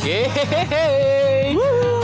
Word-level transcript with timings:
Yeay. 0.00 1.52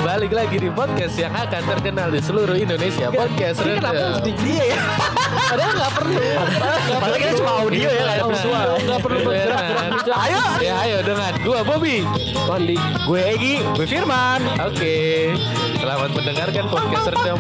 Balik 0.05 0.29
lagi 0.37 0.61
di 0.61 0.69
podcast 0.69 1.17
yang 1.17 1.33
akan 1.33 1.65
terkenal 1.65 2.13
di 2.13 2.21
seluruh 2.21 2.53
Indonesia. 2.53 3.09
Podcast 3.09 3.65
Ini 3.65 3.81
kenapa 3.81 4.03
harus 4.13 4.21
di 4.21 4.33
dia 4.37 4.65
ya? 4.69 4.81
Padahal 5.49 5.73
nggak 5.81 5.93
perlu. 5.97 6.21
Padahal 6.93 7.17
kita 7.17 7.33
cuma 7.41 7.53
audio 7.65 7.89
ya, 7.89 8.03
nggak 8.05 8.29
visual. 8.37 8.69
Nggak 8.85 9.01
perlu 9.01 9.19
bergerak-gerak. 9.25 9.89
Ayo, 10.13 10.41
ya 10.61 10.75
ayo 10.85 10.99
dengan 11.09 11.33
gua 11.41 11.61
Bobby. 11.65 12.05
Mandi. 12.45 12.77
Gue 13.09 13.21
Egi, 13.33 13.55
gue 13.65 13.87
Firman. 13.89 14.41
Oke, 14.61 14.97
selamat 15.81 16.11
mendengarkan 16.13 16.65
podcast 16.69 17.07
Random. 17.17 17.39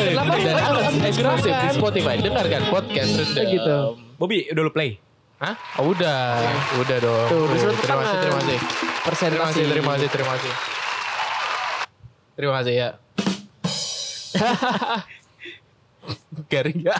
Kenapa 0.00 0.34
Dan 0.40 0.56
harus 0.56 0.94
eksklusif 1.04 1.52
di? 1.52 1.68
Spotify. 1.76 2.16
Dengarkan 2.24 2.62
podcast 2.72 3.10
Random. 3.20 3.52
Gitu. 3.52 3.76
Bobby, 4.16 4.48
udah 4.48 4.62
lu 4.64 4.72
play? 4.72 5.09
Hah? 5.40 5.56
Oh, 5.80 5.96
udah, 5.96 6.36
udah 6.76 6.96
dong. 7.00 7.28
Tuh, 7.32 7.48
disuruh 7.48 7.72
terima 7.80 8.04
kasih, 8.04 8.16
terima 8.20 8.36
kasih. 8.44 8.58
Terima 8.60 9.16
kasih, 9.48 9.64
terima 9.72 9.90
kasih, 9.96 10.08
terima 10.12 10.30
kasih. 10.36 10.52
Terima 12.36 12.52
kasih 12.60 12.74
ya. 12.76 12.88
Garing 16.50 16.80
ya. 16.82 16.96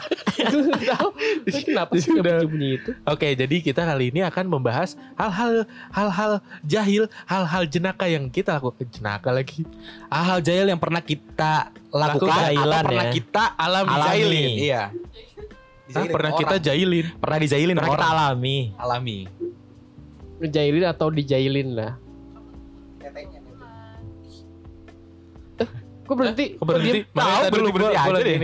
Kenapa 1.65 1.93
sih 1.97 2.13
Udah. 2.13 2.41
bunyi 2.41 2.81
itu? 2.81 2.91
Oke, 3.03 3.33
jadi 3.33 3.55
kita 3.61 3.85
kali 3.85 4.09
ini 4.09 4.21
akan 4.23 4.45
membahas 4.47 4.97
hal-hal 5.17 5.65
hal-hal 5.89 6.31
jahil, 6.63 7.05
hal-hal 7.25 7.63
jenaka 7.65 8.05
yang 8.07 8.25
kita 8.29 8.57
lakukan 8.57 8.87
jenaka 8.89 9.29
lagi. 9.29 9.65
Hal-hal 10.09 10.39
jahil 10.41 10.65
yang 10.69 10.81
pernah 10.81 11.01
kita 11.01 11.69
lakukan 11.89 12.25
Lakukan. 12.25 12.41
atau 12.41 12.53
Jahilan 12.53 12.83
pernah 12.85 13.05
ya. 13.05 13.13
kita 13.13 13.43
Alami. 13.53 13.89
alami. 13.89 14.05
Jahilin. 14.07 14.49
Iya. 14.57 14.83
Hah, 15.91 15.99
Dijailin 16.01 16.11
pernah 16.11 16.31
orang. 16.31 16.41
kita 16.41 16.55
jahilin. 16.61 17.05
pernah 17.17 17.37
dijailin 17.37 17.75
Pernah 17.75 17.89
kita 17.89 17.99
orang. 18.01 18.15
alami. 18.15 18.57
alami. 18.75 19.17
Ngejailin 20.39 20.85
atau 20.85 21.07
dijailin 21.09 21.69
lah. 21.71 21.91
Eh, 25.57 25.67
Kok 26.01 26.15
berhenti? 26.15 26.45
Kok 26.55 26.65
berhenti? 26.65 26.99
Tahu, 27.07 27.43
belum 27.49 27.69
berhenti 27.69 27.95
gua 27.95 28.07
aja 28.09 28.21
deh. 28.21 28.37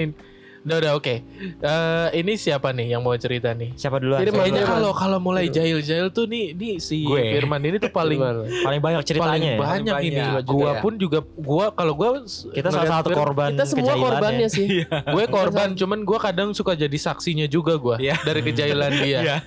Udah, 0.67 0.77
udah, 0.77 0.91
oke. 0.93 1.15
Eh, 1.63 2.07
ini 2.13 2.35
siapa 2.35 2.69
nih 2.69 2.91
yang 2.91 2.99
mau 2.99 3.15
cerita 3.15 3.49
nih? 3.51 3.71
Siapa 3.73 3.97
duluan? 3.97 4.19
Jadi 4.19 4.35
Firman. 4.35 4.67
kalau 4.67 4.91
kalau 4.91 5.15
mulai 5.17 5.47
jahil-jahil 5.47 6.11
tuh 6.11 6.27
nih 6.27 6.51
nih 6.51 6.75
si 6.77 7.01
Gue. 7.01 7.23
Firman 7.31 7.63
ini 7.63 7.79
tuh 7.79 7.87
paling 7.87 8.19
paling 8.19 8.81
banyak 8.83 8.99
paling 8.99 9.07
ceritanya 9.07 9.47
ya? 9.47 9.57
banyak 9.57 9.93
Paling 9.95 10.11
ini. 10.11 10.19
banyak 10.19 10.43
Gua 10.43 10.51
juga 10.51 10.67
ya. 10.69 10.81
pun 10.83 10.93
juga 10.97 11.19
gua 11.23 11.65
kalau 11.71 11.93
gua 11.93 12.09
Kita 12.27 12.67
salah 12.67 12.99
satu 12.99 13.09
korban 13.11 13.49
Kita 13.49 13.63
semua 13.63 13.95
korbannya 13.95 14.43
ya. 14.43 14.51
sih. 14.51 14.67
gue 14.83 15.25
korban 15.25 15.71
cuman 15.71 15.99
gue 16.03 16.19
kadang 16.19 16.49
suka 16.51 16.75
jadi 16.75 16.97
saksinya 16.97 17.47
juga 17.47 17.73
gue 17.75 17.95
Iya. 18.01 18.19
dari 18.21 18.43
kejailan 18.43 18.91
dia 18.97 19.19
Iya. 19.23 19.37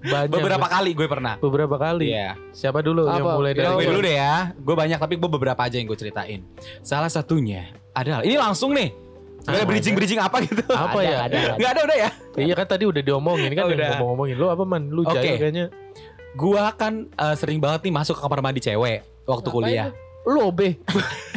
Banyak 0.00 0.32
Beberapa 0.32 0.66
kali 0.66 0.90
gue 0.90 1.06
pernah. 1.06 1.38
beberapa 1.38 1.76
kali 1.76 2.10
Iya. 2.10 2.34
siapa 2.50 2.80
dulu 2.80 3.06
yang 3.06 3.20
Apa? 3.20 3.36
mulai 3.36 3.52
Dari 3.52 3.62
dari 3.62 3.76
gue 3.76 3.86
dulu 3.86 4.00
deh 4.00 4.16
ya. 4.16 4.34
Gue 4.56 4.74
banyak 4.74 4.98
tapi 4.98 5.14
gue 5.14 5.30
beberapa 5.30 5.60
aja 5.60 5.76
yang 5.76 5.86
gue 5.86 5.94
ceritain. 5.94 6.40
Salah 6.80 7.06
satunya 7.06 7.68
adalah 7.92 8.20
ini 8.20 8.34
langsung 8.34 8.72
nih. 8.72 8.90
Gak 9.50 9.52
ada 9.52 9.60
Apa? 9.60 9.70
bridging-bridging 9.70 10.20
apa 10.20 10.36
gitu. 10.40 10.62
apa 10.66 10.88
Ada, 10.92 11.02
ya 11.02 11.16
ada, 11.20 11.36
ada. 11.36 11.52
Gak 11.56 11.70
ada 11.70 11.80
udah 11.82 11.96
ya. 11.98 12.10
iya 12.36 12.54
kan 12.54 12.66
tadi 12.68 12.84
udah 12.84 13.02
diomongin 13.02 13.50
kan 13.50 13.64
Oh, 13.64 13.70
udah. 13.70 13.88
ngomong-ngomongin 13.92 14.36
lu 14.36 14.46
apa 14.46 14.64
man 14.64 14.82
lu 14.86 15.02
Oke. 15.02 15.14
jahil 15.16 15.36
kayaknya 15.36 15.66
Gua 16.32 16.70
kan 16.72 17.10
eh, 17.10 17.34
sering 17.34 17.58
banget 17.58 17.82
nih 17.82 17.92
masuk 17.92 18.14
ke 18.14 18.22
kamar 18.22 18.38
mandi 18.40 18.60
cewek 18.60 19.02
waktu 19.24 19.44
Ngapain 19.44 19.66
kuliah. 19.66 19.88
Lu 20.22 20.46
OB. 20.46 20.60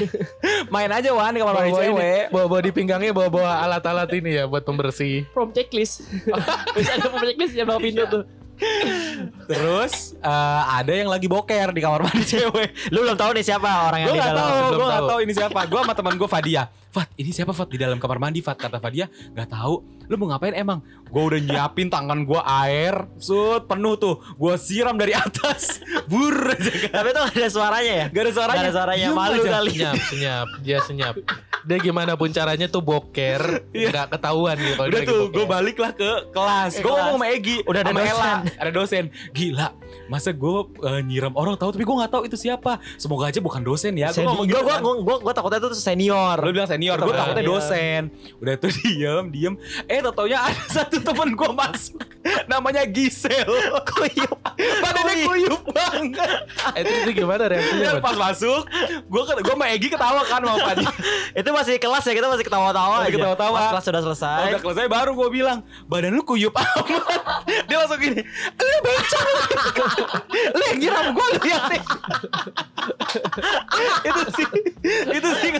Main 0.69 0.91
aja 0.91 1.09
Wan 1.09 1.31
di 1.31 1.39
kamar 1.39 1.55
mandi 1.57 1.73
cewek. 1.73 2.29
bawa 2.29 2.45
bawa 2.47 2.61
di 2.61 2.71
pinggangnya 2.71 3.09
bawa 3.09 3.25
bawa 3.27 3.51
alat-alat 3.63 4.11
ini 4.11 4.35
ya 4.35 4.45
buat 4.45 4.61
pembersih 4.61 5.25
From 5.31 5.49
checklist. 5.49 6.05
Bisa 6.75 6.91
ada 6.93 7.07
from 7.07 7.23
checklist 7.23 7.53
ya 7.53 7.63
bawa 7.63 7.79
pintu 7.79 8.05
tuh. 8.05 8.23
Terus 9.45 10.13
eh, 10.15 10.29
ada 10.69 10.91
yang 10.91 11.07
lagi 11.07 11.25
boker 11.25 11.71
di 11.71 11.81
kamar 11.81 12.03
mandi 12.03 12.23
cewek. 12.29 12.69
Lu 12.89 13.01
belum 13.01 13.15
tahu 13.15 13.31
nih 13.33 13.45
siapa 13.45 13.69
orang 13.87 13.99
yang 13.99 14.09
Gue 14.09 14.15
di 14.15 14.21
gak 14.21 14.29
dalam. 14.29 14.43
tahu, 14.43 14.57
gue 14.69 14.85
gak 14.85 14.93
tahu. 14.95 15.09
tahu 15.09 15.19
ini 15.21 15.33
siapa. 15.33 15.59
Gue 15.65 15.79
sama 15.81 15.93
teman 15.93 16.13
gue 16.13 16.29
Fadia. 16.29 16.63
Fat, 16.93 17.09
ini 17.17 17.33
siapa 17.33 17.57
Fat 17.57 17.73
di 17.73 17.81
dalam 17.81 17.97
kamar 17.97 18.21
mandi 18.21 18.45
Fat? 18.45 18.53
Kata 18.53 18.77
Fadia, 18.77 19.09
gak 19.33 19.49
tahu. 19.49 19.81
Lu 20.05 20.13
mau 20.21 20.29
ngapain 20.29 20.53
emang? 20.53 20.77
Gue 21.09 21.25
udah 21.25 21.41
nyiapin 21.41 21.89
tangan 21.89 22.21
gue 22.21 22.37
air, 22.37 23.09
sud 23.17 23.65
penuh 23.65 23.97
tuh. 23.97 24.21
Gue 24.37 24.53
siram 24.61 24.93
dari 24.93 25.17
atas, 25.17 25.81
bur 26.11 26.53
aja. 26.53 26.69
Tapi 26.93 27.07
itu 27.09 27.19
gak 27.25 27.33
ada 27.33 27.49
suaranya 27.49 27.93
ya? 27.97 28.05
Gak 28.13 28.23
ada 28.29 28.31
suaranya. 28.37 28.61
Gak 28.61 28.65
ada 28.69 28.75
suaranya, 28.77 29.07
malu 29.09 29.41
aja. 29.41 29.51
kali. 29.57 29.71
senyap 29.73 29.97
senyap 30.05 30.47
dia 30.61 30.79
senyap 30.85 31.15
dia 31.63 31.77
gimana 31.79 32.19
pun 32.19 32.27
caranya 32.27 32.67
tuh 32.67 32.83
boker 32.83 33.71
nggak 33.71 34.07
ketahuan 34.11 34.59
gitu 34.59 34.83
Udah 34.83 35.01
tuh, 35.07 35.21
gue 35.31 35.45
balik 35.47 35.77
lah 35.79 35.95
ke 35.95 36.11
kelas. 36.35 36.77
Ke 36.77 36.83
Gue 36.83 36.91
ngomong 36.91 37.23
sama 37.23 37.27
Egi, 37.31 37.57
Udah 37.63 37.79
ada 37.81 37.91
sama 37.95 38.01
dosen. 38.03 38.19
Ella. 38.19 38.33
Ada 38.59 38.71
dosen. 38.75 39.03
Gila, 39.31 39.67
masa 40.13 40.29
gue 40.29 40.53
eh, 40.85 41.01
nyiram 41.01 41.33
orang 41.33 41.57
tahu 41.57 41.73
tapi 41.73 41.81
gue 41.81 41.95
gak 42.05 42.11
tahu 42.13 42.23
itu 42.29 42.37
siapa. 42.37 42.77
Semoga 43.01 43.33
aja 43.33 43.41
bukan 43.41 43.65
dosen 43.65 43.97
ya. 43.97 44.13
Gue 44.13 44.21
ngomong 44.21 44.45
Gua, 44.45 44.53
gitu 44.53 44.61
gua, 44.61 44.75
kan. 44.77 44.81
gua, 44.85 44.93
gua, 45.01 45.17
gua 45.25 45.33
takutnya 45.33 45.57
itu 45.57 45.73
tuh 45.73 45.81
senior. 45.81 46.37
Lu 46.37 46.49
bilang 46.53 46.69
senior, 46.69 47.01
gue 47.01 47.09
takutnya 47.09 47.41
dosen. 47.41 48.01
Udah 48.37 48.53
tuh 48.61 48.69
diem, 48.85 49.25
diem. 49.33 49.53
Eh, 49.89 49.99
taunya 50.05 50.37
ada 50.45 50.63
satu 50.77 51.01
temen 51.01 51.33
gue 51.33 51.49
masuk. 51.49 51.97
Namanya 52.45 52.85
Gisel. 52.85 53.49
Kuyup. 53.89 54.37
Badannya 54.53 55.25
kuyup 55.25 55.61
banget. 55.73 56.45
Eh, 56.77 56.81
itu, 56.85 56.91
itu 57.09 57.11
gimana 57.23 57.49
reaksinya 57.49 57.97
Ya, 57.97 58.01
pas 58.03 58.13
masuk, 58.13 58.69
gue 59.09 59.21
gue 59.23 59.53
sama 59.55 59.65
Egi 59.73 59.87
ketawa 59.89 60.21
kan 60.27 60.39
sama 60.43 60.59
Fadi. 60.61 60.85
itu 61.33 61.49
masih 61.49 61.75
kelas 61.81 62.03
ya, 62.05 62.13
kita 62.13 62.27
masih 62.29 62.45
ketawa-tawa 62.45 62.95
aja. 63.01 63.09
ketawa-tawa. 63.09 63.57
Pas 63.57 63.71
kelas 63.73 63.85
sudah 63.87 64.01
selesai. 64.03 64.43
Udah 64.53 64.61
selesai 64.61 64.85
baru 64.91 65.11
gue 65.17 65.29
bilang, 65.33 65.65
badan 65.89 66.13
lu 66.13 66.21
kuyup 66.21 66.53
amat. 66.53 66.85
Dia 67.65 67.77
langsung 67.81 67.99
gini, 67.99 68.21
lu 68.59 68.77
bencong. 68.83 69.27
Lu 70.49 70.63
yang 70.69 70.79
nyiram 70.79 71.05
gue 71.11 71.27
liatin. 71.39 71.81
itu 74.07 74.21
sih, 74.33 74.47
itu 75.09 75.29
sih. 75.39 75.51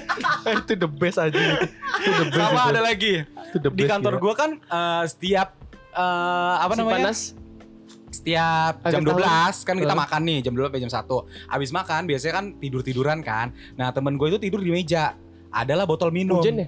Eh, 0.44 0.54
itu 0.59 0.74
the 0.76 0.90
best 0.90 1.18
aja 1.18 1.34
itu 1.34 2.12
the 2.12 2.26
best 2.28 2.40
Sama 2.40 2.59
itu. 2.59 2.72
ada 2.72 2.81
lagi. 2.81 3.14
Itu 3.24 3.58
the 3.59 3.70
Di 3.70 3.78
best, 3.80 3.92
kantor 3.92 4.14
gila. 4.14 4.24
gue 4.24 4.34
kan 4.36 4.52
eh, 4.59 5.04
setiap 5.08 5.48
eh, 5.92 6.56
apa 6.59 6.74
Si 6.74 6.80
namanya? 6.80 6.98
Panas. 7.09 7.20
Setiap 8.14 8.74
Agak 8.80 8.94
jam 8.94 9.04
tahu. 9.04 9.18
12 9.18 9.68
kan 9.68 9.76
kita 9.81 9.96
makan 9.98 10.22
nih, 10.22 10.40
jam 10.42 10.54
12 10.54 10.70
sampai 10.70 10.81
jam 10.81 10.92
1. 10.94 11.50
Habis 11.50 11.70
makan 11.72 12.02
biasanya 12.06 12.34
kan 12.34 12.46
tidur-tiduran 12.56 13.20
kan. 13.20 13.48
Nah, 13.74 13.90
temen 13.90 14.16
gue 14.16 14.28
itu 14.30 14.40
tidur 14.40 14.62
di 14.62 14.70
meja. 14.70 15.18
Adalah 15.50 15.86
botol 15.86 16.10
minum. 16.10 16.38
Hujan 16.38 16.62
ya? 16.62 16.68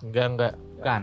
enggak 0.00 0.26
enggak 0.32 0.52
Kan. 0.80 1.02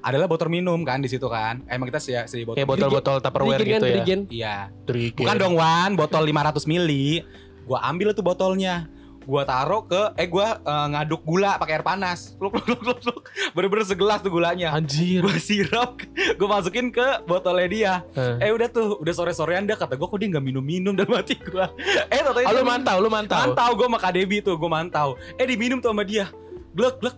Adalah 0.00 0.26
botol 0.26 0.48
minum 0.48 0.80
kan 0.82 0.98
di 0.98 1.08
situ 1.08 1.26
kan. 1.26 1.62
Emang 1.66 1.88
kita 1.90 1.98
sedia, 1.98 2.24
sedia 2.26 2.46
botol. 2.46 2.58
kayak 2.58 2.68
botol-botol 2.68 3.16
tupperware 3.20 3.60
gitu 3.62 3.70
ya 3.70 3.80
dirigen. 3.80 4.20
Iya. 4.28 4.56
Dirigen. 4.86 5.24
Bukan 5.24 5.36
dong 5.38 5.54
Wan, 5.56 5.90
botol 5.94 6.22
500 6.24 6.64
mili. 6.66 7.22
Gua 7.62 7.78
ambil 7.86 8.10
tuh 8.12 8.26
botolnya. 8.26 8.90
Gua 9.22 9.46
taruh 9.46 9.86
ke 9.86 10.18
eh 10.18 10.26
gua 10.26 10.58
eh, 10.58 10.86
ngaduk 10.90 11.22
gula 11.22 11.54
pakai 11.54 11.78
air 11.78 11.86
panas. 11.86 12.34
Luk 12.42 12.58
luk 12.58 12.66
luk 12.66 12.82
luk. 12.82 12.98
luk. 13.06 13.22
Bener-bener 13.54 13.86
segelas 13.86 14.18
tuh 14.18 14.34
gulanya. 14.34 14.74
anjir 14.74 15.22
Gua 15.22 15.38
siram, 15.38 15.94
gua 16.42 16.48
masukin 16.58 16.90
ke 16.90 17.22
botolnya 17.22 17.68
dia. 17.70 17.94
Eh. 18.18 18.48
Eh 18.48 18.50
udah 18.50 18.66
tuh, 18.66 18.98
udah 18.98 19.14
sore-sorean 19.14 19.62
dia 19.62 19.78
kata 19.78 19.94
gua 19.94 20.10
kok 20.10 20.18
dia 20.18 20.26
nggak 20.26 20.42
minum-minum 20.42 20.98
dalam 20.98 21.14
hati 21.14 21.38
gua. 21.38 21.70
Eh 22.10 22.18
tau 22.18 22.34
Oh, 22.34 22.50
lu 22.50 22.66
mantau 22.66 22.98
lu 22.98 23.06
mantau 23.06 23.38
Mantau 23.38 23.70
gua 23.78 23.86
sama 23.86 23.98
Kak 24.02 24.12
Debbie 24.18 24.42
tuh, 24.42 24.58
gua 24.58 24.82
mantau. 24.82 25.14
Eh 25.38 25.46
diminum 25.46 25.78
tuh 25.78 25.94
sama 25.94 26.02
dia. 26.02 26.26
Glek 26.74 26.98
glek. 26.98 27.14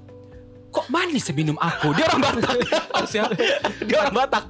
Kok 0.75 0.87
manis 0.91 1.31
ya 1.31 1.33
minum 1.33 1.55
aku? 1.55 1.95
Dia 1.95 2.11
orang 2.11 2.21
Batak. 2.21 2.57
siapa 3.11 3.33
dia 3.87 3.97
orang 4.03 4.17
Batak. 4.17 4.45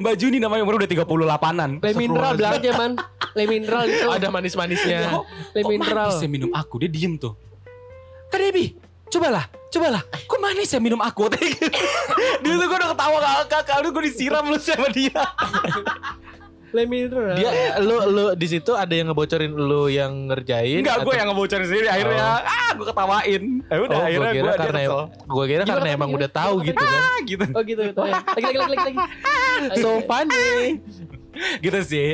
Mbak 0.00 0.14
Juni 0.16 0.38
namanya 0.40 0.62
umur 0.64 0.80
udah 0.80 0.88
38-an. 0.88 1.70
Le 1.82 1.92
mineral 1.92 2.32
bilang 2.32 2.54
aja 2.56 2.70
man. 2.72 2.92
Le 3.36 3.44
mineral 3.44 3.84
gitu. 3.90 4.08
ada 4.08 4.32
manis-manisnya 4.32 5.12
Kok, 5.12 5.24
Le 5.52 5.60
kok 5.60 5.68
mineral. 5.68 6.08
manis 6.08 6.24
ya 6.24 6.28
minum 6.30 6.50
aku? 6.54 6.74
Dia 6.80 6.88
diem 6.88 7.18
tuh. 7.20 7.34
Kak 8.26 8.40
Debbie, 8.40 8.72
cobalah, 9.06 9.44
cobalah. 9.68 10.02
Kok 10.06 10.40
manis 10.40 10.72
ya 10.72 10.80
minum 10.80 10.96
aku? 10.98 11.28
dia 12.42 12.54
tuh 12.56 12.66
gue 12.66 12.78
udah 12.78 12.90
ketawa 12.90 13.18
kakak, 13.20 13.62
kalau 13.68 13.88
gue 13.92 14.02
disiram 14.06 14.44
lu 14.48 14.56
sama 14.56 14.88
dia. 14.88 15.12
Le 16.68 16.82
mineral. 16.82 17.34
dia 17.34 17.50
lu 17.78 17.94
lu 18.06 18.24
di 18.32 18.46
situ 18.46 18.72
ada 18.72 18.90
yang 18.90 19.06
ngebocorin 19.06 19.48
lu 19.50 19.86
yang 19.86 20.26
ngerjain 20.26 20.82
Enggak, 20.82 20.98
gue 21.00 21.14
yang 21.14 21.28
ngebocorin 21.28 21.62
sendiri 21.62 21.86
akhirnya. 21.86 22.42
Ah, 22.42 22.70
gue 22.72 22.82
ketawain. 22.84 23.42
Eh 23.64 23.78
udah, 23.78 23.96
oh, 23.96 24.02
akhirnya 24.02 24.30
gua 24.32 24.42
gue 24.42 24.54
karena 24.58 24.80
gua 25.24 25.44
kira 25.44 25.62
Gimana 25.62 25.70
karena 25.72 25.88
emang 25.90 26.08
gimana? 26.08 26.18
udah 26.18 26.30
tahu 26.32 26.54
gitu 26.62 26.76
kan 26.78 27.00
Ah, 27.00 27.18
gitu. 27.22 27.44
Oh 27.48 27.62
gitu 27.62 27.80
gitu 27.84 28.00
ya. 28.02 28.14
Lagi 28.18 28.44
lagi 28.46 28.58
lagi 28.58 28.74
lagi. 28.74 28.96
lagi. 28.96 29.78
so 29.78 29.90
funny 30.04 30.82
gitu 31.60 31.80
sih. 31.82 32.10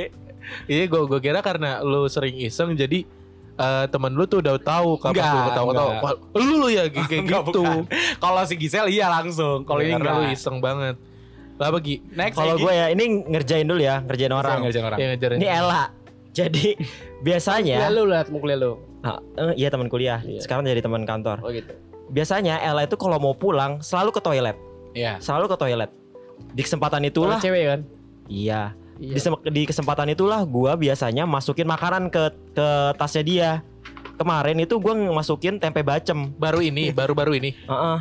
iya 0.66 0.84
gua 0.84 1.06
gua 1.06 1.19
kira 1.19 1.40
karena 1.40 1.81
lu 1.81 2.05
sering 2.06 2.37
iseng 2.38 2.75
jadi 2.75 3.08
eh, 3.55 3.84
temen 3.88 4.12
lu 4.12 4.25
tuh 4.25 4.38
udah 4.38 4.58
tahu 4.58 4.96
kapan 4.96 5.16
Enggak, 5.16 5.32
lu 5.32 5.40
ketawa 5.48 5.70
tahu 5.72 5.88
enggak. 5.90 6.16
lu 6.37 6.55
lu 6.56 6.69
ya 6.69 6.84
kayak 6.87 7.25
gitu. 7.31 7.64
Kalau 8.16 8.43
si 8.44 8.55
Gisel 8.55 8.87
iya 8.88 9.08
langsung. 9.08 9.62
Kalau 9.62 9.81
ini 9.81 9.93
lu 9.93 10.02
enggak. 10.02 10.28
iseng 10.31 10.58
banget 10.58 10.96
lah 11.62 11.70
bagi 11.70 12.02
Next, 12.10 12.34
Kalau 12.34 12.58
gue 12.58 12.72
ya, 12.72 12.86
ini 12.90 13.04
ngerjain 13.22 13.62
dulu 13.62 13.78
ya, 13.78 14.02
ngerjain 14.02 14.34
orang. 14.34 14.58
Ngerjain 14.60 14.84
orang. 14.84 14.98
yang 14.98 15.10
ngajarin 15.14 15.36
Ini 15.38 15.48
Ella. 15.48 15.82
Jadi 16.32 16.66
Kuliah 16.76 17.22
biasanya, 17.22 17.76
lu 17.88 18.02
lah, 18.04 18.26
mau 18.26 18.42
kuliah 18.42 18.58
lu. 18.58 18.72
Ah, 19.02 19.18
eh, 19.36 19.54
iya 19.56 19.68
teman 19.70 19.86
kuliah. 19.86 20.18
Iya. 20.22 20.42
Sekarang 20.42 20.66
jadi 20.66 20.82
teman 20.82 21.06
kantor. 21.06 21.38
Oh 21.40 21.50
gitu. 21.50 21.70
Biasanya 22.10 22.58
Ella 22.58 22.82
itu 22.82 22.94
kalau 22.94 23.16
mau 23.16 23.32
pulang 23.32 23.78
selalu 23.78 24.10
ke 24.10 24.20
toilet, 24.20 24.56
Iya. 24.92 25.22
selalu 25.22 25.46
ke 25.48 25.56
toilet. 25.56 25.90
Di 26.50 26.62
kesempatan 26.62 27.02
itulah, 27.02 27.38
cewek 27.38 27.62
kan. 27.64 27.80
iya. 28.26 28.74
di, 28.98 29.18
sem- 29.18 29.42
di 29.50 29.62
kesempatan 29.66 30.10
itulah 30.10 30.42
gua 30.42 30.74
biasanya 30.74 31.26
masukin 31.26 31.66
makanan 31.66 32.06
ke 32.06 32.22
ke 32.54 32.68
tasnya 32.94 33.22
dia. 33.22 33.50
Kemarin 34.14 34.58
itu 34.58 34.78
gua 34.78 34.94
masukin 34.94 35.58
tempe 35.58 35.82
bacem. 35.82 36.30
Baru 36.34 36.62
ini, 36.62 36.90
baru-baru 36.90 37.38
ini. 37.38 37.50
Heeh. 37.66 37.98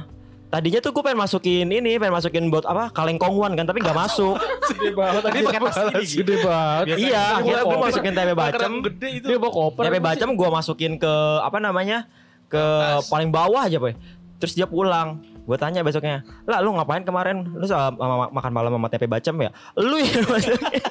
Tadinya 0.51 0.83
tuh 0.83 0.91
gue 0.91 0.99
pengen 0.99 1.19
masukin 1.23 1.67
ini, 1.71 1.95
pengen 1.95 2.11
masukin 2.11 2.51
buat 2.51 2.67
apa 2.67 2.91
kaleng 2.91 3.15
kongwan 3.15 3.55
kan, 3.55 3.63
tapi 3.63 3.79
nggak 3.79 3.95
masuk. 3.95 4.35
Gede 4.67 4.91
banget. 4.91 5.21
Tadi 5.23 5.37
pakai 5.47 5.61
tas 5.63 5.77
ini. 5.79 6.03
Gede 6.19 6.35
banget. 6.43 6.83
Biasanya 6.91 7.07
iya, 7.07 7.23
akhirnya 7.39 7.63
gue 7.63 7.79
masukin 7.79 8.11
tempe 8.11 8.33
bacem. 8.35 8.71
gede 8.83 9.07
itu. 9.15 9.25
Dia 9.31 9.37
bawa 9.39 9.51
koper. 9.55 9.81
Tempe 9.87 9.99
bacem 10.03 10.29
gue 10.35 10.49
masukin 10.51 10.91
ke 10.99 11.13
apa 11.39 11.57
namanya 11.63 12.03
ke 12.51 12.63
paling 13.07 13.31
bawah 13.31 13.63
aja 13.63 13.79
boy. 13.79 13.95
Terus 14.43 14.51
dia 14.51 14.67
pulang. 14.67 15.23
Gue 15.47 15.57
tanya 15.57 15.81
besoknya, 15.81 16.21
lah 16.45 16.61
lu 16.61 16.75
ngapain 16.77 17.01
kemarin? 17.01 17.47
Lu 17.57 17.65
sama, 17.65 18.29
makan 18.29 18.51
malam 18.53 18.75
sama 18.77 18.87
tempe 18.91 19.07
bacem 19.07 19.33
ya? 19.39 19.49
Lu 19.79 19.97
ya 20.03 20.19
masukin. 20.35 20.83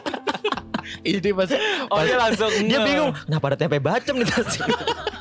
Ini 1.04 1.30
pas 1.36 1.52
Oh 1.92 2.00
dia 2.02 2.16
langsung 2.18 2.50
dia 2.66 2.80
bingung, 2.82 3.12
kenapa 3.28 3.54
ada 3.54 3.58
tempe 3.60 3.78
bacem 3.78 4.16
di 4.20 4.26
tas? 4.26 4.56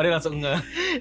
Oh 0.00 0.02
dia 0.02 0.16
langsung 0.16 0.40
nge. 0.40 0.54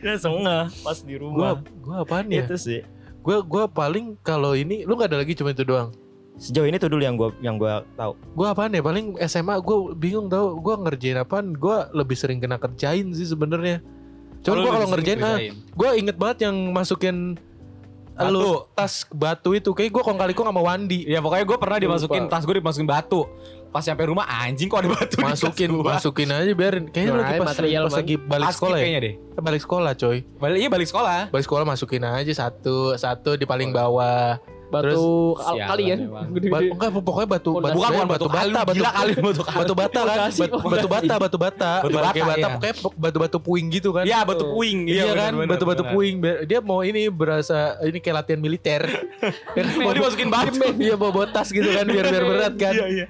dia 0.04 0.10
langsung 0.20 0.44
nge 0.44 0.60
pas 0.84 0.98
di 1.00 1.16
gua 1.16 1.24
rumah. 1.24 1.52
gua 1.80 1.96
apaan 2.04 2.28
ya? 2.28 2.44
Itu 2.44 2.60
sih. 2.60 2.84
Gua 3.24 3.40
gua 3.40 3.64
paling 3.72 4.20
kalau 4.20 4.52
ini 4.60 4.84
lu 4.84 5.00
nggak 5.00 5.16
ada 5.16 5.24
lagi 5.24 5.40
cuma 5.40 5.56
itu 5.56 5.64
doang. 5.64 5.96
Sejauh 6.36 6.68
ini 6.68 6.76
tuh 6.76 6.92
dulu 6.92 7.00
yang 7.00 7.16
gue 7.16 7.32
yang 7.40 7.56
gua 7.56 7.88
tahu. 7.96 8.20
Gua 8.36 8.52
apaan 8.52 8.76
ya? 8.76 8.84
Paling 8.84 9.16
SMA 9.24 9.56
gua 9.64 9.96
bingung 9.96 10.28
tau. 10.28 10.60
Gua 10.60 10.76
ngerjain 10.76 11.16
apaan? 11.16 11.56
Gua 11.56 11.88
lebih 11.96 12.20
sering 12.20 12.44
kena 12.44 12.60
kerjain 12.60 13.08
sih 13.16 13.24
sebenarnya. 13.24 13.80
Cuman 14.44 14.56
lu 14.60 14.64
gua 14.68 14.74
kalau 14.76 14.88
ngerjain 14.92 15.20
ah, 15.24 15.40
gua 15.80 15.90
inget 15.96 16.20
banget 16.20 16.52
yang 16.52 16.56
masukin 16.76 17.40
Batu. 18.20 18.36
lu 18.36 18.52
tas 18.76 19.08
batu 19.16 19.56
itu 19.56 19.72
kayak 19.72 19.96
gua 19.96 20.04
kong 20.04 20.20
kali 20.20 20.36
kong 20.36 20.52
sama 20.52 20.60
Wandi 20.60 21.08
Ya 21.08 21.24
pokoknya 21.24 21.48
gue 21.48 21.56
pernah 21.56 21.80
dimasukin 21.80 22.28
Lupa. 22.28 22.32
tas 22.36 22.44
gue 22.44 22.56
dimasukin 22.60 22.84
batu. 22.84 23.24
Pas 23.70 23.86
nyampe 23.86 24.04
rumah 24.04 24.26
anjing 24.26 24.66
kok 24.66 24.82
ada 24.82 24.90
batu 24.90 25.18
masukin 25.20 25.70
masukin 25.72 26.28
aja 26.28 26.54
biarin 26.54 26.90
kayaknya 26.90 27.12
Nah, 27.12 27.22
lagi 27.22 27.38
pas, 27.38 27.48
material, 27.48 27.84
pas 27.86 27.96
lagi 27.96 28.16
balik 28.18 28.46
Askip 28.46 28.58
sekolah 28.58 28.76
ya? 28.76 28.82
kayaknya 28.82 29.02
deh. 29.02 29.14
balik 29.40 29.62
sekolah 29.62 29.92
coy. 29.94 30.18
Balik 30.36 30.58
iya 30.58 30.70
balik 30.70 30.88
sekolah. 30.88 31.20
balik 31.30 31.46
sekolah 31.46 31.64
masukin 31.64 32.04
aja 32.04 32.34
satu 32.36 32.78
satu 32.96 33.32
di 33.34 33.46
paling 33.46 33.70
bawah 33.70 34.42
Batu 34.70 35.34
al- 35.42 35.58
Sialan 35.58 35.70
kali 35.74 35.84
ya. 35.90 35.98
enggak 36.78 36.90
pokoknya 37.02 37.28
batu 37.28 37.50
Pondasi. 37.58 37.66
batu 37.66 37.78
Bukan 37.78 37.90
bukan 37.90 38.08
batu 38.08 38.28
bata 38.30 38.60
batu 38.62 38.78
gila 38.78 38.92
kali 38.94 39.12
batu 39.18 39.42
batu 39.50 39.74
bata 39.74 40.00
kan? 40.06 40.18
Batu 40.30 40.88
bata 40.88 41.14
batu 41.18 41.38
bata. 41.42 41.72
Batu 41.82 41.98
Kayak 42.00 42.06
bata, 42.06 42.26
bata 42.30 42.38
iya. 42.38 42.50
pokoknya 42.54 42.76
batu 42.94 43.18
batu 43.18 43.38
puing 43.42 43.66
gitu 43.74 43.90
kan? 43.90 44.04
Iya 44.06 44.20
batu 44.22 44.46
puing. 44.46 44.80
Iya, 44.86 45.04
benar, 45.10 45.18
kan? 45.18 45.32
batu-batu 45.50 45.84
benar. 45.84 45.94
puing. 45.98 46.16
Dia 46.46 46.60
mau 46.62 46.80
ini 46.86 47.02
berasa 47.10 47.82
ini 47.82 47.98
kayak 47.98 48.16
latihan 48.24 48.40
militer. 48.40 48.82
Mau 49.84 49.92
dimasukin 49.96 50.30
batu. 50.30 50.62
iya 50.78 50.96
bawa 50.96 51.12
bawa 51.12 51.28
tas 51.34 51.50
gitu 51.50 51.66
kan 51.66 51.86
biar 51.90 52.06
biar 52.08 52.24
berat 52.26 52.54
kan? 52.56 52.74
Iya 52.78 52.88
iya. 52.88 53.06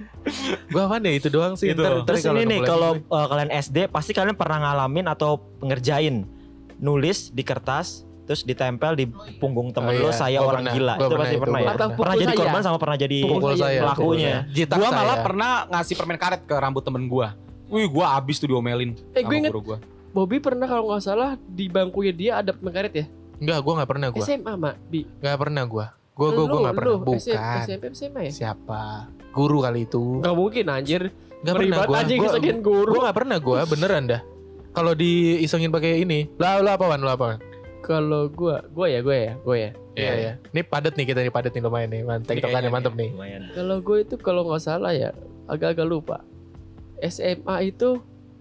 gua 0.72 0.88
apa 0.88 0.96
nih 1.00 1.20
itu 1.20 1.28
doang 1.28 1.54
sih. 1.56 1.72
Ntar, 1.76 2.04
Terus 2.08 2.24
ini 2.28 2.42
nih 2.56 2.60
kalau 2.64 2.96
uh, 3.08 3.26
kalian 3.28 3.50
SD 3.52 3.88
pasti 3.92 4.16
kalian 4.16 4.36
pernah 4.36 4.70
ngalamin 4.70 5.06
atau 5.08 5.40
ngerjain 5.60 6.24
nulis 6.80 7.28
di 7.30 7.44
kertas 7.44 8.08
terus 8.30 8.46
ditempel 8.46 8.94
di 8.94 9.10
punggung 9.36 9.74
temen 9.74 9.90
Oh, 9.90 9.98
lo 10.00 10.06
iya. 10.06 10.14
saya 10.14 10.38
Gua 10.38 10.46
orang 10.46 10.62
pernah. 10.62 10.72
gila. 10.72 10.86
Gua 10.86 10.94
itu 10.94 11.10
pernah 11.10 11.18
pasti 11.20 11.34
itu, 11.34 11.42
pernah 11.42 11.50
gua 11.50 11.58
ya. 11.60 11.74
pernah. 11.74 11.88
Pernah 11.90 12.14
jadi 12.14 12.30
korban 12.32 12.54
saya. 12.54 12.62
sama 12.64 12.78
pernah 12.78 12.96
jadi 12.96 13.18
pukul 13.20 13.52
saya 13.52 13.80
pelakunya. 13.82 14.34
jitak 14.48 14.76
Gua 14.76 14.86
saya 14.86 14.94
malah 14.96 15.16
pernah 15.20 15.50
ngasih 15.68 15.94
permen 15.98 16.14
karet 16.16 16.40
ke 16.40 16.54
rambut 16.54 16.82
temen 16.82 17.02
gua. 17.04 17.28
Wih 17.66 17.86
gua 17.86 18.06
abis 18.14 18.38
tuh 18.38 18.46
diomelin. 18.46 18.94
Eh, 19.10 19.18
gue 19.18 19.26
sama 19.26 19.34
inget. 19.36 19.50
guru 19.50 19.62
gua. 19.66 19.78
Bobby 20.08 20.38
pernah 20.38 20.66
kalau 20.66 20.82
nggak 20.88 21.02
salah 21.02 21.30
di 21.40 21.66
bangkunya 21.66 22.12
dia 22.12 22.32
ada 22.38 22.50
pengkaret 22.50 22.90
ya? 22.92 23.06
enggak 23.36 23.58
gua 23.58 23.72
nggak 23.72 23.90
pernah 23.90 24.08
gua 24.08 24.22
SMA, 24.22 24.52
Mak. 24.54 24.74
Bi. 24.86 25.00
nggak 25.16 25.38
pernah 25.40 25.62
gua 25.64 25.86
gua 26.12 26.28
gua 26.28 26.44
gua 26.44 26.46
Lu- 26.46 26.62
nggak 26.62 26.76
pernah 26.76 26.92
lu 26.92 27.00
bukan 27.00 27.58
SMP 27.64 27.84
SMA 27.90 28.20
ya? 28.22 28.32
siapa 28.36 28.82
guru 29.30 29.58
kali 29.58 29.80
itu 29.82 30.20
Gak 30.20 30.34
mungkin 30.34 30.64
anjir. 30.68 31.02
nggak 31.40 31.54
pernah 31.56 31.76
Ribet 31.78 31.88
gua 31.88 31.98
aja 31.98 32.12
gua, 32.12 32.24
kesakian 32.28 32.58
guru. 32.60 32.90
gua 32.92 33.00
nggak 33.02 33.16
pernah 33.16 33.36
gua 33.40 33.58
beneran 33.64 34.04
dah 34.06 34.20
kalau 34.70 34.92
diisengin 34.92 35.72
pakai 35.72 36.04
ini 36.04 36.28
lah 36.36 36.60
lah 36.60 36.76
apaan 36.76 37.00
lah 37.00 37.16
apaan 37.16 37.40
Kalau 37.80 38.28
gua, 38.28 38.62
gua 38.68 38.86
ya, 38.86 39.00
gua 39.00 39.16
ya, 39.16 39.32
gua 39.40 39.56
ya. 39.56 39.70
Iya 39.92 40.12
ya. 40.14 40.32
Ini 40.54 40.60
padat 40.62 40.94
nih 40.94 41.06
kita 41.06 41.20
nih 41.20 41.32
padat 41.32 41.52
nih 41.52 41.62
lumayan 41.62 41.90
nih. 41.90 42.02
Mantap. 42.04 42.30
Ini 42.30 42.36
Tiktokannya 42.38 42.56
kayaknya 42.56 42.72
mantep 42.72 42.94
nih. 42.94 43.10
Lumayan. 43.12 43.40
Kalau 43.52 43.76
gue 43.80 43.98
itu 44.00 44.14
kalau 44.16 44.40
nggak 44.46 44.62
salah 44.62 44.92
ya 44.92 45.10
agak-agak 45.44 45.84
lupa. 45.84 46.16
SMA 47.00 47.56
itu 47.66 47.98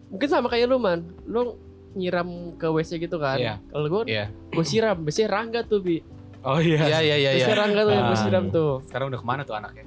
mungkin 0.07 0.29
sama 0.29 0.47
kayak 0.47 0.67
lu 0.67 0.77
man, 0.77 1.03
lu 1.25 1.57
nyiram 1.95 2.27
ke 2.55 2.67
WC 2.67 3.01
gitu 3.01 3.17
kan? 3.17 3.39
Iya. 3.41 3.55
Kalau 3.65 3.87
gue, 3.89 4.01
Iya. 4.05 4.25
gue 4.29 4.61
siram, 4.61 4.97
biasanya 5.01 5.29
Rangga 5.31 5.61
tuh 5.65 5.81
bi, 5.81 5.97
Oh 6.39 6.61
iya. 6.61 6.85
Iya 6.85 6.99
iya 7.01 7.15
iya 7.17 7.29
iya. 7.33 7.43
biasanya 7.43 7.59
Rangga 7.59 7.81
tuh 7.81 7.91
yang 7.91 8.05
gue 8.05 8.15
Ah. 8.15 8.21
siram 8.21 8.45
tuh. 8.49 8.71
Sekarang 8.85 9.05
udah 9.09 9.19
ke 9.19 9.27
mana 9.27 9.41
tuh 9.43 9.55
anaknya? 9.57 9.83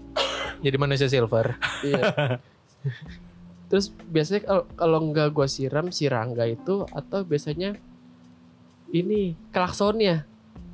Jadi 0.61 0.77
manusia 0.77 1.07
silver. 1.07 1.57
Iya. 1.81 2.03
Terus 3.73 3.89
biasanya 4.05 4.43
kalau 4.45 4.65
kalau 4.77 4.99
nggak 5.09 5.29
gue 5.33 5.47
siram 5.49 5.89
si 5.89 6.05
Rangga 6.05 6.45
itu 6.45 6.85
atau 6.87 7.25
biasanya 7.25 7.79
ini 8.93 9.23
klaksonnya 9.49 10.29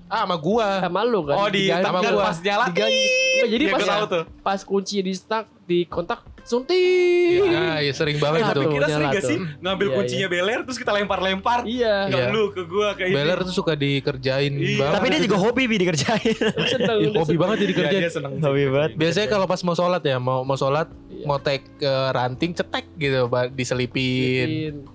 Ah 0.07 0.25
sama 0.25 0.37
gua. 0.37 0.81
sama 0.81 1.05
lu 1.05 1.21
kan? 1.23 1.37
Oh 1.37 1.49
di 1.49 1.69
sama 1.69 2.01
gua. 2.01 2.33
pas 2.33 2.41
jalan. 2.41 2.73
diganti. 2.73 2.97
Nggak, 3.37 3.49
jadi 3.51 3.61
Iya, 3.63 3.69
pas 3.69 3.79
gua 3.79 3.89
tahu 3.93 4.05
tuh. 4.09 4.25
pas 4.41 4.61
kunci 4.63 4.97
di 4.99 5.13
stuck 5.13 5.45
di 5.63 5.85
kontak 5.85 6.25
suntik. 6.43 7.45
Ah, 7.45 7.77
iya 7.77 7.93
sering 7.93 8.17
banget 8.17 8.41
Nah, 8.41 8.49
itu. 8.49 8.57
tuh. 8.59 8.73
Kita 8.73 8.87
sering 8.89 9.11
gak 9.11 9.21
tuh. 9.21 9.29
sih 9.29 9.39
ngambil 9.61 9.87
Iya, 9.87 9.95
kuncinya 9.95 10.27
beler 10.27 10.59
terus 10.65 10.79
kita 10.79 10.91
lempar-lempar. 10.91 11.61
Iya. 11.63 11.97
Ke 12.05 12.17
Iya. 12.17 12.27
lu, 12.31 12.45
ke 12.49 12.63
gua, 12.65 12.89
ke 12.95 13.05
ini. 13.05 13.15
Beler 13.15 13.39
tuh 13.39 13.53
suka 13.53 13.77
dikerjain 13.77 14.49
Iya. 14.51 14.81
banget. 14.81 14.95
Tapi 14.97 15.07
dia 15.07 15.21
juga 15.23 15.37
hobi 15.39 15.63
bi 15.63 15.77
dikerjain. 15.77 16.37
Seneng, 16.73 16.99
Ih, 16.99 17.13
hobi 17.13 17.37
banget 17.37 17.57
jadi 17.59 17.69
Iya, 17.69 17.79
kerjain. 17.79 18.01
dia 18.01 18.11
seneng. 18.11 18.33
Hobi 18.41 18.65
banget. 18.67 18.91
Biasanya 18.97 19.29
kalau 19.29 19.45
pas 19.45 19.61
mau 19.61 19.77
sholat 19.77 20.01
ya, 20.03 20.17
mau 20.17 20.41
mau 20.41 20.57
sholat, 20.57 20.89
Iya. 21.07 21.25
mau 21.27 21.37
take 21.37 21.69
ke 21.77 21.93
ranting, 22.11 22.57
cetek 22.57 22.89
gitu, 22.97 23.29
diselipin. 23.53 24.89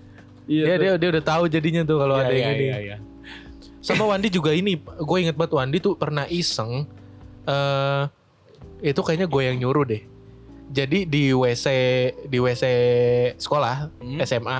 Iya. 0.43 0.63
Dia 0.65 0.75
dia 0.75 0.91
dia 0.97 1.09
udah 1.11 1.23
tahu 1.23 1.45
jadinya 1.45 1.85
tuh 1.85 1.97
kalau 1.97 2.17
Iya, 2.17 2.23
ada 2.23 2.33
yang 2.33 2.41
iya, 2.41 2.49
ini. 2.51 2.65
iya, 2.65 2.79
iya. 2.81 2.97
Sama 3.83 4.07
Wandi 4.07 4.31
juga 4.31 4.55
ini, 4.55 4.79
gue 4.79 5.17
inget 5.19 5.35
banget 5.35 5.53
Wandi 5.59 5.77
tuh 5.83 5.99
pernah 5.99 6.23
iseng. 6.31 6.87
eh 7.43 8.03
itu 8.79 8.99
kayaknya 9.03 9.27
gue 9.27 9.41
yang 9.43 9.59
nyuruh 9.59 9.83
deh. 9.83 9.99
Jadi 10.71 11.03
di 11.03 11.35
WC 11.35 11.67
di 12.31 12.37
WC 12.39 12.63
sekolah 13.35 13.91
Hmm? 13.99 14.19
SMA 14.23 14.59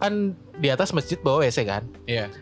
kan 0.00 0.32
di 0.56 0.68
atas 0.72 0.96
masjid 0.96 1.20
bawa 1.20 1.44
WC 1.44 1.68
kan. 1.68 1.84
Iya. 2.08 2.32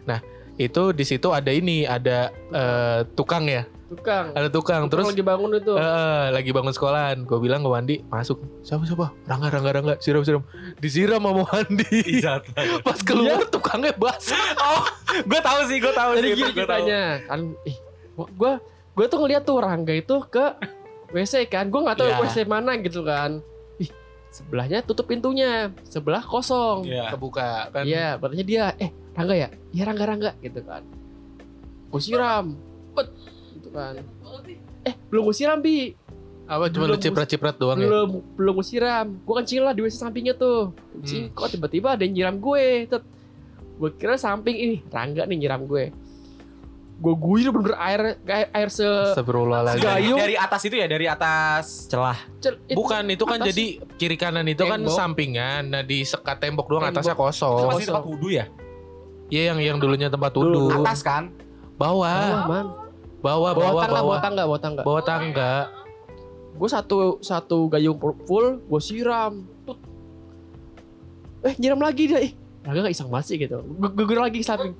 Itu 0.54 0.94
di 0.94 1.02
situ 1.02 1.34
ada 1.34 1.50
ini 1.50 1.86
ada 1.90 2.30
eh, 2.54 3.00
tukang 3.18 3.50
ya, 3.50 3.66
tukang. 3.90 4.26
ada 4.30 4.48
tukang. 4.48 4.82
Terus 4.86 5.02
Terus 5.02 5.12
lagi 5.12 5.24
bangun 5.24 5.50
itu. 5.52 5.72
eh, 5.74 6.26
lagi 6.30 6.50
bangun 6.50 6.70
sekolahan. 6.70 7.16
Gue 7.22 7.38
bilang 7.38 7.60
ke 7.60 7.68
Wandi 7.68 7.96
masuk. 8.06 8.38
Siapa 8.60 8.86
siapa? 8.86 9.10
Rangga 9.24 9.50
Rangga 9.50 9.70
Rangga. 9.72 9.94
Siram 9.98 10.22
siram. 10.22 10.46
Disiram 10.78 11.18
sama 11.18 11.42
Wandi. 11.42 12.22
Pas 12.86 13.00
keluar 13.00 13.42
tukangnya 13.44 13.90
basah. 13.92 14.38
Oh, 14.56 14.84
gue 15.18 15.40
tahu 15.40 15.60
sih, 15.66 15.76
gue 15.76 15.90
tahu 15.90 16.10
Jadi 16.14 16.28
sih. 16.28 16.34
tahu. 16.38 16.50
ceritanya 16.54 17.02
kan, 17.24 17.40
ih, 17.64 17.76
gua 18.32 18.52
gua 18.90 19.06
tuh 19.06 19.18
ngeliat 19.18 19.42
tuh 19.42 19.58
Rangga 19.58 19.92
itu 19.92 20.14
ke 20.26 20.44
WC 21.10 21.46
kan, 21.46 21.66
gua 21.66 21.90
nggak 21.90 21.98
tahu 21.98 22.08
Iya. 22.08 22.18
WC 22.22 22.36
mana 22.44 22.78
gitu 22.78 23.02
kan. 23.02 23.42
Ih, 23.76 23.90
sebelahnya 24.30 24.78
tutup 24.80 25.04
pintunya, 25.04 25.74
sebelah 25.84 26.20
kosong. 26.20 26.86
Iya. 26.86 27.10
Kebuka 27.10 27.70
kan. 27.70 27.82
Iya, 27.82 28.14
katanya 28.16 28.44
dia, 28.44 28.64
eh 28.78 28.90
Rangga 29.10 29.34
ya? 29.34 29.48
Iya 29.70 29.82
Rangga 29.84 30.04
Rangga 30.06 30.30
gitu 30.38 30.62
kan. 30.62 30.86
Gue 31.88 31.98
siram, 31.98 32.54
kan. 33.70 33.94
Eh 34.80 34.94
belum 35.06 35.22
gue 35.24 35.34
siram 35.34 35.58
bi, 35.58 35.92
Apa 36.44 36.66
cuma 36.66 36.84
Belum 36.84 36.96
lu 36.96 36.98
ciprat-ciprat 36.98 37.54
doang 37.54 37.76
ya? 37.76 37.86
belum 37.86 38.08
belum 38.34 38.52
gue 38.54 38.66
siram. 38.66 39.06
Gue 39.16 39.34
kencing 39.36 39.60
lah 39.60 39.70
di 39.70 39.80
WC 39.80 39.96
sampingnya 39.96 40.34
tuh. 40.34 40.74
Kencing, 40.92 41.30
kok 41.30 41.46
tiba-tiba 41.48 41.94
ada 41.94 42.02
yang 42.02 42.10
nyiram 42.12 42.36
gue. 42.36 42.64
Tet. 42.86 43.04
Gue 43.76 43.90
kira 43.94 44.14
samping 44.14 44.54
ini 44.54 44.76
Rangga 44.84 45.24
nih 45.24 45.38
nyiram 45.38 45.62
gue. 45.64 45.94
Gue 46.98 47.14
guyur 47.14 47.54
bener 47.54 47.78
air 47.78 48.00
air, 48.20 48.48
air 48.50 48.68
se. 48.68 48.84
Gayung. 49.78 50.18
Dari 50.18 50.34
atas 50.34 50.60
itu 50.64 50.74
ya, 50.74 50.84
dari 50.84 51.06
atas. 51.06 51.86
Celah. 51.86 52.18
cel- 52.38 52.58
itu 52.62 52.74
Bukan 52.74 53.02
itu 53.08 53.24
kan 53.24 53.38
atas. 53.38 53.46
jadi 53.48 53.66
kiri 53.94 54.16
kanan 54.16 54.44
itu 54.44 54.60
kan 54.62 54.76
Tembok. 54.76 54.92
sampingan. 54.92 55.62
Nah 55.66 55.80
di 55.80 56.02
sekat 56.02 56.40
tembok 56.40 56.66
doang 56.66 56.82
Tembok. 56.84 56.98
atasnya 56.98 57.14
Itu 57.14 57.22
kosong. 57.24 57.66
masih 57.70 57.86
tempat 57.86 58.04
wudhu 58.04 58.28
ya? 58.28 58.44
Iya 59.30 59.54
yang 59.54 59.58
yang 59.64 59.76
dulunya 59.78 60.08
tempat 60.08 60.34
wudhu. 60.34 60.66
Atas 60.76 61.00
kan? 61.00 61.30
bawah 61.72 62.04
Bawah, 62.04 62.44
man. 62.44 62.66
Bawah, 63.20 63.52
Bawah 63.52 63.72
bawah, 63.72 63.84
tangga, 63.84 64.00
bawah 64.00 64.18
tangga, 64.20 64.42
bawah 64.44 64.60
tangga. 64.60 64.82
Bawah 64.82 65.02
tangga. 65.04 65.52
Gue 66.56 66.68
satu 66.68 66.96
satu 67.24 67.72
gayung 67.72 67.96
full, 68.28 68.60
gue 68.60 68.80
siram. 68.82 69.48
Eh 71.40 71.56
nyiram 71.56 71.80
lagi 71.80 72.04
dia. 72.04 72.20
Ih, 72.20 72.32
Rangga 72.60 72.84
gak 72.84 72.92
iseng 72.92 73.08
banget 73.08 73.26
sih 73.32 73.36
gitu. 73.40 73.64
Gue 73.64 74.04
gue 74.04 74.16
lagi 74.20 74.40
ke 74.40 74.46
samping. 74.46 74.76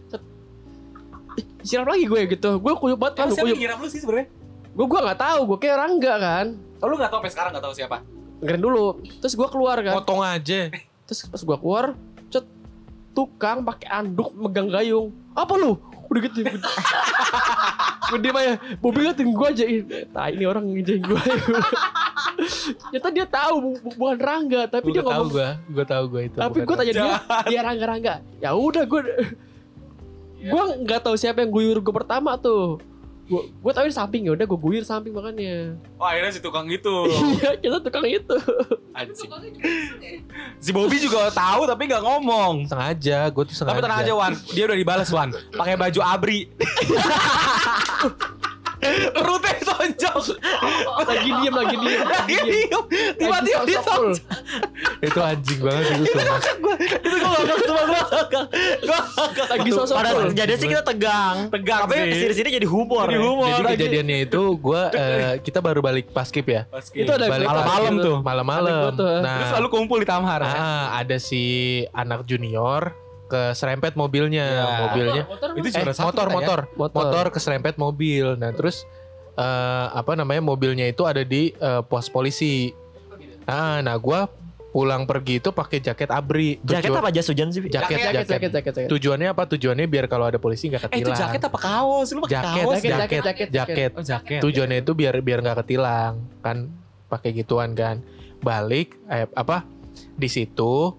Ih, 1.41 1.45
siram 1.65 1.89
lagi 1.89 2.05
gue 2.05 2.21
gitu. 2.37 2.61
Gue 2.61 2.73
kuyup 2.77 3.01
banget 3.01 3.25
kan. 3.25 3.27
Siapa 3.33 3.57
nyiram 3.57 3.81
lu 3.81 3.89
sih 3.89 4.01
sebenarnya? 4.01 4.29
gue 4.71 4.87
gue 4.87 5.01
nggak 5.03 5.21
tahu. 5.21 5.41
Gue 5.55 5.59
kayak 5.65 5.77
Rangga 5.81 6.15
kan. 6.21 6.47
Oh, 6.81 6.89
lu 6.89 6.97
gak 6.97 7.13
tau 7.13 7.21
sampai 7.21 7.33
sekarang 7.33 7.51
gak 7.57 7.65
tahu 7.65 7.75
siapa? 7.77 7.97
Dengerin 8.41 8.63
dulu. 8.65 8.87
Terus 9.21 9.35
gue 9.37 9.49
keluar 9.53 9.77
kan. 9.85 9.95
Potong 10.01 10.25
aja. 10.25 10.73
Terus 11.05 11.19
pas 11.29 11.43
gue 11.45 11.57
keluar, 11.61 11.85
cet 12.33 12.49
tukang 13.13 13.61
pakai 13.65 13.89
anduk 13.89 14.33
megang 14.33 14.69
gayung. 14.73 15.13
Apa 15.37 15.61
lu? 15.61 15.77
Udah 16.11 16.21
gitu. 16.21 16.39
Gue 18.11 18.19
diem 18.19 18.35
aja. 18.35 18.53
Bobby 18.77 18.99
ngeliatin 19.01 19.31
gue 19.31 19.47
aja. 19.49 19.65
Tai 20.11 20.31
ini 20.31 20.45
orang 20.45 20.65
ngejain 20.69 20.99
gue. 21.01 21.23
Ternyata 22.91 23.09
dia 23.11 23.27
tahu 23.27 23.55
bu- 23.61 23.79
bu- 23.81 23.97
bukan 23.97 24.19
Rangga, 24.19 24.63
tapi 24.67 24.91
dia 24.91 24.99
Gue 24.99 25.07
tahu 25.07 25.23
ngomong. 25.23 25.31
gue, 25.31 25.49
gue 25.71 25.85
tahu 25.87 26.05
gue 26.09 26.23
itu. 26.27 26.37
Tapi 26.37 26.59
gue 26.61 26.77
tanya 26.77 26.93
dia, 26.93 27.15
dia 27.47 27.61
Rangga 27.63 27.85
Rangga. 27.87 28.15
Ya 28.39 28.51
udah 28.53 28.83
gue, 28.83 29.01
gue 30.43 30.63
nggak 30.81 31.01
tahu 31.01 31.15
siapa 31.15 31.41
yang 31.41 31.51
guyur 31.51 31.79
gue 31.79 31.95
pertama 31.95 32.35
tuh. 32.35 32.83
Gue 33.31 33.47
gue 33.47 33.73
tahu 33.73 33.87
di 33.87 33.95
samping 33.95 34.27
ya 34.27 34.35
udah 34.35 34.43
gue 34.43 34.59
guyur 34.59 34.83
samping 34.83 35.15
makanya. 35.15 35.79
Wah 35.95 36.11
akhirnya 36.11 36.35
si 36.35 36.43
tukang 36.43 36.67
itu. 36.67 36.91
Iya 37.39 37.55
kita 37.63 37.79
tukang 37.79 38.03
itu. 38.03 38.37
Anjing. 38.91 39.31
Si 40.59 40.75
Bobby 40.75 40.99
juga 40.99 41.31
tahu 41.31 41.63
tapi 41.63 41.87
nggak 41.87 42.03
ngomong. 42.03 42.67
sengaja, 42.67 43.31
gue 43.31 43.43
tuh 43.47 43.55
sengaja. 43.55 43.79
Tapi 43.79 43.87
tenang 43.87 44.01
aja 44.03 44.13
Wan, 44.19 44.33
dia 44.51 44.67
udah 44.67 44.75
dibalas 44.75 45.09
Wan. 45.15 45.31
Pakai 45.55 45.79
baju 45.79 46.01
abri. 46.03 46.51
Perutnya 49.15 49.55
tonjok. 49.81 50.15
Lagi 51.03 51.31
diem 51.33 51.55
lagi 51.55 51.77
diem. 51.77 52.01
Lagi 52.03 52.37
diem. 52.45 52.83
Tiba-tiba 53.17 53.35
Lagi 53.57 53.67
dia 53.67 53.81
sosok 53.81 53.95
full. 53.97 54.13
Itu 55.01 55.19
anjing 55.19 55.61
banget 55.61 55.83
itu 55.89 56.05
sumpah. 56.13 56.41
Itu 56.81 57.17
gue 57.17 57.31
gak 57.41 57.59
cuma 57.63 57.83
gue 57.83 58.03
Gue 58.81 58.99
Lagi 59.49 59.71
sosok 59.73 59.95
Pada 59.97 60.11
kejadian 60.29 60.59
sih 60.59 60.69
kita 60.69 60.83
tegang. 60.85 61.37
Tegang 61.49 61.81
Tapi 61.85 61.95
sih. 61.97 62.21
sini-sini 62.21 62.49
jadi 62.55 62.69
humor. 62.69 63.07
Jadi 63.07 63.17
ya. 63.17 63.21
humor. 63.25 63.49
Jadi 63.51 63.65
kejadiannya 63.75 64.19
itu 64.23 64.43
gue 64.55 64.83
kita 65.47 65.59
baru 65.59 65.81
balik 65.81 66.13
paskip 66.13 66.45
ya. 66.45 66.69
Itu 66.93 67.11
ada 67.11 67.27
Balik 67.27 67.47
malam-malam 67.47 67.93
tuh. 67.99 68.17
Malam-malam. 68.21 68.91
Tuh. 68.95 69.19
Nah, 69.21 69.35
Terus 69.39 69.49
selalu 69.51 69.69
kumpul 69.71 69.99
di 69.99 70.07
Tamhar. 70.07 70.41
ah, 70.43 70.97
ada 70.97 71.17
si 71.17 71.43
anak 71.91 72.25
junior 72.25 72.93
ke 73.27 73.55
serempet 73.55 73.95
mobilnya, 73.95 74.43
Ya. 74.43 74.67
mobilnya. 74.85 75.23
Motor, 75.25 75.49
Itu 75.55 75.67
Eh, 75.71 75.87
motor, 75.87 75.87
kita 75.87 75.95
ya. 75.95 76.05
motor, 76.35 76.59
Motor. 76.75 76.99
motor 76.99 77.25
keserempet 77.31 77.75
mobil. 77.77 78.35
Nah, 78.35 78.51
terus 78.51 78.83
eh, 79.41 79.87
apa 79.97 80.13
namanya 80.13 80.45
mobilnya 80.45 80.85
itu 80.85 81.09
ada 81.09 81.25
di 81.25 81.57
eh, 81.57 81.83
pos 81.89 82.13
polisi. 82.13 82.77
Nah, 83.49 83.81
nah 83.81 83.97
gue 83.97 84.21
pulang 84.71 85.03
pergi 85.03 85.43
itu 85.43 85.51
pakai 85.51 85.83
jaket 85.83 86.11
abri. 86.13 86.63
Jaket 86.63 86.95
apa 86.95 87.11
jas 87.11 87.27
hujan 87.27 87.51
sih? 87.51 87.67
Jaket, 87.67 87.75
jaket, 87.75 87.91
jaket. 87.91 88.29
jaket, 88.31 88.51
jaket, 88.55 88.73
jaket. 88.77 88.89
Tujuannya 88.93 89.29
apa? 89.35 89.43
Tujuannya 89.51 89.87
biar 89.91 90.07
kalau 90.07 90.31
ada 90.31 90.39
polisi 90.39 90.71
nggak 90.71 90.95
Eh 90.95 91.03
itu 91.03 91.11
ketilang. 91.11 91.21
jaket 91.27 91.43
apa 91.51 91.59
kaos? 91.59 92.09
Lu 92.15 92.21
pakai 92.23 92.37
jaket, 92.39 92.63
kaos? 92.63 92.75
Jaket, 92.79 92.91
jaket, 92.91 93.01
jaket, 93.01 93.23
jaket, 93.27 93.49
jaket. 93.51 93.91
Oh 93.99 94.05
jaket. 94.07 94.41
Tujuannya 94.45 94.79
itu 94.87 94.93
biar 94.95 95.15
biar 95.25 95.39
nggak 95.43 95.59
ketilang 95.67 96.23
kan 96.45 96.71
pakai 97.11 97.31
gituan 97.35 97.75
kan. 97.75 98.05
Balik 98.41 98.95
eh, 99.11 99.27
apa 99.35 99.67
di 100.17 100.29
situ 100.29 100.97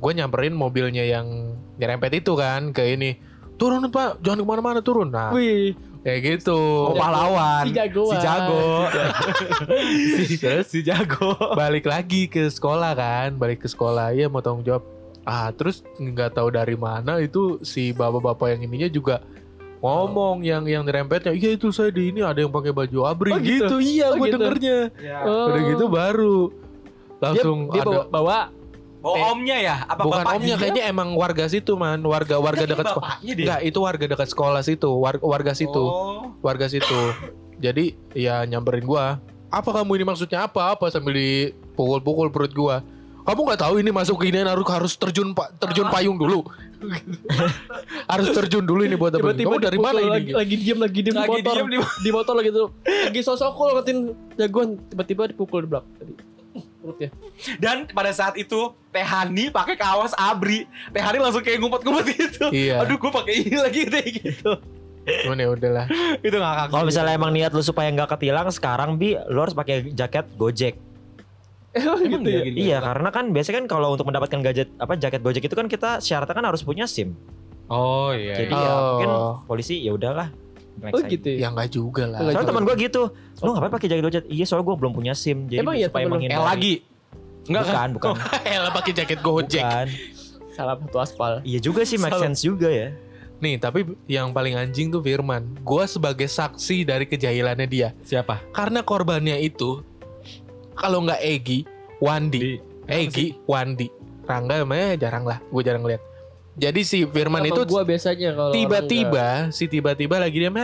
gue 0.00 0.12
nyamperin 0.16 0.52
mobilnya 0.56 1.04
yang 1.04 1.56
nyerempet 1.76 2.24
itu 2.24 2.32
kan 2.34 2.72
ke 2.72 2.96
ini 2.96 3.16
turun 3.60 3.86
pak 3.88 4.20
jangan 4.20 4.42
ke 4.42 4.46
mana-mana 4.46 4.80
turun 4.82 5.08
nah 5.12 5.30
Wih, 5.30 5.76
kayak 6.04 6.20
gitu 6.20 6.60
Oh 6.84 6.94
pahlawan. 6.94 7.64
Si 7.64 7.72
jagoan. 7.72 8.12
Si 8.12 8.16
jago. 8.20 8.60
si, 10.20 10.34
terus 10.36 10.66
si 10.68 10.80
jago. 10.84 11.32
balik 11.56 11.84
lagi 11.84 12.28
ke 12.28 12.46
sekolah 12.46 12.92
kan 12.92 13.34
balik 13.34 13.64
ke 13.64 13.68
sekolah 13.68 14.12
ya 14.12 14.28
mau 14.28 14.38
tanggung 14.38 14.62
jawab 14.62 14.84
ah 15.24 15.48
terus 15.50 15.80
nggak 15.96 16.36
tahu 16.36 16.52
dari 16.52 16.76
mana 16.76 17.16
itu 17.18 17.56
si 17.64 17.90
bapak-bapak 17.90 18.52
yang 18.52 18.68
ininya 18.68 18.88
juga 18.88 19.16
ngomong 19.80 20.40
yang 20.40 20.64
yang 20.64 20.84
dirempetnya 20.84 21.32
iya 21.32 21.56
itu 21.56 21.68
saya 21.68 21.88
di 21.88 22.08
ini 22.08 22.20
ada 22.20 22.36
yang 22.36 22.52
pakai 22.52 22.72
baju 22.72 22.98
abri 23.04 23.32
Oh, 23.32 23.40
gitu? 23.40 23.64
gitu. 23.64 23.76
iya 23.80 24.12
Oh, 24.12 24.16
gue 24.16 24.28
gitu. 24.28 24.36
dengernya 24.36 24.78
Oh. 25.24 25.48
udah 25.48 25.62
gitu 25.64 25.84
baru 25.88 26.38
dia, 26.48 27.20
langsung 27.22 27.58
dia 27.72 27.80
ada 27.80 27.88
bawa, 27.88 28.04
bawa 28.08 28.38
Oh 29.04 29.36
omnya 29.36 29.56
ya? 29.60 29.76
Apa 29.84 30.00
bukan 30.00 30.24
bapaknya? 30.24 30.36
omnya 30.40 30.54
kayaknya 30.56 30.84
emang 30.88 31.12
warga 31.12 31.44
situ 31.44 31.76
man. 31.76 32.00
Warga 32.00 32.40
warga 32.40 32.64
dekat 32.64 32.88
sekolah. 32.88 33.14
enggak 33.20 33.60
itu 33.60 33.78
warga 33.78 34.04
dekat 34.08 34.28
sekolah 34.32 34.62
situ. 34.64 34.90
Warga, 34.90 35.20
warga 35.20 35.52
situ. 35.52 35.84
Oh. 35.84 36.32
warga 36.40 36.66
situ. 36.72 37.00
Jadi 37.60 37.92
ya 38.16 38.40
nyamperin 38.48 38.88
gua. 38.88 39.20
Apa 39.52 39.70
kamu 39.70 40.00
ini 40.00 40.04
maksudnya 40.08 40.48
apa? 40.48 40.72
Apa 40.72 40.88
sambil 40.88 41.12
dipukul-pukul 41.14 42.32
perut 42.32 42.56
gua? 42.56 42.80
Kamu 43.24 43.40
nggak 43.44 43.60
tahu 43.60 43.80
ini 43.80 43.88
masuk 43.88 44.20
ke 44.20 44.28
ini 44.28 44.40
harus 44.44 44.64
harus 44.68 44.92
terjun 44.96 45.32
pak 45.32 45.56
terjun 45.60 45.88
payung 45.88 46.16
dulu? 46.16 46.44
Harus 48.12 48.28
terjun 48.36 48.60
dulu 48.60 48.84
ini 48.84 48.92
buat 48.92 49.16
apa? 49.16 49.32
Tiba-tiba 49.32 49.56
kamu 49.56 49.64
dari 49.64 49.78
mana 49.80 49.96
dipukul, 49.96 50.04
ini? 50.04 50.12
lagi, 50.12 50.30
lagi 50.36 50.54
diem 50.60 50.78
lagi 50.84 51.00
diem 51.00 51.16
Lagi 51.16 51.24
di 51.24 51.32
motor. 51.40 51.54
diem 51.56 51.68
di- 51.72 52.00
di 52.04 52.10
motor 52.12 52.34
lagi 52.36 52.50
tuh. 52.52 52.68
Lagi 52.84 53.20
sosok 53.24 53.50
cool 53.56 53.70
ngatin 53.72 53.96
jagoan. 54.36 54.68
Tiba-tiba 54.92 55.22
dipukul 55.32 55.64
di 55.64 55.68
belakang 55.72 55.92
tadi 55.96 56.12
perutnya 56.84 57.08
Dan 57.56 57.88
pada 57.88 58.12
saat 58.12 58.36
itu 58.36 58.76
Tehani 58.92 59.48
pakai 59.48 59.74
kaos 59.74 60.12
abri. 60.14 60.68
Tehani 60.92 61.18
langsung 61.18 61.40
kayak 61.40 61.58
ngumpet-ngumpet 61.64 62.06
gitu. 62.14 62.46
Iya. 62.52 62.84
Aduh 62.84 63.00
gue 63.00 63.10
pakai 63.10 63.34
ini 63.42 63.56
lagi 63.56 63.80
kayak 63.88 64.08
gitu. 64.20 64.52
cuman 65.04 65.36
ya 65.36 65.48
udahlah 65.52 65.86
itu 66.24 66.36
ngakak. 66.36 66.66
Kalau 66.72 66.84
misalnya 66.88 67.12
emang 67.12 67.32
niat 67.32 67.52
lu 67.52 67.60
supaya 67.60 67.92
nggak 67.92 68.16
ketilang 68.16 68.48
sekarang 68.48 68.96
bi 68.96 69.16
lu 69.28 69.38
harus 69.40 69.52
pakai 69.52 69.92
jaket 69.92 70.24
Gojek. 70.36 70.76
emang 71.74 72.22
gitu 72.22 72.28
ya 72.30 72.40
gitu? 72.46 72.56
Iya, 72.56 72.78
karena 72.78 73.08
kan 73.10 73.24
biasanya 73.34 73.56
kan 73.60 73.66
kalau 73.66 73.88
untuk 73.98 74.06
mendapatkan 74.06 74.40
gadget 74.46 74.70
apa 74.78 74.94
jaket 74.94 75.20
Gojek 75.20 75.44
itu 75.44 75.56
kan 75.58 75.66
kita 75.66 75.98
syaratnya 75.98 76.34
kan 76.38 76.46
harus 76.46 76.62
punya 76.62 76.86
SIM. 76.86 77.12
Oh 77.66 78.14
iya. 78.14 78.38
Jadi 78.38 78.54
iya. 78.54 78.64
ya 78.64 78.72
Oh. 78.72 78.84
mungkin 78.94 79.10
polisi 79.50 79.82
ya 79.82 79.92
udahlah. 79.92 80.30
Next 80.80 80.94
oh 80.94 81.00
aja. 81.00 81.10
gitu 81.10 81.26
ya 81.28 81.36
ya 81.38 81.48
nggak 81.50 81.68
juga 81.68 82.04
lah 82.06 82.18
Soalnya 82.24 82.48
teman 82.48 82.62
gue 82.64 82.76
gitu, 82.80 83.02
lu 83.40 83.50
ngapain 83.52 83.72
pakai 83.72 83.88
jaket 83.88 84.02
Gojek? 84.02 84.24
Iya, 84.26 84.44
soalnya 84.44 84.64
gue 84.66 84.76
belum 84.78 84.92
punya 84.92 85.12
SIM. 85.12 85.38
Jadi 85.46 85.60
Emang 85.60 85.74
iya 85.74 85.86
supaya 85.86 86.04
menghindari. 86.06 86.38
Eh 86.38 86.44
lagi. 86.44 86.74
Enggak 87.44 87.64
kan? 87.68 87.88
bukan, 87.92 88.10
bukan. 88.16 88.40
Elah 88.48 88.72
pakai 88.72 88.92
jaket 88.92 89.18
gojek 89.20 89.60
bukan. 89.60 89.86
salah 90.50 90.74
satu 90.78 90.98
aspal 90.98 91.32
Iya 91.42 91.58
juga 91.60 91.82
sih, 91.82 91.98
make 91.98 92.14
Salah. 92.14 92.24
sense 92.26 92.40
juga 92.40 92.70
ya. 92.70 92.88
nih 93.36 93.58
tapi 93.58 93.84
yang 94.06 94.30
paling 94.30 94.54
anjing 94.54 94.88
tuh 94.88 95.02
Firman 95.02 95.44
gua 95.60 95.84
sebagai 95.84 96.24
saksi 96.24 96.86
dari 96.86 97.04
kejahilannya 97.04 97.66
dia 97.66 97.92
Siapa? 98.00 98.40
karena 98.50 98.80
korbannya 98.80 99.36
itu 99.36 99.84
kalau 100.72 101.04
nggak 101.04 101.20
Egi 101.20 101.66
Wandi 101.98 102.56
Egi 102.86 103.36
Wandi 103.44 103.90
Rangga 104.24 104.62
emangnya 104.64 104.96
jarang 104.96 105.28
lah 105.28 105.42
gue 105.44 105.60
jarang 105.60 105.84
lihat 105.84 106.00
jadi 106.54 106.80
si 106.80 107.02
Firman 107.04 107.42
itu 107.42 107.62
gua 107.66 107.82
biasanya 107.82 108.30
kalau 108.32 108.50
tiba-tiba 108.50 109.50
si 109.50 109.66
tiba-tiba 109.66 110.16
lagi 110.16 110.38
diam 110.38 110.54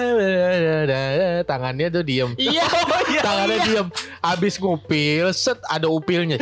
tangannya 1.42 1.86
tuh 1.88 2.02
diem 2.02 2.30
Iya, 2.36 2.66
tangannya 3.26 3.58
diem 3.62 3.86
abis 4.20 4.54
ngupil 4.56 5.30
set 5.32 5.58
ada 5.66 5.86
upilnya 5.86 6.38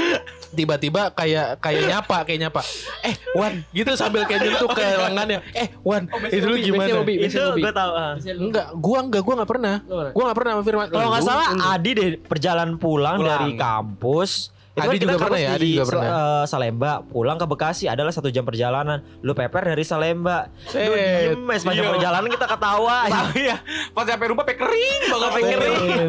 tiba-tiba 0.49 1.13
kayak 1.13 1.61
kayak 1.61 1.83
nyapa 1.87 2.17
kayak 2.25 2.41
nyapa 2.45 2.61
eh 3.03 3.15
Wan 3.33 3.65
gitu 3.71 3.93
sambil 3.95 4.25
kayak 4.25 4.41
nyentuh 4.43 4.69
ke 4.69 4.81
lengannya 4.81 5.39
eh 5.53 5.69
Wan 5.81 6.09
itu 6.27 6.45
lu 6.45 6.57
gimana 6.59 7.01
Bobby, 7.01 7.15
itu 7.21 7.37
gue 7.37 7.73
tahu. 7.73 7.93
ah. 7.93 8.13
Lu. 8.19 8.49
enggak 8.49 8.67
gua 8.75 8.99
enggak 9.01 9.23
gua 9.23 9.35
nggak 9.39 9.51
pernah 9.51 9.75
gua 9.87 10.23
nggak 10.27 10.39
pernah 10.39 10.53
sama 10.53 10.65
Firman 10.65 10.87
Kalau 10.89 11.09
nggak 11.09 11.23
Lu- 11.23 11.29
salah. 11.29 11.49
Adi 11.69 11.91
deh 11.93 12.09
perjalanan 12.19 12.77
pulang, 12.77 13.17
Pulang. 13.17 13.29
dari 13.29 13.51
kampus. 13.55 14.53
Itu 14.79 14.87
Adi 14.87 14.95
kan 14.95 15.03
juga 15.03 15.11
kita 15.11 15.25
pernah 15.27 15.41
ya, 15.43 15.51
Adi 15.51 15.61
di 15.61 15.71
juga 15.75 15.87
pernah. 15.91 16.09
eh, 16.09 16.45
Salemba, 16.47 16.93
pulang 17.03 17.35
ke 17.35 17.47
Bekasi 17.51 17.85
adalah 17.91 18.13
satu 18.15 18.31
jam 18.31 18.47
perjalanan. 18.47 19.03
Lu 19.21 19.35
peper 19.35 19.75
dari 19.75 19.83
Salemba. 19.83 20.47
Lu 20.71 20.95
diem, 20.95 21.43
sepanjang 21.59 21.85
iya. 21.85 21.93
perjalanan 21.99 22.29
kita 22.31 22.47
ketawa. 22.47 22.97
Tahu 23.11 23.35
ya. 23.51 23.57
Pas 23.91 24.05
sampai 24.07 24.27
rumah 24.31 24.45
pe 24.47 24.55
kering 24.55 25.03
banget 25.11 25.31
pe 25.35 25.41
kering. 25.43 26.09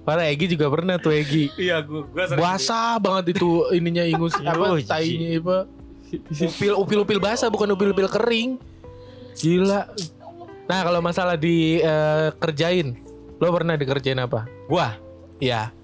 Para 0.00 0.22
Egi 0.24 0.46
juga 0.48 0.70
pernah 0.70 0.96
tuh 0.96 1.10
Egi 1.10 1.50
Iya, 1.58 1.82
gua 1.82 2.06
gua 2.06 2.24
sering. 2.30 2.38
basah 2.38 2.94
banget 2.96 3.34
itu 3.34 3.66
ininya 3.74 4.06
ingus 4.06 4.38
apa 4.46 4.78
tainya 4.86 5.42
apa 5.42 5.58
upil 6.30 6.72
upil 6.78 6.98
upil 7.02 7.18
basah 7.18 7.50
bukan 7.50 7.74
upil 7.74 7.90
upil 7.90 8.06
kering 8.06 8.54
gila 9.34 9.90
nah 10.64 10.86
kalau 10.86 11.02
masalah 11.02 11.34
di 11.34 11.82
eh, 11.82 12.30
kerjain 12.38 12.94
lo 13.36 13.50
pernah 13.50 13.74
dikerjain 13.74 14.16
apa 14.16 14.46
Gua. 14.64 14.94
Iya 15.36 15.74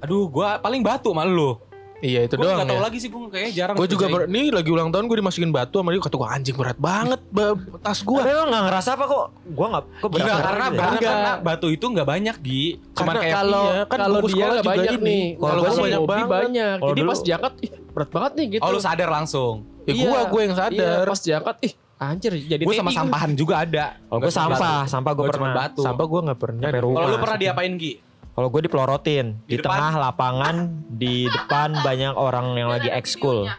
Aduh, 0.00 0.28
gua 0.28 0.56
paling 0.56 0.80
batu 0.80 1.12
sama 1.12 1.24
lu. 1.24 1.56
Iya 2.00 2.20
itu 2.22 2.34
Gua 2.34 2.42
doang 2.42 2.56
enggak 2.56 2.66
tahu 2.66 2.76
ya 2.76 2.82
lagi 2.82 2.98
sih 2.98 3.08
gua 3.08 3.28
kayaknya 3.28 3.52
jarang. 3.54 3.74
gue 3.74 3.86
juga 3.86 4.06
ber- 4.06 4.26
nih 4.26 4.46
lagi 4.50 4.68
ulang 4.68 4.88
tahun 4.88 5.04
gue 5.04 5.18
dimasukin 5.18 5.50
batu 5.50 5.76
sama 5.76 5.88
dia 5.88 6.00
kata 6.00 6.16
gue 6.16 6.28
anjing 6.30 6.56
berat 6.56 6.78
banget 6.78 7.20
ba- 7.28 7.54
tas 7.78 8.00
gue 8.00 8.16
Tapi 8.16 8.30
emang 8.30 8.48
gak 8.48 8.64
ngerasa 8.66 8.90
apa 8.90 9.04
kok? 9.06 9.24
Gua 9.46 9.66
gak, 9.70 9.84
kok 9.94 10.08
berat 10.08 10.20
Enggak, 10.20 10.34
banget 10.34 10.46
karena, 10.46 10.64
gitu 10.64 10.72
ya? 10.72 10.80
karena, 10.80 11.00
karena 11.02 11.32
batu 11.40 11.66
itu 11.68 11.84
enggak 11.86 12.08
banyak 12.08 12.36
di 12.38 12.60
Cuman 12.90 12.96
Karena 13.06 13.20
kayak 13.20 13.36
kalau 13.36 13.64
iya, 13.66 13.80
kan 13.82 13.98
kalau 13.98 14.18
dia 14.18 14.24
nggak 14.24 14.40
juga 14.56 14.62
banyak 14.66 14.92
ini. 14.92 15.04
nih 15.04 15.24
Kalau 15.36 15.60
gua 15.60 15.74
banyak 15.78 16.02
banget. 16.02 16.28
banyak 16.30 16.74
Kalau 16.74 16.88
jadi 16.88 17.00
dulu- 17.00 17.10
pas 17.10 17.20
diangkat 17.20 17.52
ih 17.60 17.70
berat 17.90 18.10
banget 18.10 18.32
nih 18.34 18.46
gitu 18.50 18.62
Oh 18.62 18.70
lu 18.70 18.80
sadar 18.80 19.08
langsung. 19.08 19.54
ya 19.80 19.92
gue 19.92 20.00
Iya. 20.02 20.20
gue 20.26 20.40
yang 20.40 20.52
iya, 20.52 20.60
sadar 20.62 21.04
pas 21.06 21.20
diangkat 21.20 21.56
ih 21.62 21.72
anjir 21.98 22.32
jadi 22.32 22.62
Gue 22.62 22.72
sama 22.74 22.88
sampahan 22.90 23.30
juga 23.34 23.54
ada. 23.58 24.00
Kalau 24.00 24.18
gue 24.18 24.24
Nggak 24.24 24.32
sampah, 24.32 24.80
sampah 24.86 25.12
gue 25.12 25.24
pernah. 25.28 25.52
batu. 25.54 25.80
sampah 25.80 26.06
gue 26.06 26.20
nggak 26.24 26.40
pernah. 26.40 26.68
Kalau 26.72 27.06
lu 27.06 27.16
pernah 27.18 27.36
diapain 27.36 27.72
Gi? 27.76 27.92
Kalau 28.40 28.48
gue 28.48 28.62
dipelorotin 28.64 29.36
di, 29.44 29.52
Di 29.52 29.56
depan? 29.60 29.68
tengah 29.76 29.94
lapangan 30.00 30.56
di 30.88 31.28
depan 31.28 31.76
banyak 31.84 32.16
orang 32.16 32.56
yang 32.56 32.72
lagi 32.72 32.88
ekskul. 32.88 33.52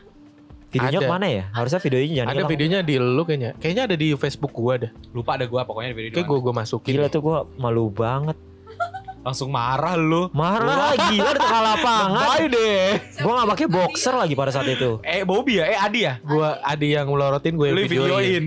Videonya 0.73 0.97
Ada. 0.97 1.05
ke 1.05 1.13
mana 1.13 1.27
ya? 1.29 1.43
Harusnya 1.53 1.77
videonya 1.85 2.13
jangan 2.17 2.25
ada 2.25 2.33
hilang. 2.33 2.49
videonya 2.49 2.79
di 2.81 2.95
lu 2.97 3.21
kayaknya 3.21 3.51
kayaknya 3.61 3.83
ada 3.85 3.93
di 3.93 4.07
Facebook 4.17 4.49
gue 4.57 4.89
dah 4.89 4.91
Lupa 5.13 5.37
ada 5.37 5.45
gua 5.45 5.69
pokoknya 5.69 5.93
di 5.93 5.97
video 6.01 6.09
kayak 6.17 6.25
gue 6.25 6.39
gue 6.41 6.53
masukin 6.57 6.91
Gila 6.97 7.07
tuh 7.13 7.21
gue 7.21 7.37
malu 7.61 7.93
banget. 7.93 8.33
Langsung 9.21 9.53
marah 9.53 9.93
lu. 9.93 10.33
Marah 10.33 10.97
gila 10.97 11.29
di 11.29 11.39
tengah 11.45 11.61
lapangan. 11.61 12.25
Bye 12.25 12.47
deh. 12.49 12.85
Gue 13.21 13.31
gak 13.37 13.49
pakai 13.53 13.67
boxer 13.69 14.13
lagi 14.17 14.33
pada 14.33 14.49
saat 14.49 14.65
itu. 14.65 14.97
Eh 15.05 15.21
Bobby 15.21 15.61
ya? 15.61 15.69
Eh 15.69 15.77
Adi 15.77 16.09
ya? 16.09 16.17
gue 16.25 16.49
Adi 16.65 16.97
yang 16.97 17.05
melorotin 17.05 17.53
gue 17.53 17.69
videoin 17.69 17.85
videoin. 17.85 18.43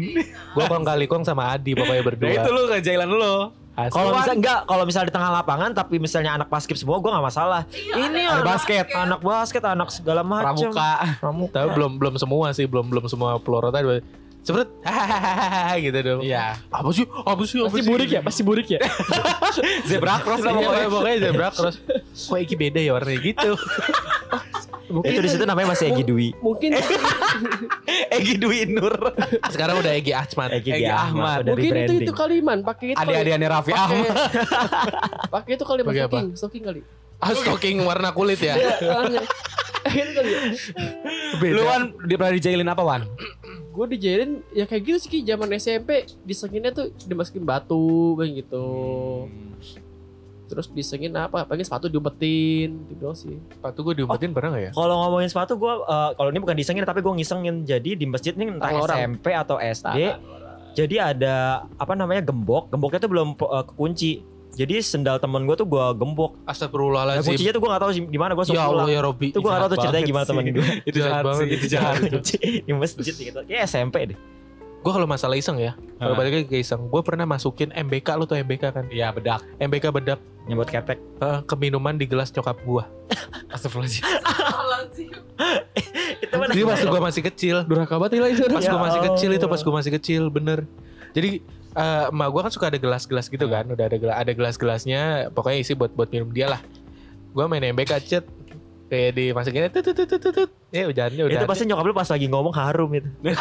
gue 0.51 0.65
kong 0.67 0.83
kali 0.83 1.07
kong 1.07 1.23
sama 1.23 1.55
Adi 1.55 1.79
pokoknya 1.79 2.03
Nah 2.03 2.07
berdua 2.11 2.31
itu 2.43 2.51
lu 2.51 2.63
kejailan 2.67 3.07
lu. 3.07 3.37
Kalau 3.75 4.15
misalnya 4.15 4.37
enggak, 4.37 4.59
kalau 4.65 4.85
misalnya 4.85 5.09
di 5.11 5.15
tengah 5.15 5.31
lapangan 5.35 5.71
tapi 5.71 5.99
misalnya 5.99 6.31
anak 6.33 6.47
basket 6.47 6.79
semua 6.79 6.97
gue 6.97 7.11
nggak 7.11 7.27
masalah. 7.27 7.63
Ini 7.75 8.23
Ada 8.23 8.33
anak 8.33 8.47
basket. 8.47 8.85
anak 8.89 9.21
basket, 9.21 9.63
anak 9.65 9.89
segala 9.91 10.23
macam. 10.23 10.55
Pramuka. 10.71 10.91
Pramuka. 11.19 11.53
Tapi 11.53 11.69
belum 11.73 11.93
belum 11.99 12.15
semua 12.15 12.47
sih, 12.51 12.65
belum 12.65 12.87
belum 12.87 13.05
semua 13.07 13.35
pelorot 13.37 13.71
tadi. 13.71 13.99
Cepet, 14.45 14.69
hahaha 14.85 15.75
gitu 15.83 15.99
dong. 15.99 16.21
Iya. 16.21 16.61
Apa 16.69 16.93
sih? 16.93 17.09
Apa 17.09 17.43
sih? 17.43 17.59
Apa 17.59 17.73
Pasti 17.73 17.81
sih? 17.81 17.89
burik 17.89 18.09
ya, 18.09 18.21
pasti 18.21 18.43
burik 18.45 18.69
ya. 18.69 18.81
Zebra 19.89 20.21
cross 20.21 20.39
lah 20.39 20.53
Iya, 20.53 20.61
pokoknya. 20.61 20.89
pokoknya 20.93 21.17
zebra 21.19 21.49
cross. 21.49 21.77
Kok 22.29 22.39
Iki 22.39 22.55
beda 22.55 22.79
ya 22.79 22.93
warnanya 22.93 23.21
gitu. 23.25 23.51
Itu 25.03 25.21
di 25.21 25.31
situ 25.33 25.43
namanya 25.43 25.75
masih 25.75 25.91
Egi 25.91 26.05
Dwi. 26.05 26.29
Mungkin 26.39 26.71
Egi 28.17 28.35
Dwi 28.39 28.71
Nur. 28.71 28.95
Sekarang 29.55 29.81
udah 29.81 29.93
Egi 29.97 30.13
Ahmad. 30.13 30.55
Egi, 30.55 30.71
Egi 30.71 30.87
Ahmad. 30.87 31.43
udah 31.43 31.55
mungkin 31.57 31.73
itu 31.75 31.95
itu 32.05 32.13
kali 32.15 32.39
man, 32.39 32.63
pakai 32.63 32.93
itu. 32.93 32.99
kali. 33.01 33.07
Adik-adikannya 33.11 33.49
Raffi 33.49 33.73
Ahmad. 33.73 34.07
Pakai 35.35 35.51
itu 35.57 35.65
kali 35.65 35.81
Pakai 35.83 35.89
Pakai 35.89 36.03
apa? 36.05 36.15
stocking, 36.15 36.29
stocking 36.37 36.63
kali. 36.63 36.81
Ah, 37.19 37.33
stocking 37.33 37.77
warna 37.83 38.13
kulit 38.13 38.39
ya. 38.39 38.55
Iya, 38.55 38.75
aneh. 39.01 39.25
itu 39.85 40.13
kali 40.13 40.31
ya. 40.31 40.41
Lu 41.55 41.63
Wan 41.65 41.83
di 42.05 42.15
pernah 42.15 42.33
dijailin 42.33 42.69
apa 42.69 42.83
Wan? 42.83 43.03
Gue 43.75 43.87
dijailin 43.91 44.39
ya 44.55 44.65
kayak 44.65 44.83
gitu 44.87 44.99
sih 45.03 45.11
Ki. 45.11 45.19
zaman 45.27 45.51
SMP 45.57 46.07
disenginnya 46.23 46.71
tuh 46.71 46.95
dimasukin 47.03 47.43
batu 47.43 48.15
kayak 48.15 48.47
gitu. 48.47 48.67
Terus 50.45 50.67
disengin 50.71 51.13
apa? 51.17 51.49
Pakai 51.49 51.65
sepatu 51.65 51.89
diumpetin 51.89 52.85
gitu 52.93 53.01
doang 53.01 53.17
sih. 53.17 53.41
Sepatu 53.53 53.81
gue 53.81 54.05
diumpetin 54.05 54.31
pernah 54.37 54.55
gak 54.55 54.63
ya? 54.69 54.71
Kalau 54.77 54.95
ngomongin 55.09 55.29
sepatu 55.33 55.57
gue, 55.57 55.73
kalau 55.89 56.29
ini 56.29 56.41
bukan 56.41 56.57
disengin 56.57 56.85
tapi 56.85 57.01
gue 57.01 57.13
ngisengin. 57.17 57.65
Jadi 57.65 57.97
di 57.97 58.07
masjid 58.07 58.37
nih 58.37 58.53
entah 58.53 58.69
Tangan 58.69 58.83
orang. 58.85 58.97
SMP 59.01 59.27
atau 59.33 59.57
SD, 59.57 59.99
jadi 60.75 60.97
ada 61.15 61.65
apa 61.79 61.95
namanya 61.95 62.21
gembok. 62.27 62.69
Gemboknya 62.69 63.01
tuh 63.01 63.11
belum 63.11 63.29
uh, 63.39 63.65
kekunci. 63.65 64.27
Jadi 64.55 64.79
sendal 64.87 65.19
temen 65.19 65.43
gue 65.51 65.57
tuh 65.59 65.67
gue 65.67 65.87
gembok. 65.99 66.39
Nah, 66.47 66.55
Astagfirullahaladzim. 66.55 67.27
kuncinya 67.27 67.53
tuh 67.55 67.61
gue 67.63 67.71
gak 67.75 67.83
tahu 67.83 67.91
di 68.07 68.19
mana 68.19 68.33
gue 68.39 68.45
Ya 68.55 68.63
Allah 68.71 68.87
ya 68.87 69.01
Robby. 69.03 69.35
Itu 69.35 69.43
gue 69.43 69.51
gak 69.51 69.63
tahu 69.67 69.71
tuh 69.75 69.79
ceritanya 69.83 70.05
gimana 70.07 70.25
temen 70.27 70.45
gue. 70.55 70.67
Itu 70.87 70.99
Jahat 71.03 71.25
banget, 71.27 71.43
sih, 71.43 71.49
itu 71.59 71.67
jahat. 71.75 71.95
Di 72.71 72.73
masjid 72.75 73.15
gitu. 73.19 73.39
Kayak 73.51 73.67
SMP 73.67 74.15
deh. 74.15 74.19
Gue 74.85 74.93
kalau 74.93 75.09
masalah 75.09 75.33
iseng 75.41 75.57
ya. 75.57 75.73
Kalau 75.97 76.13
balik 76.13 76.33
lagi 76.37 76.47
ke 76.53 76.61
iseng. 76.61 76.93
Gue 76.93 77.01
pernah 77.01 77.25
masukin 77.25 77.73
MBK 77.73 78.21
lu 78.21 78.29
tuh 78.29 78.37
MBK 78.37 78.69
kan. 78.69 78.85
Iya 78.93 79.09
bedak. 79.17 79.41
MBK 79.57 79.89
bedak 79.89 80.21
Nyebut 80.45 80.69
ketek. 80.69 81.01
ke 81.49 81.55
minuman 81.57 81.97
di 81.97 82.05
gelas 82.05 82.29
nyokap 82.37 82.61
gue. 82.61 82.85
Astagfirullahaladzim. 83.57 85.25
Itu 86.21 86.35
mana? 86.37 86.53
Jadi 86.53 86.63
pas 86.69 86.81
gue 86.85 87.01
masih 87.01 87.23
kecil. 87.25 87.57
Durhaka 87.65 87.97
banget 87.97 88.21
lah 88.21 88.29
itu. 88.29 88.45
Pas 88.53 88.61
Ya 88.61 88.71
gue 88.77 88.81
masih 88.85 89.01
kecil 89.09 89.31
itu 89.33 89.47
pas 89.49 89.61
gue 89.65 89.73
masih 89.73 89.93
kecil 89.97 90.23
bener. 90.29 90.69
Jadi 91.17 91.41
eh, 91.81 92.13
emak 92.13 92.29
gue 92.29 92.41
kan 92.45 92.53
suka 92.53 92.69
ada 92.69 92.77
gelas-gelas 92.77 93.33
gitu 93.33 93.49
kan. 93.49 93.65
Udah 93.73 93.89
ada 93.89 93.97
gelas 93.97 94.17
ada 94.21 94.33
gelas-gelasnya. 94.37 95.33
Pokoknya 95.33 95.65
isi 95.65 95.73
buat 95.73 95.97
buat 95.97 96.13
minum 96.13 96.29
dia 96.29 96.53
lah. 96.53 96.61
Gue 97.33 97.49
main 97.49 97.65
MBK 97.65 97.93
cet 98.05 98.29
kayak 98.95 99.13
dimasukin 99.13 99.67
tut 99.69 99.83
tut 99.83 99.95
tut 99.99 100.07
tut 100.15 100.33
tut. 100.33 100.51
Ya 100.71 100.87
hujannya 100.87 101.23
udah 101.23 101.35
Itu 101.37 101.47
pasti 101.47 101.63
nyokap 101.65 101.85
lu 101.85 101.93
pas 101.93 102.07
lagi 102.07 102.27
ngomong 102.27 102.51
harum 102.53 102.91
itu. 102.93 103.11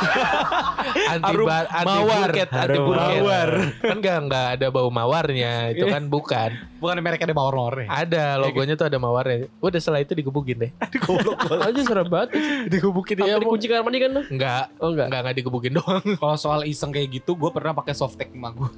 anti 1.08 1.26
Harum 1.28 1.46
ba- 1.46 1.70
anti 1.72 1.90
mawar. 2.00 2.30
anti 2.30 2.80
mawar. 2.80 3.50
Kan 3.80 3.96
enggak 3.98 4.18
enggak 4.20 4.48
ada 4.54 4.68
bau 4.70 4.90
mawarnya, 4.90 5.54
itu 5.70 5.86
kan 5.86 6.04
bukan. 6.06 6.50
Bukan 6.78 6.96
mereknya 7.00 7.30
ada 7.30 7.36
mawar 7.36 7.54
mawarnya. 7.56 7.88
Ada 7.88 8.26
logonya 8.38 8.74
tuh 8.74 8.86
ada 8.86 8.98
mawarnya. 8.98 9.48
Udah 9.60 9.80
setelah 9.80 10.02
itu 10.02 10.14
digebukin 10.14 10.58
deh. 10.60 10.72
Aja 11.66 11.82
serem 11.88 12.08
banget. 12.08 12.30
digebukin 12.68 13.16
Ya 13.20 13.38
dikunci 13.38 13.66
kamar 13.66 13.84
mandi 13.84 14.00
kan 14.00 14.10
lu? 14.12 14.22
Enggak, 14.28 14.66
Oh 14.78 14.90
enggak. 14.90 15.08
enggak 15.08 15.22
enggak 15.22 15.36
digebukin 15.38 15.72
doang. 15.74 16.04
Kalau 16.18 16.36
soal 16.36 16.66
iseng 16.66 16.90
kayak 16.90 17.14
gitu, 17.14 17.34
gue 17.34 17.50
pernah 17.50 17.72
pakai 17.72 17.94
softtek 17.94 18.30
emak 18.30 18.54
gue. 18.56 18.70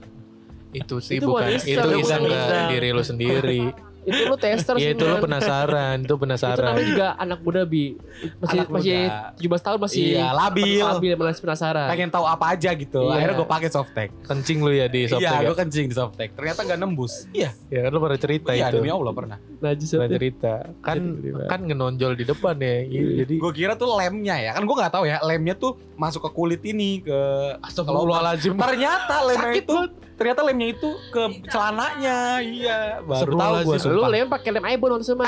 Itu 0.75 0.99
sih 0.99 1.17
Itu 1.17 1.27
bukan 1.29 1.43
bukan 1.45 1.55
iseng, 1.55 1.71
itu 1.71 1.79
bukan 1.81 1.99
iseng 2.01 2.21
ke 2.21 2.35
iseng. 2.35 2.65
diri 2.69 2.89
lu 2.91 2.99
sendiri. 3.01 3.61
Itu 4.05 4.21
lu 4.23 4.37
tester 4.37 4.75
Ya 4.75 4.81
sih. 4.83 4.93
itu 4.93 5.03
lu 5.03 5.17
penasaran, 5.17 5.97
itu 5.97 6.07
Itu 6.07 6.15
penasaran. 6.15 6.65
namanya 6.67 6.87
juga 6.87 7.07
anak 7.15 7.39
muda 7.41 7.61
bi 7.63 7.97
masih 8.37 8.53
Anak 8.55 8.69
masih 8.69 8.97
muda. 9.01 9.57
17 9.57 9.65
tahun 9.65 9.79
masih 9.81 10.03
Iya, 10.05 10.27
labil. 10.31 10.79
labil 10.79 11.11
masih 11.17 11.41
penasaran. 11.41 11.87
Pengen 11.89 12.09
tahu 12.09 12.25
apa 12.25 12.45
aja 12.49 12.69
gitu. 12.71 13.01
Iya. 13.03 13.13
Akhirnya 13.15 13.35
gue 13.35 13.49
pakai 13.49 13.69
softtek. 13.69 14.09
Kencing 14.21 14.59
lu 14.61 14.71
ya 14.71 14.85
di 14.85 15.01
Iya, 15.01 15.09
softtek. 15.11 15.41
gue 15.41 15.47
ya? 15.47 15.57
kencing 15.57 15.85
di 15.85 15.95
softtek. 15.95 16.29
Ternyata 16.33 16.59
nggak 16.61 16.79
nembus. 16.79 17.13
Iya. 17.31 17.49
Ya 17.67 17.79
kan 17.81 17.89
lu 17.89 17.99
pernah 17.99 18.19
cerita 18.19 18.49
Iya, 18.51 18.67
itu. 18.67 18.75
demi 18.77 18.89
Allah 18.89 19.11
pernah. 19.11 19.37
Najis 19.57 19.89
Pernah 19.89 20.09
cerita. 20.11 20.53
Kan 20.79 20.97
Jadi- 21.17 21.47
kan 21.47 21.59
ngenonjol 21.61 22.11
di 22.13 22.23
depan 22.23 22.55
ya. 22.57 22.75
gitu. 22.85 23.09
Jadi 23.19 23.33
Gue 23.35 23.51
kira 23.51 23.73
tuh 23.73 23.89
lemnya 23.91 24.35
ya. 24.37 24.51
Kan 24.53 24.63
gue 24.63 24.75
nggak 24.75 24.93
tahu 24.93 25.05
ya. 25.05 25.17
Lemnya 25.19 25.55
tuh 25.55 25.81
masuk 25.95 26.21
ke 26.21 26.31
kulit 26.31 26.61
ini 26.61 27.01
ke 27.01 27.19
Astagfirullahaladzim. 27.59 28.53
Ternyata 28.55 29.15
lemnya 29.23 29.53
itu 29.55 29.77
ternyata 30.15 30.41
lemnya 30.41 30.67
itu 30.71 30.89
ke 31.09 31.21
celananya. 31.47 32.39
Iya, 32.39 32.79
baru 33.01 33.31
tahu 33.33 33.55
gue. 33.65 33.77
Lu 33.89 34.03
lem 34.05 34.25
pakai 34.25 34.49
lem 34.51 34.65
Aibon 34.65 34.91
waktu 34.91 35.05
sama 35.05 35.27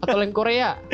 atau 0.00 0.16
lem 0.16 0.30
Korea. 0.30 0.80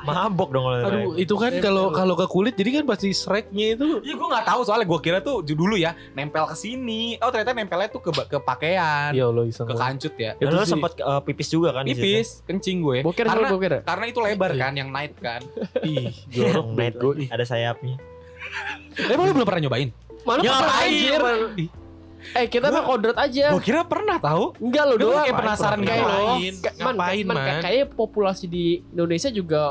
Mabok 0.00 0.48
dong 0.50 0.64
kalau 0.64 0.80
Aduh, 0.80 1.12
itu 1.14 1.34
kan 1.36 1.52
kalau 1.60 1.92
kalau 1.92 2.16
ke 2.16 2.24
kulit 2.24 2.56
jadi 2.56 2.80
kan 2.80 2.88
pasti 2.88 3.12
shreknya 3.12 3.76
itu 3.76 4.00
Iya 4.00 4.16
gue 4.16 4.26
nggak 4.26 4.42
tahu 4.42 4.60
soalnya 4.64 4.88
gue 4.88 4.96
kira 4.98 5.18
tuh 5.20 5.44
dulu 5.44 5.76
ya 5.76 5.92
nempel 6.12 6.48
ke 6.48 6.56
sini. 6.56 7.20
Oh 7.20 7.28
ternyata 7.28 7.52
nempelnya 7.52 7.86
tuh 7.86 8.00
ke 8.00 8.10
ke 8.26 8.38
pakaian, 8.40 9.12
ya 9.12 9.28
Allah 9.28 9.44
iseng 9.44 9.64
ke 9.64 9.76
kancut 9.76 10.14
ya. 10.16 10.32
Dan 10.34 10.42
Itu 10.42 10.56
lu 10.56 10.64
sih. 10.64 10.72
sempat 10.72 10.92
uh, 10.98 11.20
pipis 11.20 11.46
juga 11.46 11.70
kan 11.70 11.84
di 11.84 11.92
situ? 11.92 12.00
Pipis, 12.00 12.28
kencing 12.42 12.80
gue. 12.80 12.98
Boker 13.02 13.22
karena 13.22 13.44
sama 13.44 13.54
boker. 13.54 13.72
karena 13.84 14.04
itu 14.06 14.18
lebar 14.18 14.50
Iya. 14.50 14.58
kan 14.58 14.72
yang 14.74 14.88
night 14.88 15.14
kan. 15.20 15.40
ih 15.86 16.08
Yang 16.26 16.48
jorok 16.50 16.68
night 16.72 16.94
ih. 16.96 17.28
ada 17.28 17.44
sayapnya. 17.44 17.96
Eh, 18.96 19.12
Emang 19.12 19.28
lu 19.28 19.36
belum 19.36 19.46
pernah 19.46 19.62
nyobain? 19.62 19.88
Mana 20.20 20.40
Ya, 20.42 20.52
pernah 20.58 20.76
anjir? 20.80 21.20
Eh 22.32 22.46
kita 22.46 22.68
mah 22.68 22.82
kodrat 22.82 23.16
aja. 23.16 23.50
Gue 23.50 23.62
kira 23.62 23.82
pernah 23.82 24.16
tahu. 24.16 24.52
Enggak 24.58 24.84
lo 24.84 24.94
Lu 24.94 25.02
doang. 25.08 25.24
kayak 25.24 25.36
penasaran 25.36 25.80
Kayak- 25.80 26.04
loh. 26.04 26.36
Ngapain? 26.36 26.54
Man, 26.78 26.94
Ngapain, 26.94 27.24
man, 27.24 27.36
man? 27.36 27.60
Kayaknya 27.60 27.86
populasi 27.90 28.44
di 28.46 28.64
Indonesia 28.88 29.28
juga 29.28 29.62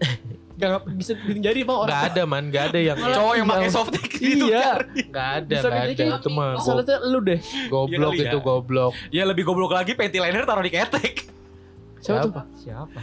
Gak 0.56 0.88
bisa 0.90 1.12
jadi 1.20 1.60
bang 1.60 1.76
orang 1.76 1.92
Nggak 1.92 2.04
ada 2.08 2.22
man, 2.24 2.44
nggak 2.48 2.64
ada 2.72 2.78
yang 2.80 2.96
Cowok 2.96 3.34
yang 3.34 3.44
Iya. 3.44 3.52
pakai 3.52 3.68
softtek 3.68 4.04
gitu. 4.08 4.44
Iya 4.48 4.72
nggak 5.04 5.28
ada, 5.36 5.52
Bisa 5.52 5.66
nggak 5.68 5.84
ada. 5.84 5.92
jadi 5.92 6.12
Itu 6.16 6.30
mah 6.32 6.48
Soalnya 6.56 6.96
lu 7.04 7.18
deh 7.20 7.40
goblok 7.68 7.92
Iya 7.92 7.98
kali 8.16 8.24
itu 8.24 8.38
ya. 8.38 8.42
goblok. 8.42 8.92
Ya 9.10 9.22
lebih 9.24 9.44
goblok 9.44 9.70
lagi 9.70 9.92
panty 9.92 10.16
liner 10.16 10.42
taruh 10.42 10.60
di 10.60 10.72
ketek. 10.72 11.28
Siapa 11.98 12.24
tuh? 12.24 12.44
Siapa? 12.56 13.00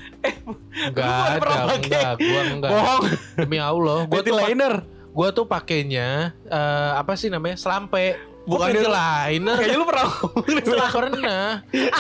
Enggak 0.74 1.06
Lu 1.06 1.46
ada, 1.46 1.76
enggak, 1.76 2.12
gua 2.18 2.42
enggak. 2.48 2.72
Bohong. 2.74 3.04
Demi 3.36 3.58
Allah, 3.60 3.98
gua 4.04 4.18
Panty 4.18 4.32
liner. 4.34 4.74
gua 5.12 5.28
tuh 5.30 5.46
pakainya 5.46 6.10
eh, 6.44 6.92
apa 6.96 7.14
sih 7.14 7.30
namanya? 7.30 7.54
Selampe. 7.54 8.18
Bukan 8.44 8.68
liner. 8.76 9.56
Kayaknya 9.56 9.78
lu 9.80 9.88
pernah 9.88 10.08
Nggak 10.44 10.92
pernah. 10.92 11.46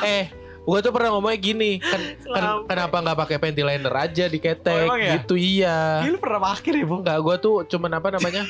Eh, 0.03 0.23
gua 0.63 0.79
tuh 0.83 0.91
pernah 0.91 1.09
ngomongnya 1.15 1.39
gini, 1.39 1.71
kan, 1.79 2.01
kan 2.19 2.43
kenapa 2.67 2.95
nggak 3.03 3.17
pakai 3.19 3.37
panty 3.39 3.63
liner 3.63 3.93
aja 3.95 4.25
di 4.27 4.39
ketek? 4.39 4.87
Oh, 4.87 4.95
ya? 4.95 5.19
gitu 5.19 5.35
iya. 5.39 6.03
Kayaknya 6.03 6.11
lu 6.15 6.19
pernah 6.19 6.39
pakai 6.51 6.69
deh, 6.71 6.83
Bang. 6.83 6.99
Enggak, 7.03 7.17
gua 7.23 7.35
tuh 7.39 7.55
cuman 7.67 7.91
apa 7.99 8.07
namanya? 8.11 8.43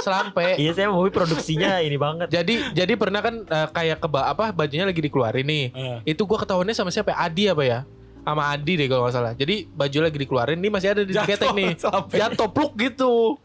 selampe. 0.00 0.44
Iya 0.60 0.72
saya 0.76 0.88
mau 0.92 1.04
produksinya 1.08 1.80
ini 1.80 1.96
banget. 1.96 2.28
Jadi 2.32 2.76
jadi 2.76 2.92
pernah 2.96 3.20
kan 3.24 3.44
eh, 3.44 3.68
kayak 3.72 4.04
keba 4.04 4.32
apa 4.32 4.52
bajunya 4.52 4.84
lagi 4.88 5.00
dikeluarin 5.00 5.44
nih. 5.44 5.64
Itu 6.04 6.28
gua 6.28 6.40
ketahuannya 6.44 6.76
sama 6.76 6.92
siapa? 6.92 7.12
ya? 7.12 7.16
Adi 7.24 7.44
apa 7.48 7.62
ya? 7.64 7.80
Sama 8.20 8.52
Adi 8.52 8.72
deh 8.76 8.84
kalau 8.88 9.08
nggak 9.08 9.16
salah. 9.16 9.32
Jadi 9.32 9.64
baju 9.72 9.98
lagi 10.04 10.18
dikeluarin, 10.20 10.58
ini 10.60 10.68
masih 10.68 10.92
ada 10.92 11.02
di 11.08 11.12
Jatuh 11.16 11.28
ketek 11.28 11.50
nih. 11.56 11.72
Jatuh 12.12 12.48
pluk 12.52 12.76
gitu. 12.76 13.40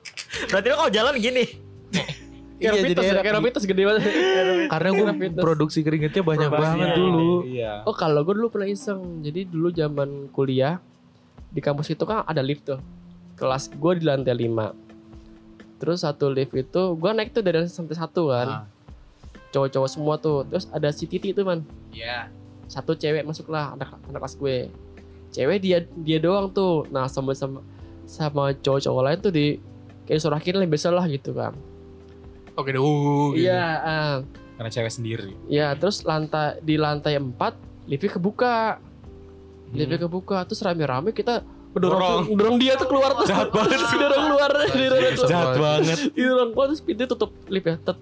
Berarti 0.51 0.67
lo 0.67 0.75
kalau 0.83 0.91
jalan 0.91 1.15
gini. 1.15 1.45
Kayak 2.55 2.87
Iya, 2.87 3.11
ya 3.19 3.31
Robitos 3.35 3.67
gede 3.67 3.83
banget. 3.83 4.07
Karena 4.71 4.89
gue 4.95 5.05
produksi 5.35 5.83
keringetnya 5.83 6.23
banyak 6.23 6.51
banget 6.51 6.89
dulu. 6.95 7.43
Iya. 7.43 7.83
Oh 7.83 7.91
kalau 7.91 8.23
gue 8.23 8.31
dulu 8.31 8.47
pernah 8.47 8.71
iseng. 8.71 9.19
Jadi 9.19 9.43
dulu 9.47 9.75
zaman 9.75 10.31
kuliah 10.31 10.79
Di 11.51 11.59
kampus 11.59 11.91
itu 11.91 12.07
kan 12.07 12.23
ada 12.23 12.39
lift 12.39 12.63
tuh. 12.63 12.79
Kelas 13.35 13.67
gue 13.67 13.91
di 13.99 14.03
lantai 14.07 14.47
5 14.47 15.83
Terus 15.83 16.07
satu 16.07 16.31
lift 16.31 16.55
itu 16.55 16.83
Gue 16.95 17.11
naik 17.11 17.35
tuh 17.35 17.43
dari 17.43 17.67
sampai 17.67 17.95
satu 17.99 18.31
kan. 18.31 18.47
Ah. 18.47 18.65
Cowok-cowok 19.51 19.89
semua 19.91 20.15
tuh. 20.15 20.47
Terus 20.47 20.71
ada 20.71 20.87
si 20.95 21.11
Titi 21.11 21.35
tuh 21.35 21.43
man. 21.43 21.59
Iya. 21.91 22.31
Satu 22.71 22.95
cewek 22.95 23.27
masuklah 23.27 23.75
Anak, 23.75 23.99
anak 24.07 24.19
kelas 24.23 24.35
gue. 24.39 24.57
Cewek 25.35 25.59
dia 25.59 25.83
dia 25.91 26.23
doang 26.23 26.47
tuh. 26.55 26.87
Nah 26.87 27.11
sama 27.11 27.35
sama 27.35 27.59
sama 28.07 28.55
cowok-cowok 28.55 29.03
lain 29.03 29.19
tuh 29.19 29.33
di 29.35 29.59
Kayak 30.07 30.21
sorakin 30.21 30.61
lebih 30.61 30.77
besar 30.77 30.93
lah 30.93 31.03
gitu 31.09 31.33
kan 31.33 31.74
Oke 32.55 32.69
deh. 32.69 32.79
Uh, 32.79 33.31
gitu. 33.31 33.45
Iya 33.45 33.63
ah. 33.77 34.15
Karena 34.55 34.69
cewek 34.69 34.89
sendiri. 34.89 35.31
Ya 35.45 35.75
terus 35.75 36.01
lantai 36.01 36.59
di 36.59 36.75
lantai 36.75 37.15
4 37.15 37.35
liftnya 37.85 38.11
kebuka 38.11 38.79
liftnya 39.69 39.99
kebuka 39.99 40.41
terus 40.43 40.59
rame-rame 40.59 41.11
kita 41.11 41.43
Dorong. 41.71 41.91
mendorong 42.23 42.25
dorong 42.33 42.57
dia 42.63 42.73
tuh 42.73 42.87
keluar 42.87 43.11
tuh 43.13 43.27
Jahat 43.27 43.51
banget 43.53 43.79
sih. 43.83 43.97
dorong 43.99 44.23
keluar 44.25 44.49
dorong 44.49 44.71
keluar 44.71 45.27
Jahat 45.27 45.49
banget. 45.53 45.97
dorong 46.09 46.49
keluar 46.49 46.65
terus 46.65 46.81
pintu 46.81 47.03
tutup 47.05 47.31
lift 47.45 47.67
ya 47.67 47.75
Tet. 47.77 47.97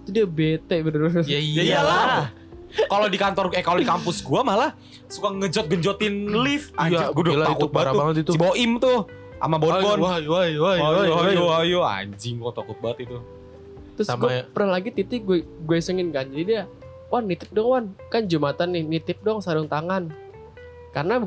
itu 0.00 0.10
dia 0.10 0.24
bete 0.24 0.76
bener-bener 0.80 1.22
Ya 1.22 1.36
Ya 1.52 1.62
iyalah. 1.62 1.62
iyalah. 1.62 2.24
Kalau 2.68 3.06
di 3.06 3.16
kantor 3.16 3.44
eh 3.52 3.60
kalau 3.60 3.76
di 3.76 3.84
kampus 3.84 4.20
gua 4.20 4.40
malah 4.40 4.72
suka 5.06 5.32
ngejot-genjotin 5.34 6.14
lift. 6.38 6.72
Iya, 6.74 6.80
Anjir, 6.80 7.00
gua 7.10 7.22
udah 7.22 7.32
gila, 7.32 7.46
takut 7.46 7.60
itu 7.62 7.74
banget 7.74 7.94
banget 7.94 8.16
itu. 8.18 8.30
Si 8.32 8.38
Boim 8.38 8.70
tuh 8.76 8.98
sama 9.34 9.56
Bonbon. 9.56 9.98
Wah, 9.98 10.16
wah, 10.16 10.18
wah, 10.18 10.44
wah, 10.52 10.74
Ayo, 10.74 11.12
wah, 11.14 11.24
ayo, 11.24 11.42
wah. 11.46 11.58
ayo, 11.60 11.80
anjing 11.80 12.36
gua 12.36 12.52
takut 12.52 12.76
banget 12.78 13.08
itu. 13.08 13.16
Terus 13.98 14.06
Sama 14.06 14.22
gue 14.22 14.32
ya. 14.38 14.42
pernah 14.46 14.78
lagi 14.78 14.94
titik 14.94 15.26
gue 15.26 15.42
gue 15.42 15.76
isengin 15.76 16.14
kan. 16.14 16.30
Jadi 16.30 16.44
dia 16.46 16.62
Wan 17.10 17.26
nitip 17.26 17.50
dong 17.50 17.66
Wan. 17.66 17.84
Kan 18.06 18.30
jumatan 18.30 18.70
nih 18.70 18.86
nitip 18.86 19.18
dong 19.20 19.42
sarung 19.42 19.66
tangan. 19.66 20.06
Karena 20.94 21.18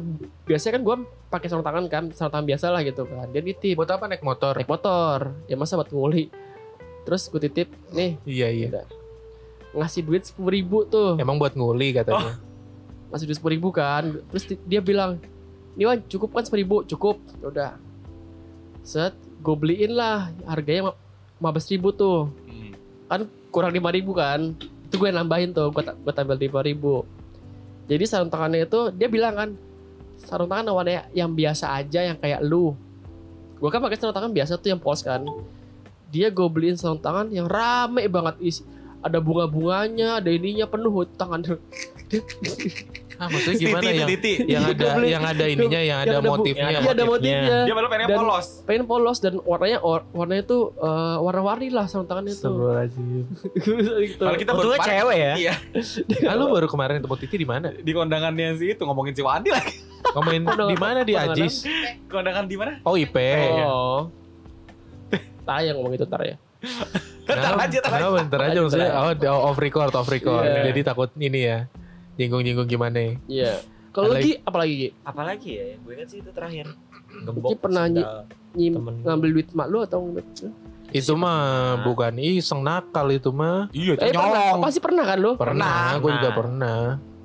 biasanya 0.48 0.80
kan 0.80 0.84
gue 0.88 0.96
pakai 1.28 1.48
sarung 1.52 1.68
tangan 1.68 1.86
kan 1.86 2.04
sarung 2.16 2.32
tangan 2.32 2.48
biasa 2.48 2.72
lah 2.72 2.82
gitu 2.82 3.04
kan. 3.04 3.28
Dia 3.30 3.44
nitip. 3.44 3.76
Buat 3.76 3.92
apa 3.92 4.08
naik 4.08 4.24
motor? 4.24 4.56
naik 4.56 4.72
motor. 4.72 5.36
Ya 5.46 5.60
masa 5.60 5.76
buat 5.76 5.92
nguli 5.92 6.32
terus 7.02 7.26
gue 7.28 7.42
titip 7.42 7.66
nih 7.90 8.14
Iya 8.24 8.48
iya. 8.54 8.68
udah 8.70 8.86
ngasih 9.74 10.06
duit 10.06 10.24
sepuluh 10.24 10.54
ribu 10.54 10.86
tuh. 10.86 11.18
Emang 11.18 11.36
buat 11.36 11.52
nguli 11.52 11.92
katanya. 11.92 12.38
ngasih 13.12 13.26
duit 13.28 13.38
sepuluh 13.42 13.54
ribu 13.58 13.70
kan. 13.74 14.16
Terus 14.32 14.44
di- 14.48 14.64
dia 14.64 14.80
bilang 14.80 15.20
nih 15.76 15.86
Wan 15.90 16.00
cukup 16.06 16.32
kan 16.32 16.46
sepuluh 16.46 16.62
ribu? 16.62 16.76
Cukup. 16.86 17.20
Ya 17.42 17.48
udah. 17.50 17.72
Set 18.82 19.14
gue 19.42 19.56
beliin 19.58 19.98
lah 19.98 20.30
harganya 20.46 20.94
lima 21.42 21.50
belas 21.50 21.66
ribu 21.70 21.90
tuh. 21.90 22.30
Kan 23.12 23.28
kurang 23.52 23.76
lima 23.76 23.92
ribu 23.92 24.16
kan. 24.16 24.56
Itu 24.88 24.96
gue 24.96 25.12
nambahin 25.12 25.52
tuh 25.52 25.68
gue, 25.76 25.84
gue 25.84 26.14
tambah 26.16 26.40
lima 26.40 26.64
ribu. 26.64 27.04
Jadi 27.92 28.08
sarung 28.08 28.32
tangannya 28.32 28.64
itu 28.64 28.88
dia 28.96 29.12
bilang 29.12 29.36
kan 29.36 29.50
sarung 30.16 30.48
tangan 30.48 30.72
warnanya 30.72 31.12
yang 31.12 31.36
biasa 31.36 31.76
aja 31.76 32.08
yang 32.08 32.16
kayak 32.16 32.40
lu. 32.40 32.72
Gue 33.60 33.68
kan 33.68 33.84
pakai 33.84 34.00
sarung 34.00 34.16
tangan 34.16 34.32
biasa 34.32 34.56
tuh 34.56 34.72
yang 34.72 34.80
polos 34.80 35.04
kan. 35.04 35.28
Dia 36.08 36.32
gue 36.32 36.48
beliin 36.48 36.80
sarung 36.80 37.04
tangan 37.04 37.28
yang 37.36 37.52
rame 37.52 38.08
banget 38.08 38.40
isi 38.40 38.64
ada 39.02 39.18
bunga-bunganya 39.18 40.22
ada 40.22 40.30
ininya 40.30 40.70
penuh 40.70 41.10
tangan 41.18 41.42
Ah, 43.18 43.28
maksudnya 43.28 43.58
gimana 43.58 43.82
Titi, 43.82 43.98
yang 43.98 44.10
titi. 44.10 44.34
yang 44.46 44.64
ada 44.64 44.88
yang 45.02 45.24
ada 45.24 45.46
ininya, 45.46 45.78
yang 45.78 46.00
yang 46.00 46.02
ada 46.14 46.20
motifnya. 46.22 46.68
iya 46.70 46.80
ada 46.84 47.04
motifnya 47.04 47.58
Dia 47.64 47.74
malah 47.74 47.90
pengen 47.90 48.08
Dan- 48.08 48.20
polos. 48.20 48.48
pengen 48.64 48.84
polos 48.86 49.18
dan 49.18 49.34
warnanya 49.42 49.80
or- 49.80 50.06
warnanya 50.10 50.44
tuh 50.44 50.72
eh, 50.74 51.18
warna-warni 51.18 51.68
lah 51.68 51.86
sarung 51.86 52.06
tangannya 52.06 52.32
tuh 52.32 52.40
Astagfirullahaladzim. 52.40 53.06
gitu. 54.08 54.22
Kalau 54.22 54.38
kita 54.38 54.52
baru 54.52 54.70
kemarin- 54.72 54.88
cewek 54.88 55.18
ya. 55.18 55.34
Iya. 55.38 55.54
Ah, 56.24 56.34
lu 56.34 56.46
baru 56.48 56.68
kemarin 56.68 56.94
ketemu 56.98 57.16
Titi 57.18 57.36
di 57.36 57.48
mana? 57.48 57.68
Di 57.72 57.92
kondangannya 57.92 58.48
sih 58.56 58.68
itu 58.72 58.82
ngomongin 58.82 59.12
si 59.12 59.22
Wandi 59.22 59.50
lagi. 59.50 59.76
Ngomongin 60.12 60.42
di 60.44 60.78
mana 60.78 61.00
di 61.02 61.14
Kondangan 61.14 61.36
Ajis? 61.36 61.56
Kondangan 62.06 62.44
di 62.46 62.56
mana? 62.56 62.72
Oh 62.82 62.96
IP. 62.96 63.16
oh 63.62 64.10
tayang 65.42 65.76
ngomong 65.76 65.94
itu 65.94 66.06
ntar 66.06 66.22
ya 66.24 66.38
Ntar 67.22 67.58
aja, 67.58 67.78
ntar 67.80 67.92
aja. 67.92 68.02
Kenapa? 68.02 68.18
Ntar 68.24 68.42
aja 68.44 68.60
maksudnya. 68.60 68.90
aja. 68.94 69.28
Oh, 69.32 69.50
off 69.50 69.58
record, 69.58 69.90
off 69.92 70.06
record. 70.06 70.44
Iya. 70.44 70.62
Jadi 70.70 70.80
takut 70.84 71.10
ini 71.16 71.40
ya. 71.42 71.58
Nyinggung-nyinggung 72.16 72.68
gimana 72.68 73.16
Iya. 73.26 73.62
Kalau 73.92 74.08
lagi 74.10 74.40
apalagi 74.40 74.74
Gi? 74.78 74.90
Apalagi 75.04 75.50
ya, 75.52 75.66
gue 75.76 75.92
ingat 75.92 76.08
sih 76.08 76.20
itu 76.20 76.32
terakhir. 76.32 76.72
Gembok. 77.22 77.60
Pernah 77.60 77.92
ny-. 77.92 78.08
Nyim, 78.52 78.74
Temen. 78.74 78.96
ngambil 79.04 79.30
duit 79.32 79.48
mak 79.52 79.68
lu 79.68 79.80
atau 79.80 80.00
ngambil 80.02 80.24
Itu 80.92 81.16
mah 81.16 81.40
bukan 81.82 82.20
iseng 82.20 82.64
nakal 82.64 83.08
itu 83.10 83.32
mah. 83.32 83.72
Iya, 83.72 83.96
itu 83.96 84.02
Eh, 84.02 84.12
pernah. 84.12 84.28
nyolong. 84.28 84.60
Pasti 84.60 84.80
pernah 84.80 85.04
kan 85.04 85.18
lu? 85.20 85.32
Pernah, 85.36 85.80
gue 85.98 86.10
juga 86.10 86.30
Pernah. 86.30 86.36
pernah. 86.36 86.82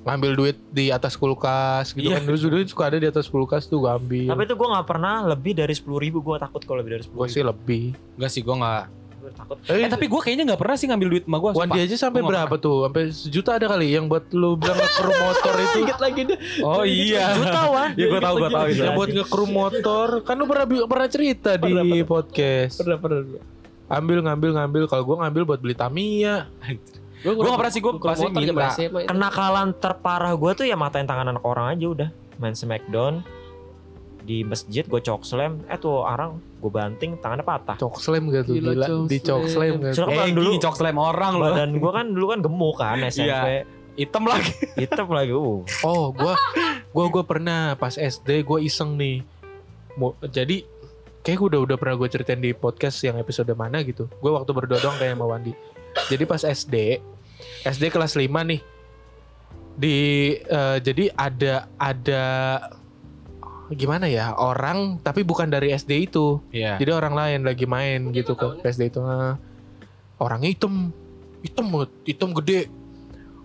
Ngambil 0.07 0.31
duit 0.33 0.57
di 0.71 0.87
atas 0.87 1.19
kulkas 1.19 1.91
gitu 1.91 2.07
Iya. 2.07 2.19
kan. 2.19 2.23
Dulu 2.25 2.37
dulu 2.49 2.63
suka 2.63 2.83
ada 2.87 2.97
di 2.97 3.07
atas 3.07 3.27
kulkas 3.27 3.67
tuh 3.67 3.83
gue 3.83 3.91
ambil. 3.91 4.27
Tapi 4.31 4.41
itu 4.43 4.55
gue 4.55 4.67
gak 4.69 4.87
pernah 4.87 5.15
lebih 5.25 5.51
dari 5.53 5.71
sepuluh 5.71 5.99
ribu. 5.99 6.19
Gue 6.19 6.35
takut 6.37 6.63
kalau 6.63 6.79
lebih 6.79 6.95
dari 6.95 7.03
sepuluh 7.03 7.19
Gue 7.21 7.29
sih 7.29 7.43
lebih. 7.43 7.83
Enggak 8.15 8.31
sih, 8.31 8.39
gua 8.39 8.55
enggak. 8.57 8.83
Gue 9.17 9.31
takut. 9.33 9.57
Eh, 9.65 9.89
tapi 9.89 10.05
gua 10.05 10.21
kayaknya 10.21 10.43
enggak 10.45 10.61
pernah 10.61 10.75
sih 10.77 10.85
ngambil 10.85 11.07
duit 11.09 11.23
sama 11.25 11.37
gua. 11.41 11.51
Wandi 11.57 11.79
aja 11.81 11.95
sampai 11.97 12.19
nggak 12.21 12.31
berapa 12.37 12.55
tuh? 12.57 12.77
Sampai 12.85 13.03
sejuta 13.09 13.49
ada 13.57 13.65
kali 13.65 13.87
yang 13.89 14.05
buat 14.05 14.29
lu 14.29 14.53
bilang 14.55 14.77
nge-crew 14.77 15.13
motor 15.17 15.53
itu. 15.65 15.77
Ingat 15.83 15.99
lagi 15.99 16.21
deh. 16.23 16.37
Oh 16.61 16.83
iya. 16.85 17.25
Jutawan. 17.33 17.89
Iya, 17.97 18.05
gua 18.13 18.19
tahu, 18.21 18.35
gua 18.37 18.49
tahu 18.53 18.65
itu. 18.69 18.81
Yang 18.85 18.93
buat 18.93 19.09
nge-crew 19.09 19.49
motor 19.49 20.07
kan 20.21 20.35
lu 20.37 20.45
pernah 20.45 20.65
pernah 20.85 21.07
cerita 21.09 21.49
di 21.57 21.63
Pernah, 21.65 21.83
pernah. 21.83 22.05
podcast. 22.05 22.75
Pernah 22.77 22.97
pernah. 23.01 23.21
Ambil 23.87 24.17
ngambil 24.21 24.49
ngambil 24.53 24.83
kalau 24.85 25.03
gua 25.03 25.17
ngambil 25.25 25.41
buat 25.43 25.59
beli 25.59 25.75
Tamiya. 25.75 26.35
Gua 27.25 27.33
Gua 27.33 27.43
nggak 27.49 27.59
pernah 27.65 27.73
sih, 27.73 27.81
gua 27.81 27.93
pasti 27.97 28.25
minta. 28.29 28.69
Kenakalan 29.09 29.67
terparah 29.73 30.33
gue 30.37 30.51
tuh 30.53 30.65
ya 30.69 30.77
matain 30.77 31.09
tangan 31.09 31.33
anak 31.33 31.41
orang 31.41 31.73
aja 31.73 31.85
udah. 31.89 32.09
Main 32.37 32.53
Smackdown 32.53 33.25
di 34.27 34.43
masjid 34.43 34.83
gue 34.83 34.99
cok 34.99 35.23
slam 35.23 35.63
eh 35.65 35.79
tuh 35.79 36.03
orang 36.03 36.35
gue 36.59 36.67
banting 36.67 37.15
tangannya 37.15 37.41
patah 37.41 37.79
Cok 37.79 37.95
slam 37.95 38.27
gak 38.27 38.43
tuh 38.43 38.59
Gila, 38.59 38.71
gila, 38.75 38.85
cok 38.85 39.01
di 39.07 39.17
cok 39.17 39.41
slam. 39.41 39.49
slam 39.49 39.73
gak 39.79 39.87
tuh? 39.87 39.95
Soalnya 39.95 40.11
Eh, 40.11 40.19
kan 40.19 40.29
dulu 40.35 40.49
cok 40.59 40.75
slam 40.75 40.97
orang 40.97 41.33
loh. 41.33 41.45
badan 41.47 41.69
gue 41.73 41.91
kan 41.93 42.05
dulu 42.09 42.25
kan 42.27 42.39
gemuk 42.41 42.75
kan 42.75 42.97
SMP 43.07 43.47
Hitam 43.95 44.23
lagi. 44.23 44.51
hitam 44.83 45.07
lagi 45.09 45.31
uh 45.31 45.65
Oh, 45.81 46.13
gua 46.13 46.37
gua 46.91 47.05
gua 47.09 47.23
pernah 47.23 47.73
pas 47.73 47.89
SD 47.91 48.45
gua 48.45 48.61
iseng 48.61 48.93
nih. 48.93 49.25
Mau 49.95 50.13
jadi 50.21 50.61
kayak 51.19 51.33
gua 51.35 51.47
udah 51.49 51.61
udah 51.65 51.77
pernah 51.77 51.95
gue 51.95 52.07
ceritain 52.07 52.37
di 52.37 52.53
podcast 52.53 53.01
yang 53.01 53.17
episode 53.17 53.49
mana 53.51 53.81
gitu. 53.81 54.05
Gue 54.13 54.29
waktu 54.29 54.51
berdua 54.51 54.77
doang 54.77 54.93
kayak 54.95 55.17
sama 55.17 55.25
Wandi. 55.25 55.49
Jadi 56.07 56.23
pas 56.23 56.39
SD, 56.39 57.01
SD 57.65 57.89
kelas 57.89 58.13
5 58.13 58.21
nih. 58.45 58.61
Di 59.73 59.97
eh, 60.37 60.77
jadi 60.77 61.09
ada 61.11 61.53
ada 61.75 62.23
gimana 63.75 64.07
ya 64.07 64.31
orang 64.37 65.01
tapi 65.03 65.27
bukan 65.27 65.51
dari 65.51 65.75
SD 65.75 66.11
itu. 66.11 66.39
Iya. 66.55 66.79
Jadi 66.79 66.91
orang 66.91 67.13
lain 67.15 67.39
lagi 67.43 67.65
main 67.67 68.11
gitu 68.15 68.37
ke 68.37 68.63
SD 68.63 68.95
itu. 68.95 68.99
Nah, 69.03 69.35
orangnya 70.21 70.51
hitam. 70.51 70.95
Hitam 71.43 71.65
banget, 71.69 71.91
hitam 72.03 72.29
gede. 72.33 72.71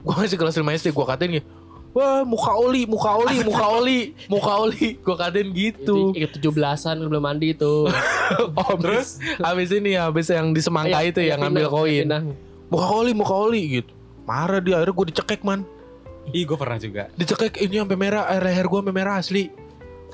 Gua 0.02 0.18
masih 0.18 0.34
kelas 0.34 0.58
5 0.58 0.66
SD, 0.82 0.90
gua 0.90 1.06
katain 1.14 1.38
gitu. 1.38 1.46
Wah, 1.92 2.24
muka 2.24 2.56
oli, 2.56 2.88
muka 2.88 3.20
oli, 3.20 3.44
muka 3.44 3.66
oli, 3.68 4.00
muka 4.26 4.52
oli. 4.64 4.96
Gua 5.04 5.16
katain 5.20 5.52
gitu. 5.52 6.16
Itu 6.16 6.16
ikut 6.16 6.40
17-an 6.40 6.96
belum 7.04 7.22
mandi 7.22 7.54
itu. 7.54 7.86
Oh, 8.32 8.80
terus 8.80 9.20
habis 9.44 9.68
ini 9.68 9.92
ya, 9.92 10.08
habis 10.08 10.32
yang 10.32 10.56
di 10.56 10.64
semangka 10.64 11.04
itu 11.04 11.20
yang 11.20 11.36
ngambil 11.44 11.68
koin. 11.68 12.08
Muka 12.72 12.86
oli, 12.88 13.12
muka 13.12 13.34
oli 13.36 13.62
gitu. 13.82 13.92
Marah 14.24 14.56
dia, 14.64 14.80
akhirnya 14.80 14.96
gua 14.96 15.06
dicekek 15.12 15.40
man. 15.44 15.60
Ih, 16.32 16.48
gua 16.48 16.56
pernah 16.56 16.80
juga. 16.80 17.12
Dicekek 17.12 17.60
ini 17.60 17.84
sampai 17.84 17.98
merah, 18.00 18.24
eh, 18.32 18.40
leher 18.40 18.66
gua 18.72 18.80
sampai 18.80 18.94
merah 18.96 19.20
asli. 19.20 19.52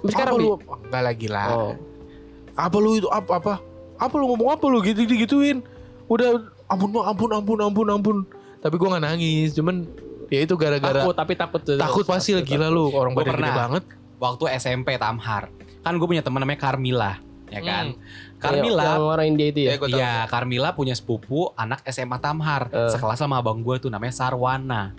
Sekarang 0.04 0.34
apa 0.34 0.40
lu? 0.40 0.54
Enggak 0.84 1.02
lagi 1.04 1.26
lah. 1.26 1.48
Oh. 1.50 1.72
apa 2.54 2.76
lu 2.76 2.90
itu 2.92 3.06
apa 3.06 3.38
apa 3.38 3.54
apa 3.96 4.14
lu 4.14 4.24
ngomong 4.28 4.50
apa 4.50 4.66
lu 4.66 4.78
gitu 4.80 5.06
gituin 5.06 5.62
udah 6.06 6.42
ampun 6.66 6.90
Bang, 6.90 7.06
ampun 7.06 7.30
ampun 7.30 7.58
ampun 7.60 7.86
ampun 7.88 8.16
tapi 8.58 8.74
gua 8.74 8.92
nggak 8.92 9.04
nangis 9.06 9.54
cuman 9.54 9.86
ya 10.26 10.42
itu 10.42 10.54
gara-gara 10.54 10.90
Takut 11.00 11.14
tapi 11.14 11.32
takut 11.34 11.60
tuh. 11.60 11.76
takut 11.76 12.02
pasti 12.02 12.34
Takut, 12.34 12.50
gila 12.50 12.66
lu 12.66 12.90
orang 12.90 13.14
Gua 13.14 13.22
badan 13.22 13.30
gede 13.30 13.38
pernah. 13.40 13.54
banget 13.56 13.84
Waktu 14.18 14.44
SMP 14.52 14.88
Tamhar. 14.96 15.54
Kan 15.78 15.94
gue 15.94 16.02
punya 16.04 16.20
teman 16.20 16.42
namanya 16.42 16.58
Carmila, 16.60 17.22
ya 17.46 17.60
kan? 17.60 17.94
Yang- 17.94 18.02
Carmila 18.36 18.82
Yang 18.84 19.02
orang 19.06 19.26
India 19.28 19.46
itu 19.46 19.60
ya. 19.60 19.70
gua 19.72 19.86
tahu. 19.86 19.94
Iya, 19.94 20.14
Carmila 20.26 20.68
punya 20.72 20.90
sepupu 20.92 21.54
anak 21.54 21.86
SMA 21.86 22.18
Tamhar, 22.18 22.66
Eh. 22.68 22.90
sekelas 22.90 23.14
sama 23.16 23.38
abang 23.38 23.62
gue 23.62 23.78
tuh 23.78 23.86
namanya 23.86 24.10
Sarwana. 24.12 24.98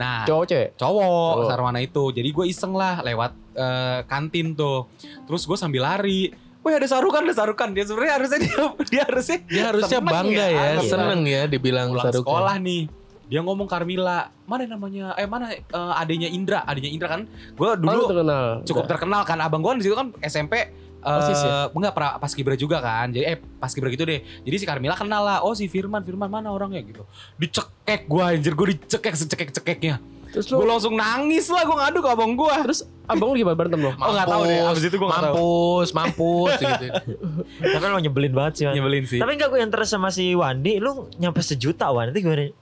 Nah, 0.00 0.24
Cowok 0.24 0.44
cewek. 0.46 0.68
cowok 0.74 1.04
Cowok. 1.36 1.46
Sarwana 1.46 1.78
itu. 1.78 2.04
Jadi 2.10 2.28
gue 2.30 2.44
iseng 2.48 2.72
lah 2.72 3.04
lewat 3.04 3.32
eh, 3.52 3.98
kantin 4.04 4.56
tuh. 4.56 4.88
Terus 5.28 5.44
gue 5.44 5.54
sambil 5.54 5.84
lari. 5.84 6.32
Wih 6.60 6.72
ada 6.72 6.84
sarukan, 6.84 7.20
ada 7.20 7.32
sarukan. 7.34 7.68
Dia 7.70 7.84
sebenarnya 7.84 8.14
harusnya 8.16 8.38
dia, 8.38 8.62
dia 8.88 9.02
harusnya 9.04 9.38
dia 9.42 9.62
harusnya 9.68 9.96
seneng 9.96 10.08
bangga 10.10 10.46
ya, 10.46 10.60
anak 10.74 10.84
seneng 10.86 11.20
ya 11.24 11.42
dibilang 11.44 11.88
pulang 11.90 12.04
Sarukan. 12.06 12.20
sekolah 12.20 12.56
nih. 12.58 12.82
Dia 13.30 13.40
ngomong 13.40 13.64
Carmila, 13.64 14.18
mana 14.42 14.66
namanya? 14.66 15.14
Eh 15.14 15.24
mana 15.24 15.52
eh, 15.52 15.62
adanya 15.94 16.26
Indra? 16.26 16.60
Adanya 16.62 16.90
Indra 16.90 17.08
kan? 17.08 17.22
Gue 17.54 17.70
Dulu 17.76 17.86
dulu 17.86 18.02
terkenal. 18.10 18.44
cukup 18.64 18.84
terkenal 18.84 19.22
kan 19.22 19.38
abang 19.38 19.60
gue 19.60 19.72
di 19.78 19.84
situ 19.84 19.94
kan 19.94 20.12
SMP 20.20 20.68
eh 21.00 21.18
Osis 21.24 21.40
ya? 21.40 21.72
enggak 21.72 21.92
pra, 21.96 22.20
pas 22.20 22.32
kibra 22.32 22.56
juga 22.56 22.78
kan. 22.84 23.08
Jadi 23.08 23.24
eh 23.24 23.36
pas 23.36 23.72
kibra 23.72 23.88
gitu 23.88 24.04
deh. 24.04 24.20
Jadi 24.44 24.56
si 24.60 24.64
Carmila 24.68 24.96
kenal 24.96 25.24
lah. 25.24 25.38
Oh 25.40 25.56
si 25.56 25.64
Firman 25.66 26.04
Firman 26.04 26.28
mana 26.28 26.52
orangnya 26.52 26.84
gitu. 26.84 27.08
Dicekek 27.40 28.04
gue 28.04 28.22
anjir. 28.22 28.52
Gue 28.52 28.76
dicekek 28.76 29.16
secekek 29.16 29.50
cekeknya 29.56 29.96
Terus 30.30 30.46
gue 30.46 30.62
lu 30.62 30.70
langsung 30.70 30.94
nangis 30.94 31.50
lah. 31.50 31.66
Gue 31.66 31.76
ngadu 31.76 31.98
ke 32.04 32.08
abang 32.10 32.32
gue 32.38 32.54
terus 32.62 32.80
abang 33.10 33.34
lu 33.34 33.42
gimana? 33.42 33.56
Berantem 33.58 33.80
lo? 33.82 33.90
oh 34.04 34.10
nggak 34.14 34.28
tahu 34.30 34.42
deh. 34.46 34.58
Abis 34.62 34.82
itu 34.86 34.96
gue 34.96 35.08
nggak 35.10 35.24
tahu. 35.26 35.34
Mampus 35.34 35.88
mampus 35.90 36.52
gitu 36.60 36.86
tapi 37.74 37.84
lo 37.90 37.98
nyebelin 37.98 38.32
banget 38.32 38.52
sih 38.54 38.64
Wan. 38.70 38.74
nyebelin 38.78 39.04
sih. 39.10 39.18
Tapi 39.18 39.32
enggak 39.34 39.48
gue 39.50 39.58
yang 39.58 39.72
terus 39.74 39.88
sama 39.90 40.08
si 40.14 40.36
Wandi. 40.38 40.78
Lu 40.78 41.10
nyampe 41.18 41.42
sejuta 41.42 41.90
Wan. 41.90 42.14
Itu 42.14 42.22
gimana? 42.22 42.54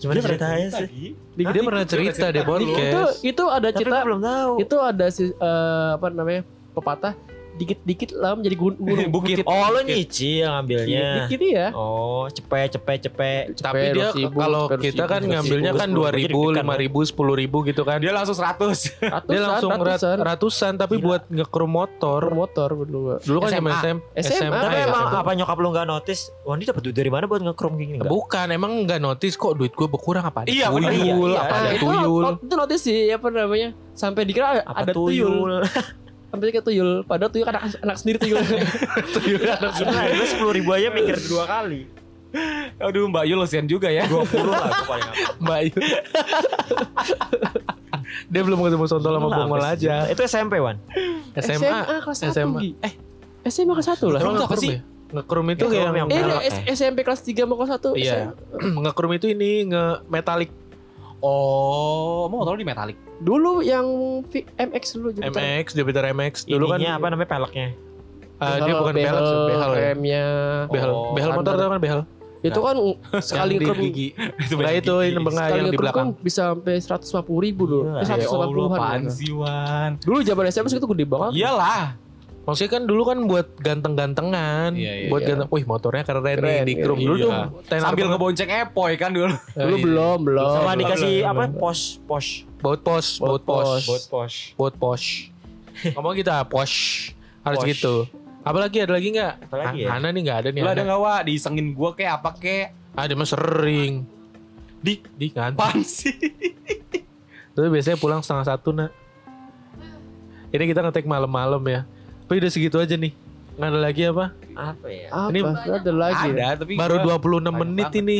Gimana 0.00 0.18
ceritanya 0.24 0.68
sih? 0.80 1.12
Dia 1.36 1.60
pernah 1.60 1.84
cerita 1.84 2.26
di 2.32 2.40
Itu 2.40 2.48
podcast. 2.48 3.16
itu 3.20 3.44
ada 3.52 3.68
tapi 3.68 3.78
cerita 3.84 3.96
gue 4.00 4.06
belum 4.08 4.20
tahu. 4.24 4.52
itu 4.64 4.76
ada 4.80 5.06
si 5.12 5.24
eh, 5.28 5.88
apa 6.00 6.06
namanya 6.08 6.42
pepatah 6.72 7.12
dikit-dikit 7.60 8.10
lah 8.12 8.32
menjadi 8.32 8.56
gun- 8.56 8.80
gunung 8.80 9.08
Bukit. 9.14 9.44
oh 9.44 9.66
lo 9.68 9.80
nyicil 9.80 10.48
ngambilnya. 10.48 11.28
Dikit 11.28 11.40
ya. 11.42 11.66
Oh 11.70 12.24
cepet 12.26 12.72
cepet 12.72 12.98
cepet. 13.04 13.44
Tapi 13.54 13.92
dia 13.92 14.08
kalau 14.30 14.66
kita 14.70 15.04
kan 15.04 15.20
ngambilnya 15.20 15.72
kan 15.74 15.88
dua 15.88 16.08
ribu 16.08 16.50
lima 16.50 16.74
ribu 16.74 17.00
sepuluh 17.02 17.34
ribu 17.34 17.60
gitu 17.62 17.84
kan. 17.84 18.00
Dia 18.00 18.10
langsung 18.10 18.32
100 18.32 18.56
dia 19.28 19.40
langsung 19.40 19.70
rat- 19.70 20.00
ratusan. 20.00 20.16
ratusan 20.18 20.72
tapi 20.74 20.96
Gila. 20.96 21.04
buat 21.06 21.22
ngekru 21.28 21.66
motor. 21.66 22.20
Motor 22.32 22.68
dulu 22.80 23.20
dulu 23.20 23.38
kan 23.40 23.50
SMA. 23.50 23.58
zaman 23.70 23.96
SM, 24.16 24.40
SMA. 24.40 24.58
tapi 24.58 24.74
ya, 24.74 24.86
emang 24.86 25.04
apa 25.12 25.30
nyokap 25.32 25.56
lu 25.56 25.68
nggak 25.70 25.86
notice? 25.86 26.22
Wandi 26.42 26.64
dapat 26.64 26.82
duit 26.82 26.96
dari 26.96 27.10
mana 27.10 27.24
buat 27.24 27.42
ngekrom 27.42 27.74
kayak 27.74 27.88
gini 27.90 27.98
bukan 28.02 28.46
emang 28.48 28.72
nggak 28.82 28.98
notice 28.98 29.34
kok 29.34 29.52
duit 29.54 29.70
gue 29.70 29.84
berkurang. 29.84 30.22
Apa 30.22 30.42
ada 30.42 30.48
Iya, 30.48 30.66
tuyul? 30.68 30.88
Iya, 30.90 31.14
iya. 31.14 31.38
apa 31.38 31.54
ada 31.56 31.70
itu, 31.70 31.84
tuyul? 31.84 32.22
itu 32.38 32.54
notice 32.54 32.82
sih 32.82 32.98
apa 33.08 33.26
namanya? 33.28 33.70
Sampai 33.92 34.24
dikira 34.24 34.62
ada 34.62 34.90
tuyul. 34.90 35.60
sampai 36.30 36.44
dikira 36.48 36.62
tuyul 36.62 36.90
padahal 37.04 37.30
tuyul 37.34 37.46
kan 37.46 37.58
anak, 37.58 37.74
anak 37.82 37.96
sendiri 37.98 38.18
tuyul 38.22 38.38
tuyul 39.18 39.42
anak 39.42 39.72
Gila, 39.76 40.02
lu 40.14 40.24
sepuluh 40.24 40.52
ribu 40.54 40.70
aja 40.70 40.88
mikir 40.94 41.18
dua 41.26 41.44
kali 41.46 41.90
Aduh 42.78 43.10
Mbak 43.10 43.24
Yul 43.26 43.42
kesian 43.42 43.66
juga 43.66 43.90
ya. 43.90 44.06
20 44.06 44.22
lah 44.46 44.70
gue 44.70 44.86
paling 44.86 45.02
apa. 45.02 45.18
Mbak 45.42 45.56
Ayu. 45.66 45.74
Dia 48.30 48.42
belum 48.46 48.62
ketemu 48.62 48.86
Sontol 48.86 49.18
sama 49.18 49.34
Bongol 49.34 49.66
aja. 49.66 50.06
Itu 50.06 50.22
SMP 50.22 50.62
Wan. 50.62 50.78
SMA. 51.34 52.06
kelas 52.06 52.22
1 52.22 52.30
SMA. 52.30 52.60
Eh, 52.86 52.94
SMA 53.50 53.74
kelas 53.74 53.98
1 53.98 54.14
lah. 54.14 54.22
Tuh 54.22 54.30
apa 54.30 54.46
Ngekrum 54.46 54.62
sih? 54.62 54.70
ya? 54.70 54.78
Ngekrum 55.10 55.46
itu 55.50 55.64
Ngekrum 55.66 55.94
yang, 55.98 56.06
yang 56.06 56.38
Eh, 56.38 56.70
SMP 56.70 57.02
kelas 57.02 57.26
3 57.26 57.50
mau 57.50 57.58
kelas 57.58 57.82
1. 57.82 57.98
Iya. 57.98 58.30
ngekrum 58.86 59.10
itu 59.18 59.26
ini 59.34 59.66
nge 59.66 60.06
metalik 60.06 60.54
Oh, 61.20 62.26
mau 62.26 62.40
motor 62.40 62.56
di 62.56 62.64
metalik. 62.64 62.96
Dulu 63.18 63.60
yang 63.60 63.84
V- 64.24 64.48
MX 64.50 64.84
dulu 64.96 65.08
jadi 65.12 65.28
MX, 65.28 65.66
Jupiter 65.72 66.04
MX 66.08 66.34
dulu 66.44 66.64
kan 66.66 66.78
Ininya 66.78 66.96
apa 66.96 67.06
namanya 67.08 67.28
peleknya? 67.30 67.68
ah, 68.38 68.56
dia 68.58 68.72
bukan 68.74 68.94
behel, 68.94 69.16
sih, 69.20 69.36
behel 69.46 69.70
ya. 69.70 69.80
remnya. 69.86 70.26
Behel, 70.66 70.90
Oh, 70.90 71.12
behel 71.12 71.30
motor 71.30 71.52
tau 71.54 71.68
kan 71.68 71.76
behel. 71.78 72.00
Itu 72.40 72.56
kan 72.58 72.76
sekali 73.22 73.52
Yang 73.52 73.60
di 73.60 73.66
ngerum 73.66 73.84
gigi. 73.84 74.08
Itu 74.40 74.54
Nah 74.56 74.72
itu 74.72 74.94
ini 75.02 75.20
bengah 75.20 75.44
sekali 75.44 75.52
yang 75.52 75.66
di 75.66 75.70
ngerum 75.70 75.82
belakang. 75.84 76.08
kan 76.08 76.24
bisa 76.24 76.42
sampai 76.48 76.74
150 76.80 77.44
ribu 77.44 77.62
dulu. 77.62 77.82
Gila. 77.84 78.00
Eh, 78.00 78.16
Ya 78.16 78.24
180 78.24 78.32
Allah, 78.32 78.64
an. 78.64 78.72
apaan 78.72 79.02
sih 79.10 79.30
Wan? 79.30 79.90
Dulu 80.00 80.18
zaman 80.22 80.44
SMA 80.48 80.72
itu 80.72 80.88
gede 80.88 81.04
banget. 81.04 81.30
Iyalah. 81.36 82.00
Maksudnya 82.50 82.72
kan 82.72 82.82
dulu 82.82 83.02
kan 83.06 83.18
buat 83.24 83.46
ganteng-gantengan, 83.56 84.74
Iya, 84.74 84.92
iya, 84.96 85.08
buat 85.08 85.22
iya. 85.22 85.28
ganteng. 85.30 85.48
Wih 85.48 85.64
motornya 85.64 86.02
keren, 86.02 86.26
Keren, 86.26 86.42
nih 86.42 86.58
di 86.66 86.74
krum 86.76 86.98
iya. 86.98 87.06
dulu 87.06 87.14
tuh. 87.16 87.30
Iya. 87.30 87.44
tenar 87.62 87.84
Sambil 87.86 88.06
ngebonceng 88.10 88.50
Epoy 88.50 88.92
kan 88.98 89.10
dulu. 89.14 89.30
Dulu 89.54 89.70
iya. 89.72 89.84
belum, 89.86 90.18
belum. 90.26 90.50
Sama 90.52 90.72
dikasih 90.74 91.12
belum, 91.14 91.30
apa? 91.30 91.42
belum. 91.46 91.52
Pos, 91.56 91.80
pos. 92.02 92.26
Baut 92.58 92.80
pos, 92.82 93.06
baut 93.16 93.42
pos, 93.46 93.86
Buat 93.86 94.04
pos. 94.10 94.34
baut 94.58 94.74
pos. 94.74 95.02
Ngomong 95.94 96.12
kita 96.12 96.42
pos 96.44 96.72
harus 97.40 97.60
gitu. 97.62 98.04
Apalagi 98.40 98.82
ada 98.82 98.98
lagi 98.98 99.08
nggak? 99.12 99.34
Apalagi 99.46 99.78
Ah, 99.80 99.84
ya? 99.86 99.88
Hana 99.94 100.08
nih 100.10 100.20
nggak 100.20 100.38
ada 100.42 100.48
nih. 100.50 100.60
Lu 100.60 100.68
ada 100.68 100.82
nggak 100.82 100.98
wa 100.98 101.14
diisengin 101.22 101.70
gua 101.70 101.94
kayak 101.94 102.18
apa 102.18 102.34
kayak? 102.34 102.74
Ah 102.92 103.06
dia 103.06 103.14
mah 103.14 103.24
sering. 103.24 104.02
Di 104.80 104.98
Di 105.14 105.28
kan. 105.30 105.54
apaan 105.54 105.80
sih? 105.80 106.12
Terus 107.52 107.68
biasanya 107.68 107.96
pulang 107.96 108.20
setengah 108.20 108.46
satu 108.46 108.72
nak. 108.72 108.90
Ini 110.50 110.64
kita 110.66 110.82
ngetek 110.82 111.06
malam-malam 111.06 111.62
ya. 111.62 111.86
Tapi 112.30 112.38
udah 112.38 112.52
segitu 112.54 112.78
aja 112.78 112.94
nih. 112.94 113.10
Nggak 113.58 113.68
ada 113.68 113.80
lagi 113.82 114.02
apa? 114.06 114.24
Apa 114.54 114.86
ya? 114.86 115.06
Apa? 115.10 115.28
Ini 115.34 115.38
ada 115.42 115.90
lagi. 115.92 116.26
ya? 116.30 116.46
Ada 116.46 116.62
tapi 116.62 116.72
Baru 116.78 116.96
gua, 117.02 117.18
26 117.18 117.26
banyak 117.42 117.54
menit 117.58 117.86
banget. 117.90 118.02
ini. 118.06 118.18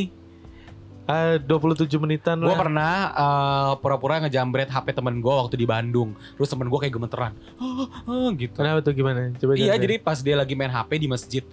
Ah 1.06 1.38
27 1.38 1.86
menitan 1.94 2.38
Gue 2.38 2.50
lah. 2.50 2.58
pernah 2.58 2.94
eh, 3.08 3.72
pura-pura 3.78 4.18
ngejambret 4.18 4.66
HP 4.66 4.86
temen 4.92 5.22
gue 5.22 5.30
waktu 5.32 5.54
di 5.54 5.62
Bandung. 5.62 6.18
Terus 6.34 6.50
temen 6.50 6.66
gue 6.66 6.74
kayak 6.76 6.90
gemeteran. 6.90 7.38
"Ah, 7.54 7.86
ah," 8.04 8.28
gitu. 8.34 8.50
Kenapa 8.52 8.82
tuh 8.82 8.98
gimana? 8.98 9.30
Coba 9.38 9.54
Iya 9.54 9.78
jadi 9.78 10.02
pas 10.02 10.18
dia 10.18 10.34
lagi 10.34 10.58
main 10.58 10.70
HP 10.70 10.90
di 10.98 11.06
masjid 11.06 11.44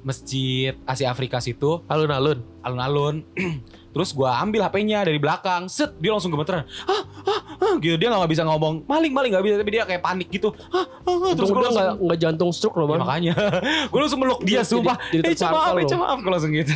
masjid 0.00 0.72
Asia 0.84 1.12
Afrika 1.12 1.36
situ 1.38 1.84
alun-alun. 1.84 2.40
alun-alun. 2.60 3.20
Terus 3.96 4.12
gua 4.12 4.36
ambil 4.36 4.60
HP-nya 4.60 5.00
dari 5.02 5.16
belakang, 5.16 5.72
set 5.72 5.96
dia 5.96 6.12
langsung 6.12 6.28
gemeteran. 6.28 6.68
Ah, 6.84 7.00
ah, 7.24 7.40
ah, 7.56 7.74
gitu 7.80 7.96
dia 7.96 8.12
nggak 8.12 8.28
bisa 8.28 8.44
ngomong 8.44 8.84
maling 8.84 9.08
maling 9.08 9.32
nggak 9.32 9.40
bisa 9.40 9.54
tapi 9.56 9.70
dia 9.72 9.88
kayak 9.88 10.04
panik 10.04 10.28
gitu. 10.28 10.52
Ah, 10.68 10.84
ah, 10.84 11.16
ah. 11.16 11.32
terus 11.32 11.48
gue 11.48 11.56
udah 11.56 11.64
langsung 11.66 12.04
nggak 12.04 12.18
jantung 12.20 12.50
stroke 12.52 12.76
loh 12.76 12.84
Ya, 12.84 12.90
bang. 12.92 13.00
makanya 13.00 13.34
gue 13.90 13.98
langsung 13.98 14.20
meluk 14.20 14.44
dia 14.44 14.60
Jadi- 14.60 14.68
sumpah. 14.68 14.96
jadi 15.08 15.22
Eh 15.22 15.32
tersangka 15.32 15.56
maaf, 15.56 15.80
eh 15.80 15.96
maaf 15.96 16.18
gue 16.20 16.28
langsung 16.30 16.52
gitu. 16.52 16.74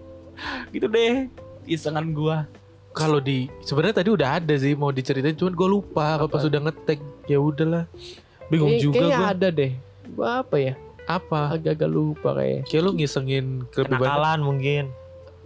gitu 0.74 0.86
deh 0.86 1.12
isengan 1.64 2.12
gua. 2.12 2.44
Kalau 2.90 3.16
di 3.18 3.48
sebenarnya 3.62 4.04
tadi 4.04 4.10
udah 4.10 4.28
ada 4.36 4.54
sih 4.54 4.74
mau 4.74 4.90
diceritain 4.90 5.32
cuman 5.32 5.54
gue 5.54 5.68
lupa 5.70 6.18
kalau 6.18 6.28
pas 6.28 6.44
udah 6.44 6.60
ngetek 6.60 7.00
ya 7.24 7.40
udahlah. 7.40 7.88
Bingung 8.46 8.76
Kayak- 8.76 8.84
juga 8.84 8.94
kayaknya 9.00 9.16
gue. 9.16 9.32
ada 9.32 9.48
deh. 9.48 9.72
Gua 10.10 10.28
apa 10.42 10.56
ya? 10.58 10.74
Apa? 11.06 11.56
Agak-agak 11.56 11.88
lupa 11.88 12.36
kayak. 12.36 12.68
Kayak 12.68 12.82
lu 12.84 12.90
ngisengin 12.94 13.46
ke 13.66 13.80
lebih 13.80 13.96
banyak. 13.96 14.04
Kenakalan 14.04 14.40
mungkin. 14.44 14.84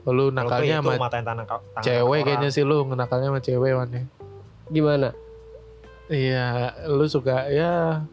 Lu 0.05 0.29
nakalnya 0.29 0.79
gue 0.79 0.85
itu 0.85 0.91
sama 0.91 1.01
matain 1.01 1.25
tangan 1.25 1.45
tangan 1.49 1.83
cewek 1.83 2.05
orang. 2.05 2.25
kayaknya 2.25 2.49
sih 2.53 2.63
lu 2.63 2.77
ngenakalnya 2.85 3.29
sama 3.33 3.41
cewek 3.41 3.73
Wan 3.73 3.89
ya. 3.89 4.03
Gimana? 4.69 5.09
Iya, 6.05 6.47
lu 6.85 7.05
suka 7.09 7.49
ya 7.49 8.05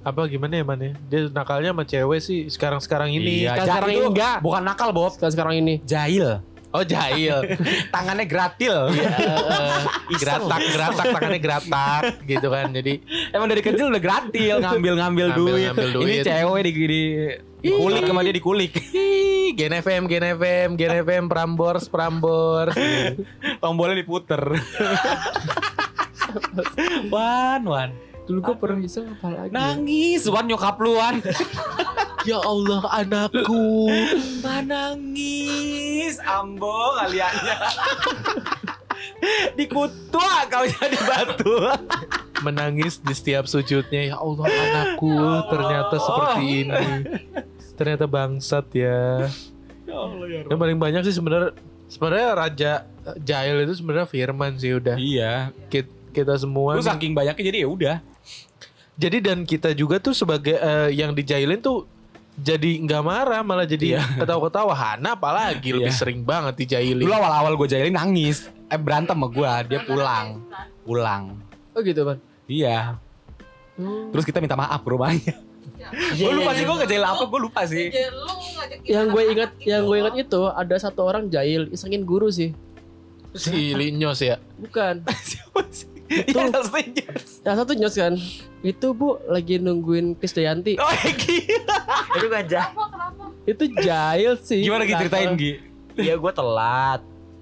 apa 0.00 0.20
gimana 0.28 0.56
ya 0.56 0.64
man 0.64 0.80
ya? 0.80 0.92
Dia 1.08 1.20
nakalnya 1.28 1.72
sama 1.72 1.84
cewek 1.84 2.20
sih 2.20 2.38
sekarang-sekarang 2.48 3.08
ini. 3.10 3.44
Iya, 3.44 3.56
Sekarang 3.56 3.68
sekarang 3.68 3.90
ini 3.90 4.04
enggak. 4.08 4.36
Bukan 4.40 4.62
nakal 4.64 4.90
Bob, 4.92 5.12
Sekarang 5.12 5.32
sekarang 5.32 5.54
ini. 5.56 5.74
jahil. 5.84 6.40
Oh 6.70 6.86
jahil. 6.86 7.42
Tangannya 7.94 8.26
gratil. 8.30 8.94
Iya, 8.94 9.10
eh, 10.14 10.16
geratak, 10.22 10.60
geratak 10.70 11.06
tangannya 11.10 11.40
geratak 11.42 12.02
gitu 12.22 12.46
kan. 12.46 12.70
Jadi 12.70 13.02
Emang 13.34 13.50
dari 13.50 13.62
kecil 13.62 13.90
udah 13.90 14.02
gratil 14.02 14.62
ngambil-ngambil 14.62 15.26
duit. 15.34 15.74
Ngambil-ngambil 15.74 15.88
duit. 15.98 16.22
Ini 16.22 16.26
cewek 16.30 16.60
di, 16.62 16.72
di 16.72 17.02
dikulik 17.60 18.02
sama 18.06 18.22
dia 18.22 18.34
dikulik. 18.34 18.72
Ih, 18.94 19.52
Gen 19.58 19.74
FM, 19.82 20.02
Gen 20.06 20.24
FM, 20.38 20.68
Gen 20.78 20.92
FM, 21.02 21.24
Prambors, 21.26 21.90
Prambors. 21.90 22.74
Tombolnya 23.58 23.98
diputer. 23.98 24.40
wan, 27.12 27.62
wan. 27.66 27.90
Dulu 28.30 28.38
gua 28.46 28.56
pernah 28.56 28.78
iseng 28.78 29.10
apa 29.10 29.26
lagi? 29.26 29.50
Nangis, 29.50 30.22
wan 30.30 30.46
nyokap 30.46 30.78
lu, 30.78 30.94
wan. 30.94 31.18
Ya 32.22 32.38
Allah 32.40 32.82
anakku. 32.90 33.88
Nangis, 34.60 36.20
ambo 36.20 36.70
kaliannya. 36.96 37.56
Dikutua 39.54 40.46
kau 40.46 40.64
jadi 40.64 40.98
batu. 41.00 41.54
Menangis 42.40 43.00
di 43.00 43.12
setiap 43.12 43.44
sujudnya. 43.44 44.14
Ya 44.14 44.16
Allah 44.16 44.46
anakku 44.46 45.12
ternyata 45.48 45.96
seperti 45.96 46.42
ini. 46.64 46.86
Ternyata 47.76 48.04
bangsat 48.04 48.66
ya. 48.72 49.28
Ya 49.88 49.96
Allah 49.96 50.26
ya 50.28 50.40
Yang 50.46 50.58
paling 50.60 50.78
banyak 50.78 51.02
sih 51.02 51.14
sebenarnya 51.16 51.50
sebenarnya 51.88 52.28
raja 52.32 52.72
jahil 53.18 53.64
itu 53.64 53.74
sebenarnya 53.74 54.06
Firman 54.06 54.56
sih 54.56 54.76
udah. 54.76 54.96
Iya. 54.96 55.50
Kit- 55.68 55.98
Kita 56.10 56.34
semua 56.34 56.74
Lu 56.74 56.82
saking 56.82 57.14
banyaknya 57.14 57.44
jadi 57.44 57.58
ya 57.62 57.68
udah. 57.70 57.96
Jadi 58.98 59.16
dan 59.22 59.46
kita 59.46 59.70
juga 59.72 59.96
tuh 59.96 60.12
sebagai 60.12 60.58
eh, 60.58 60.90
yang 60.92 61.14
dijailin 61.14 61.56
tuh 61.56 61.86
jadi 62.38 62.70
nggak 62.86 63.02
marah 63.02 63.42
malah 63.42 63.66
jadi 63.66 63.98
Iya. 63.98 64.02
ketawa-ketawa 64.22 64.72
Hana 64.72 65.18
apalagi 65.18 65.74
lebih 65.74 65.92
Iya. 65.92 65.98
sering 65.98 66.20
banget 66.22 66.54
dijailin. 66.56 67.02
Dulu 67.02 67.12
awal-awal 67.12 67.52
gue 67.58 67.68
jahilin 67.68 67.96
nangis. 67.96 68.46
Eh 68.70 68.78
berantem 68.78 69.18
sama 69.18 69.26
gue, 69.26 69.52
dia 69.66 69.80
pulang. 69.82 70.40
Pulang. 70.86 71.36
Oh 71.74 71.80
gitu 71.82 72.06
kan. 72.06 72.18
Iya. 72.46 72.96
Terus 74.12 74.24
kita 74.24 74.38
minta 74.38 74.54
maaf 74.54 74.80
ke 74.84 74.90
rumahnya. 74.92 75.34
Iya, 75.80 76.28
gue 76.28 76.32
lupa 76.36 76.52
iya, 76.52 76.58
sih 76.60 76.64
gue 76.68 76.76
ngejail 76.76 77.04
apa, 77.08 77.24
gue 77.24 77.40
lupa 77.40 77.60
sih. 77.64 77.86
Yang 78.84 79.06
gue 79.10 79.22
ingat, 79.32 79.50
yang 79.64 79.82
gue 79.88 79.96
ingat 79.96 80.14
itu 80.20 80.40
ada 80.46 80.76
satu 80.76 81.08
orang 81.08 81.32
jahil 81.32 81.72
isengin 81.72 82.04
guru 82.04 82.28
sih. 82.28 82.52
si 83.30 83.72
Linyos 83.72 84.20
ya. 84.20 84.42
Bukan. 84.58 85.06
Siapa 85.30 85.62
sih? 85.70 85.86
Iya. 86.10 86.50
Yang 87.46 87.56
satu 87.62 87.72
nyos 87.78 87.94
kan. 87.94 88.14
Itu 88.66 88.92
bu 88.92 89.22
lagi 89.30 89.62
nungguin 89.62 90.18
Krisdayanti. 90.18 90.74
Oh, 90.76 90.90
gila. 91.22 91.78
Itu 92.18 92.26
gajah. 92.26 92.66
Itu 93.46 93.64
jahil 93.78 94.34
sih. 94.42 94.66
Gimana 94.66 94.84
Gi 94.84 94.94
ceritain 94.98 95.32
Gi? 95.38 95.52
Iya 95.94 96.18
gue 96.18 96.32
telat. 96.34 97.00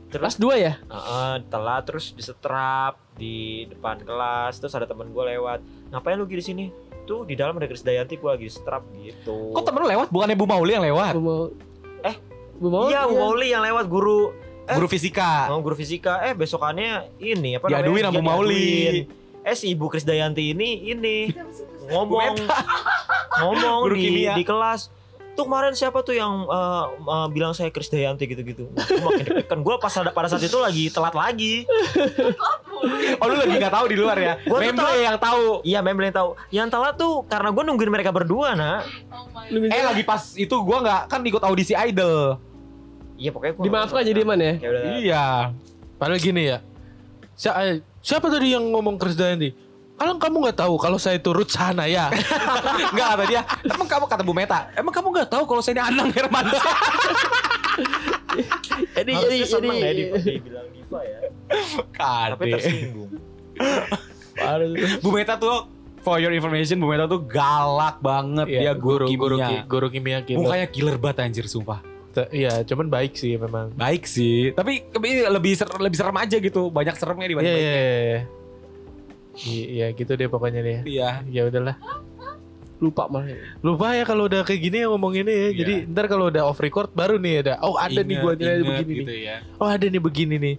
Kelas 0.08 0.40
Terus 0.40 0.56
2 0.56 0.56
ya? 0.56 0.72
Heeh, 0.88 1.34
telat 1.52 1.82
terus 1.84 2.16
disetrap 2.16 2.96
di 3.20 3.68
depan 3.68 4.00
kelas 4.00 4.56
terus 4.56 4.72
ada 4.72 4.88
temen 4.88 5.12
gue 5.12 5.24
lewat 5.36 5.60
ngapain 5.92 6.16
lu 6.16 6.24
di 6.24 6.40
sini 6.40 6.64
tuh 7.04 7.28
di 7.28 7.36
dalam 7.36 7.60
ada 7.60 7.68
Krisdayanti 7.68 8.16
gue 8.16 8.30
lagi 8.30 8.48
setrap 8.48 8.88
gitu 8.96 9.52
Kok 9.52 9.64
temen 9.68 9.84
lu 9.84 9.88
lewat? 9.90 10.08
Bukannya 10.08 10.32
Bu 10.38 10.48
Mauli 10.48 10.72
yang 10.72 10.86
lewat? 10.86 11.12
Bu 11.12 11.20
mau 11.20 11.42
Eh, 12.08 12.16
Bu 12.56 12.68
mau 12.72 12.88
iya 12.88 13.04
Bu 13.04 13.20
Mauli 13.20 13.52
yang 13.52 13.60
lewat 13.60 13.84
guru 13.90 14.32
Eh. 14.68 14.76
Guru 14.76 14.84
fisika. 14.86 15.48
mau 15.48 15.64
guru 15.64 15.72
fisika 15.74 16.20
eh 16.22 16.36
besokannya 16.36 17.08
ini 17.16 17.56
apa 17.56 17.72
Diaduin 17.72 18.04
namanya 18.04 18.08
sama 18.12 18.20
Bu 18.20 18.28
Mauli. 18.28 18.60
Diaduin. 18.60 19.04
eh 19.42 19.56
si 19.56 19.66
Ibu 19.72 19.86
Krisdayanti 19.88 20.52
ini 20.52 20.92
ini 20.92 21.16
ngomong 21.88 22.36
ngomong 23.40 23.80
Guru 23.88 23.96
di 23.96 24.02
kimia. 24.04 24.36
di 24.36 24.44
kelas 24.44 24.92
tuh 25.32 25.46
kemarin 25.46 25.70
siapa 25.72 26.02
tuh 26.02 26.12
yang 26.12 26.44
eh, 26.44 26.84
eh, 26.98 27.26
bilang 27.30 27.54
saya 27.54 27.70
Krisdayanti 27.70 28.26
gitu-gitu 28.26 28.68
Gua 28.68 29.08
makin 29.08 29.24
deg-degan 29.24 29.60
gue 29.62 29.74
pas 29.78 29.94
ada 29.94 30.10
pada 30.10 30.26
saat 30.26 30.42
itu 30.42 30.58
lagi 30.58 30.90
telat 30.90 31.14
lagi 31.14 31.62
Oh 33.18 33.26
lu 33.26 33.34
lagi 33.34 33.54
gak 33.56 33.74
tahu 33.74 33.86
di 33.88 33.96
luar 33.98 34.14
ya? 34.14 34.34
Gua 34.46 34.62
Memble 34.62 35.02
yang 35.02 35.18
tahu. 35.18 35.66
Iya, 35.66 35.82
memang 35.82 36.10
yang 36.10 36.14
tahu. 36.14 36.30
Yang 36.54 36.68
telat 36.70 36.94
tuh 36.94 37.26
karena 37.26 37.50
gue 37.50 37.62
nungguin 37.66 37.90
mereka 37.90 38.14
berdua, 38.14 38.54
nak. 38.54 38.86
Eh 39.50 39.82
lagi 39.82 40.06
pas 40.06 40.22
itu 40.38 40.54
gua 40.62 40.78
nggak 40.78 41.02
kan 41.10 41.20
ikut 41.26 41.42
audisi 41.42 41.74
idol. 41.74 42.38
Iya, 43.18 43.30
pokoknya 43.30 43.52
gue 43.52 43.64
Dimaafkan 43.66 44.02
jadi 44.02 44.20
man 44.22 44.38
ya? 44.38 44.54
Ya 44.56 44.68
udah. 44.70 44.82
Iya. 44.96 45.24
Padahal 45.96 46.18
gini 46.18 46.42
ya. 46.46 46.58
Si- 47.34 47.50
eh, 47.50 47.74
siapa 47.98 48.30
tadi 48.30 48.54
yang 48.54 48.62
ngomong 48.70 48.94
Krisdayanti? 48.96 49.66
Kalau 49.98 50.14
kamu 50.14 50.36
nggak 50.40 50.56
tahu 50.56 50.74
kalau 50.78 50.94
saya 50.94 51.18
turut 51.18 51.50
sana 51.50 51.84
ya. 51.84 52.06
Enggak 52.88 53.06
kata 53.12 53.24
dia. 53.26 53.42
Emang 53.66 53.84
kamu 53.84 54.04
kata 54.06 54.22
Bu 54.22 54.30
Meta. 54.30 54.70
Emang 54.72 54.94
kamu 54.94 55.10
nggak 55.10 55.28
tahu 55.28 55.42
kalau 55.44 55.58
saya 55.58 55.74
ini 55.74 55.82
Anang 55.84 56.08
Hermansyah? 56.08 56.62
Jadi 58.94 59.10
jadi 59.10 59.36
ya 59.36 59.46
jadi 59.48 59.68
di, 59.90 60.04
dibilang 60.30 60.68
diva 60.70 61.00
ya. 61.00 61.18
Tapi 62.30 62.42
Kade. 62.44 62.52
tersinggung. 62.54 63.10
Bu 65.00 65.10
Meta 65.10 65.34
tuh 65.34 65.66
for 65.98 66.18
your 66.18 66.30
information 66.30 66.78
Bu 66.78 66.86
Meta 66.86 67.06
tuh 67.06 67.18
galak 67.20 67.98
banget 67.98 68.46
dia 68.46 68.60
Iya, 68.60 68.72
guru, 68.74 69.06
guru 69.08 69.18
guru 69.18 69.36
kimia. 69.36 69.48
ki- 69.48 69.64
guru 69.66 69.86
kimia. 69.90 70.18
Mukanya 70.36 70.66
killer 70.68 70.96
banget 70.96 71.18
anjir 71.24 71.46
sumpah. 71.46 71.82
Iya, 72.28 72.64
cuman 72.64 72.86
baik 72.88 73.14
sih 73.14 73.34
memang. 73.34 73.70
Baik 73.72 74.04
sih, 74.04 74.50
tapi 74.50 74.82
lebih 75.26 75.52
ser- 75.54 75.78
lebih 75.78 75.94
serem 75.94 76.16
aja 76.16 76.36
gitu. 76.36 76.66
Banyak 76.68 76.94
seremnya 76.94 77.22
Iya, 77.22 77.30
dibanding 77.30 77.50
iya, 77.50 77.60
baiknya. 77.60 77.78
iya. 77.78 78.02
iya. 78.02 78.20
Iya, 79.38 79.86
gitu 79.92 80.12
deh 80.12 80.26
pokoknya 80.26 80.60
deh. 80.60 80.78
Iya. 80.84 81.22
Ya 81.24 81.42
udahlah. 81.44 81.76
Lupa 82.78 83.06
malah. 83.06 83.34
Lupa 83.58 83.90
ya 83.90 84.02
kalau 84.02 84.26
udah 84.26 84.42
kayak 84.42 84.60
gini 84.60 84.76
ya 84.78 84.88
ngomong 84.88 85.14
ini 85.14 85.26
ya. 85.26 85.38
Iya. 85.44 85.50
Jadi 85.56 85.74
ntar 85.90 86.06
kalau 86.06 86.26
udah 86.26 86.42
off 86.44 86.58
record 86.58 86.90
baru 86.92 87.18
nih 87.18 87.34
ada. 87.42 87.54
Oh 87.60 87.74
ada 87.74 87.90
nih 87.96 88.14
Ingat- 88.14 88.22
gua 88.22 88.32
nilai 88.34 88.54
ingat 88.54 88.66
begini 88.68 88.92
gitu 88.96 89.10
nih. 89.10 89.20
ya. 89.20 89.36
Oh 89.56 89.66
ada 89.66 89.86
nih 89.86 89.98
begini 90.00 90.36
nih. 90.38 90.56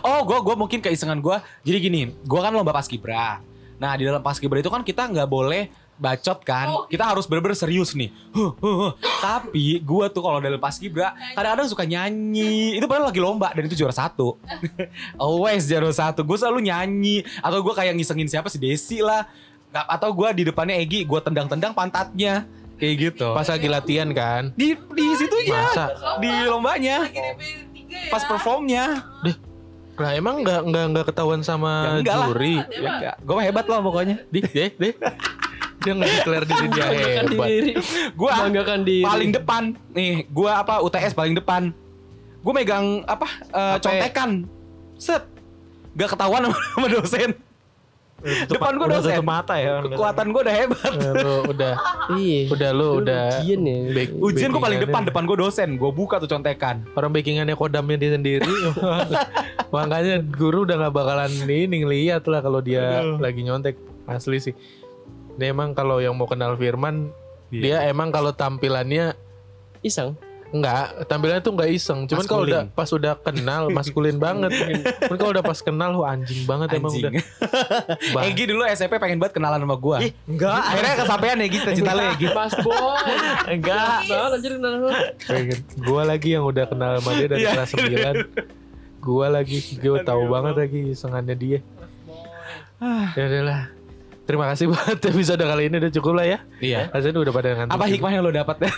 Oh, 0.00 0.20
gue 0.22 0.38
gua 0.42 0.54
mungkin 0.54 0.78
keisengan 0.78 1.16
gue. 1.16 1.36
Jadi 1.64 1.78
gini, 1.80 2.00
gue 2.12 2.40
kan 2.40 2.52
lomba 2.52 2.68
paskibra. 2.70 3.40
Nah 3.76 3.92
di 3.96 4.04
dalam 4.04 4.20
paskibra 4.20 4.56
itu 4.56 4.68
kan 4.68 4.80
kita 4.80 5.08
nggak 5.08 5.24
boleh 5.24 5.72
bacot 6.00 6.40
kan. 6.40 6.66
Kita 6.88 7.04
harus 7.06 7.24
bener-bener 7.24 7.52
serius 7.52 7.92
nih. 7.92 8.08
Huh, 8.32 8.56
huh, 8.56 8.76
huh. 8.80 8.92
Tapi 9.20 9.78
gue 9.78 10.04
tuh 10.08 10.18
kalau 10.18 10.40
dalam 10.40 10.56
paskibra 10.56 11.12
kadang-kadang 11.30 11.68
suka 11.68 11.84
nyanyi. 11.84 12.74
Itu 12.74 12.88
padahal 12.88 13.12
lagi 13.12 13.20
lomba 13.20 13.52
dan 13.52 13.62
itu 13.62 13.76
juara 13.76 13.92
satu. 13.92 14.40
Always 15.20 15.64
juara 15.64 15.88
satu. 15.90 16.24
Gue 16.24 16.34
selalu 16.34 16.64
nyanyi. 16.64 17.22
Atau 17.38 17.60
gue 17.60 17.74
kayak 17.74 17.92
ngisengin 17.92 18.26
siapa 18.26 18.48
si 18.48 18.56
Desi 18.56 18.98
lah. 18.98 19.28
Atau 19.70 20.10
gue 20.10 20.28
di 20.32 20.42
depannya 20.42 20.74
Egi, 20.74 21.04
gue 21.04 21.20
tendang-tendang 21.20 21.70
pantatnya. 21.70 22.48
Kayak 22.74 22.94
gitu. 23.12 23.28
Pas 23.30 23.44
lagi 23.44 23.68
latihan 23.68 24.08
kan. 24.10 24.56
di 24.56 24.72
di 24.72 25.06
situnya 25.14 25.68
Masa? 25.68 25.86
di 26.16 26.32
lombanya 26.42 27.04
pas 28.08 28.24
performnya 28.24 29.04
Lah 30.00 30.16
emang 30.16 30.40
nggak 30.40 30.60
nggak 30.64 30.84
nggak 30.88 31.06
ketahuan 31.12 31.40
Ya, 31.40 31.44
sama 31.44 32.00
enggak 32.00 32.16
lah. 32.16 32.28
juri. 32.32 32.56
ya 32.72 32.88
enggak 32.88 33.14
gue 33.20 33.34
mah 33.36 33.44
hebat 33.44 33.66
lah 33.66 33.78
pokoknya 33.78 34.16
Dih, 34.26 34.42
deh, 34.48 34.70
deh. 34.72 34.94
Dia 35.80 35.92
nggak 35.92 36.10
declare 36.14 36.44
diri 36.44 36.66
dia 36.68 36.84
hebat. 36.86 37.48
diri. 37.48 37.70
gue 38.10 38.28
Banggakan 38.30 38.80
diri. 38.82 39.02
paling 39.02 39.30
depan 39.30 39.62
nih 39.90 40.12
gue 40.26 40.50
apa 40.50 40.74
UTS 40.78 41.12
paling 41.12 41.32
depan 41.32 41.72
gue 42.38 42.52
megang 42.52 43.04
apa 43.04 43.28
eh, 43.46 43.74
Apa? 43.74 43.80
contekan 43.80 44.30
set 44.94 45.24
gak 45.92 46.10
ketahuan 46.10 46.40
sama, 46.42 46.56
sama 46.70 46.86
dosen 46.88 47.30
depan 48.20 48.76
gue 48.76 48.84
Udah 48.84 49.00
dosen 49.00 49.16
tutup 49.16 49.24
mata 49.26 49.56
ya. 49.56 49.80
kekuatan 49.82 50.26
gue 50.28 50.40
udah 50.42 50.54
hebat 50.54 50.92
Eh, 50.92 51.12
Lu 51.16 51.34
udah 51.48 51.72
Iya. 52.20 52.40
udah 52.48 52.70
lu 52.70 52.88
udah 53.00 53.24
Ujian 53.38 53.60
ya. 53.62 53.76
back- 53.90 54.16
ujian 54.18 54.48
gue 54.50 54.60
paling 54.60 54.80
depan 54.82 55.02
depan 55.02 55.22
gue 55.24 55.36
dosen 55.38 55.68
gue 55.74 55.88
buka 55.90 56.16
tuh 56.16 56.28
contekan 56.28 56.84
Orang 56.92 57.10
backingannya 57.10 57.52
kodamnya 57.54 57.96
dia 57.96 58.12
sendiri. 58.12 58.44
Makanya 59.70 60.20
guru 60.22 60.64
udah 60.64 60.76
nggak 60.78 60.94
bakalan 60.94 61.30
ini 61.44 61.76
ngeliat 61.78 62.24
lah 62.24 62.40
kalau 62.40 62.60
dia 62.60 63.00
lagi 63.16 63.40
nyontek 63.40 63.76
asli 64.04 64.36
sih. 64.38 64.54
Dia 65.40 65.48
emang 65.48 65.72
kalau 65.72 65.96
yang 65.98 66.12
mau 66.12 66.28
kenal 66.28 66.52
Firman, 66.54 67.08
Iya. 67.48 67.60
dia 67.80 67.88
emang 67.88 68.12
kalau 68.12 68.30
tampilannya 68.30 69.16
Iseng. 69.80 70.12
Enggak, 70.50 71.06
tampilannya 71.06 71.40
tuh 71.40 71.54
enggak 71.54 71.70
iseng. 71.70 72.00
Cuman 72.04 72.26
kalau 72.26 72.42
udah 72.42 72.66
pas 72.68 72.90
udah 72.90 73.14
kenal 73.16 73.70
maskulin 73.76 74.18
banget. 74.18 74.50
Cuman 74.98 75.14
kalau 75.14 75.30
udah 75.30 75.40
pas 75.40 75.54
kenal 75.56 75.90
lu 75.90 76.02
anjing 76.02 76.42
banget 76.42 76.74
emang 76.74 76.90
udah. 76.90 77.06
anjing 77.06 77.22
Bah. 78.14 78.26
Egi 78.26 78.44
dulu 78.44 78.66
SMP 78.66 78.98
pengen 78.98 79.16
banget 79.16 79.38
kenalan 79.38 79.56
sama 79.56 79.78
gue 79.78 80.10
Enggak. 80.26 80.58
akhirnya 80.60 80.94
kesampaian 80.98 81.38
Egi 81.40 81.58
cita 81.62 81.92
lu 81.92 82.02
Egi 82.04 82.26
Mas 82.28 82.54
boy. 82.58 82.98
Enggak. 83.48 83.98
Banget 84.04 84.30
anjir 84.34 84.52
kenal 84.58 84.72
lu. 84.74 84.88
Pengen. 85.22 85.58
Gua 85.80 86.02
lagi 86.04 86.28
yang 86.28 86.42
udah 86.44 86.64
kenal 86.66 86.90
sama 86.98 87.10
dia 87.14 87.26
dari 87.26 87.40
Iya. 87.40 87.50
kelas 87.54 87.70
9. 87.70 89.00
Gua 89.00 89.26
lagi, 89.30 89.58
gue 89.72 89.98
tahu 90.02 90.22
banget 90.28 90.54
lagi 90.58 90.80
isengannya 90.90 91.32
dia. 91.32 91.58
Ya 93.14 93.22
udahlah. 93.22 93.60
Terima 94.30 94.46
kasih 94.46 94.70
banget 94.70 94.98
episode 95.04 95.42
kali 95.42 95.66
ini 95.66 95.76
udah 95.76 95.90
cukup 95.90 96.12
lah 96.14 96.26
ya. 96.28 96.38
iya 96.62 96.86
Rasanya 96.88 97.18
udah 97.18 97.34
pada 97.34 97.48
ngantuk. 97.52 97.74
apa 97.74 97.84
hikmah 97.84 98.10
yang 98.12 98.22
lo 98.22 98.30
dapat 98.30 98.56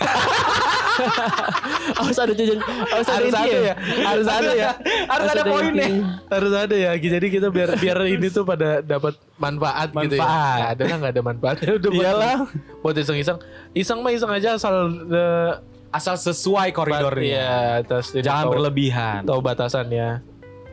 Harus 1.93 2.17
ada 2.17 2.33
jajan. 2.33 2.59
Harus 2.63 3.07
ada 3.07 3.21
Harus 3.21 3.35
ada 3.35 3.59
ya. 3.59 3.75
Harus 4.03 4.27
ada 4.29 4.53
ya. 4.55 4.71
harus 5.13 5.29
ada 5.29 5.43
poinnya. 5.43 5.89
Harus 6.29 6.53
ada 6.55 6.75
ya. 6.75 6.91
Jadi 6.95 7.27
kita 7.29 7.49
biar 7.49 7.75
biar 7.77 7.99
ini 8.07 8.29
tuh 8.29 8.45
pada 8.45 8.81
dapat 8.81 9.17
manfaat, 9.37 9.89
gitu 9.91 10.15
ya. 10.15 10.21
Manfaat. 10.21 10.61
Ada 10.71 10.83
nggak 10.95 11.13
ada 11.13 11.23
manfaatnya 11.23 11.71
udah 11.75 11.91
buat- 11.91 12.05
Iyalah. 12.07 12.37
Buat 12.81 12.97
iseng-iseng. 12.99 13.39
Iseng 13.73 13.99
mah 14.01 14.11
iseng 14.11 14.31
aja 14.31 14.49
asal 14.55 14.75
eh, 15.07 15.53
asal 15.91 16.15
sesuai 16.15 16.73
koridornya 16.73 17.25
Iya, 17.27 17.53
atas 17.83 18.13
ini 18.13 18.23
jangan 18.23 18.45
tahu- 18.47 18.53
berlebihan 18.55 19.21
Tahu 19.23 19.41
batasannya. 19.43 20.09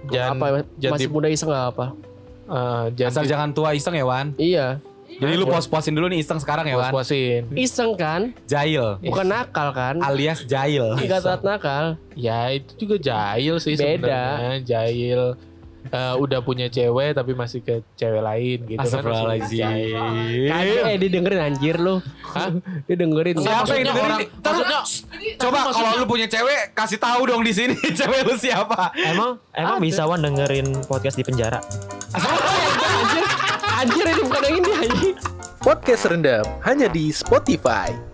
Jangan 0.07 0.31
apa 0.33 0.45
jangan 0.77 0.93
masih 0.95 1.07
muda 1.09 1.27
iseng 1.27 1.49
nggak 1.49 1.67
apa? 1.69 1.85
Eh, 2.49 2.85
jangan 2.93 3.11
asal 3.11 3.23
jangan 3.23 3.49
tua 3.51 3.69
iseng 3.71 3.93
ya 3.93 4.03
Wan 4.03 4.33
Iya. 4.35 4.81
jadi 5.11 5.33
lu 5.35 5.45
puas-puasin 5.45 5.91
dulu 5.91 6.07
nih 6.07 6.19
iseng 6.19 6.37
sekarang 6.37 6.63
ya 6.63 6.75
Wan 6.75 6.89
puas-puasin. 6.89 7.49
Iseng 7.51 7.93
kan? 7.93 8.33
Jail 8.43 8.97
Bukan 8.99 9.25
nakal 9.25 9.69
kan? 9.71 9.95
alias 9.99 10.43
jail 10.43 10.95
Enggak 10.95 11.21
saat 11.21 11.41
nakal. 11.41 11.97
Ya 12.13 12.49
itu 12.49 12.73
juga 12.79 12.95
jahil 12.99 13.57
sih 13.57 13.73
Beda. 13.73 14.05
sebenarnya. 14.05 14.53
Jahil 14.61 15.21
eh, 15.81 16.15
udah 16.15 16.39
punya 16.39 16.67
cewek 16.67 17.13
tapi 17.13 17.31
masih 17.33 17.59
ke 17.59 17.79
cewek 17.95 18.19
lain 18.19 18.57
gitu 18.65 18.75
kan. 18.75 18.85
Astagfirullahaladzim 18.85 19.65
Kagak 20.45 20.83
eh 20.85 20.95
dia 20.97 21.09
dengerin 21.09 21.39
anjir 21.41 21.75
lu. 21.75 21.95
Hah? 22.25 22.51
Dia 22.85 22.95
dengerin. 22.95 23.35
Siapa 23.35 23.49
yang 23.49 23.59
Maksudnya 23.59 23.83
dengerin? 23.87 24.05
orang- 24.05 24.29
Ntar 24.39 24.53
lu- 24.53 24.67
Coba 25.37 25.57
kalau 25.69 25.91
lu 25.95 26.05
punya 26.05 26.27
cewek 26.27 26.61
kasih 26.73 26.95
tahu 26.97 27.21
dong 27.25 27.41
di 27.41 27.51
sini 27.51 27.75
cewek 27.99 28.21
lu 28.23 28.35
siapa. 28.35 28.91
Emang 28.95 29.35
emang 29.51 29.79
bisa 29.79 30.03
Wan 30.03 30.21
dengerin 30.21 30.67
podcast 30.85 31.15
di 31.15 31.23
penjara? 31.23 31.59
Podcast 35.61 36.09
rendam 36.09 36.41
hanya 36.65 36.89
di 36.89 37.13
Spotify. 37.13 38.08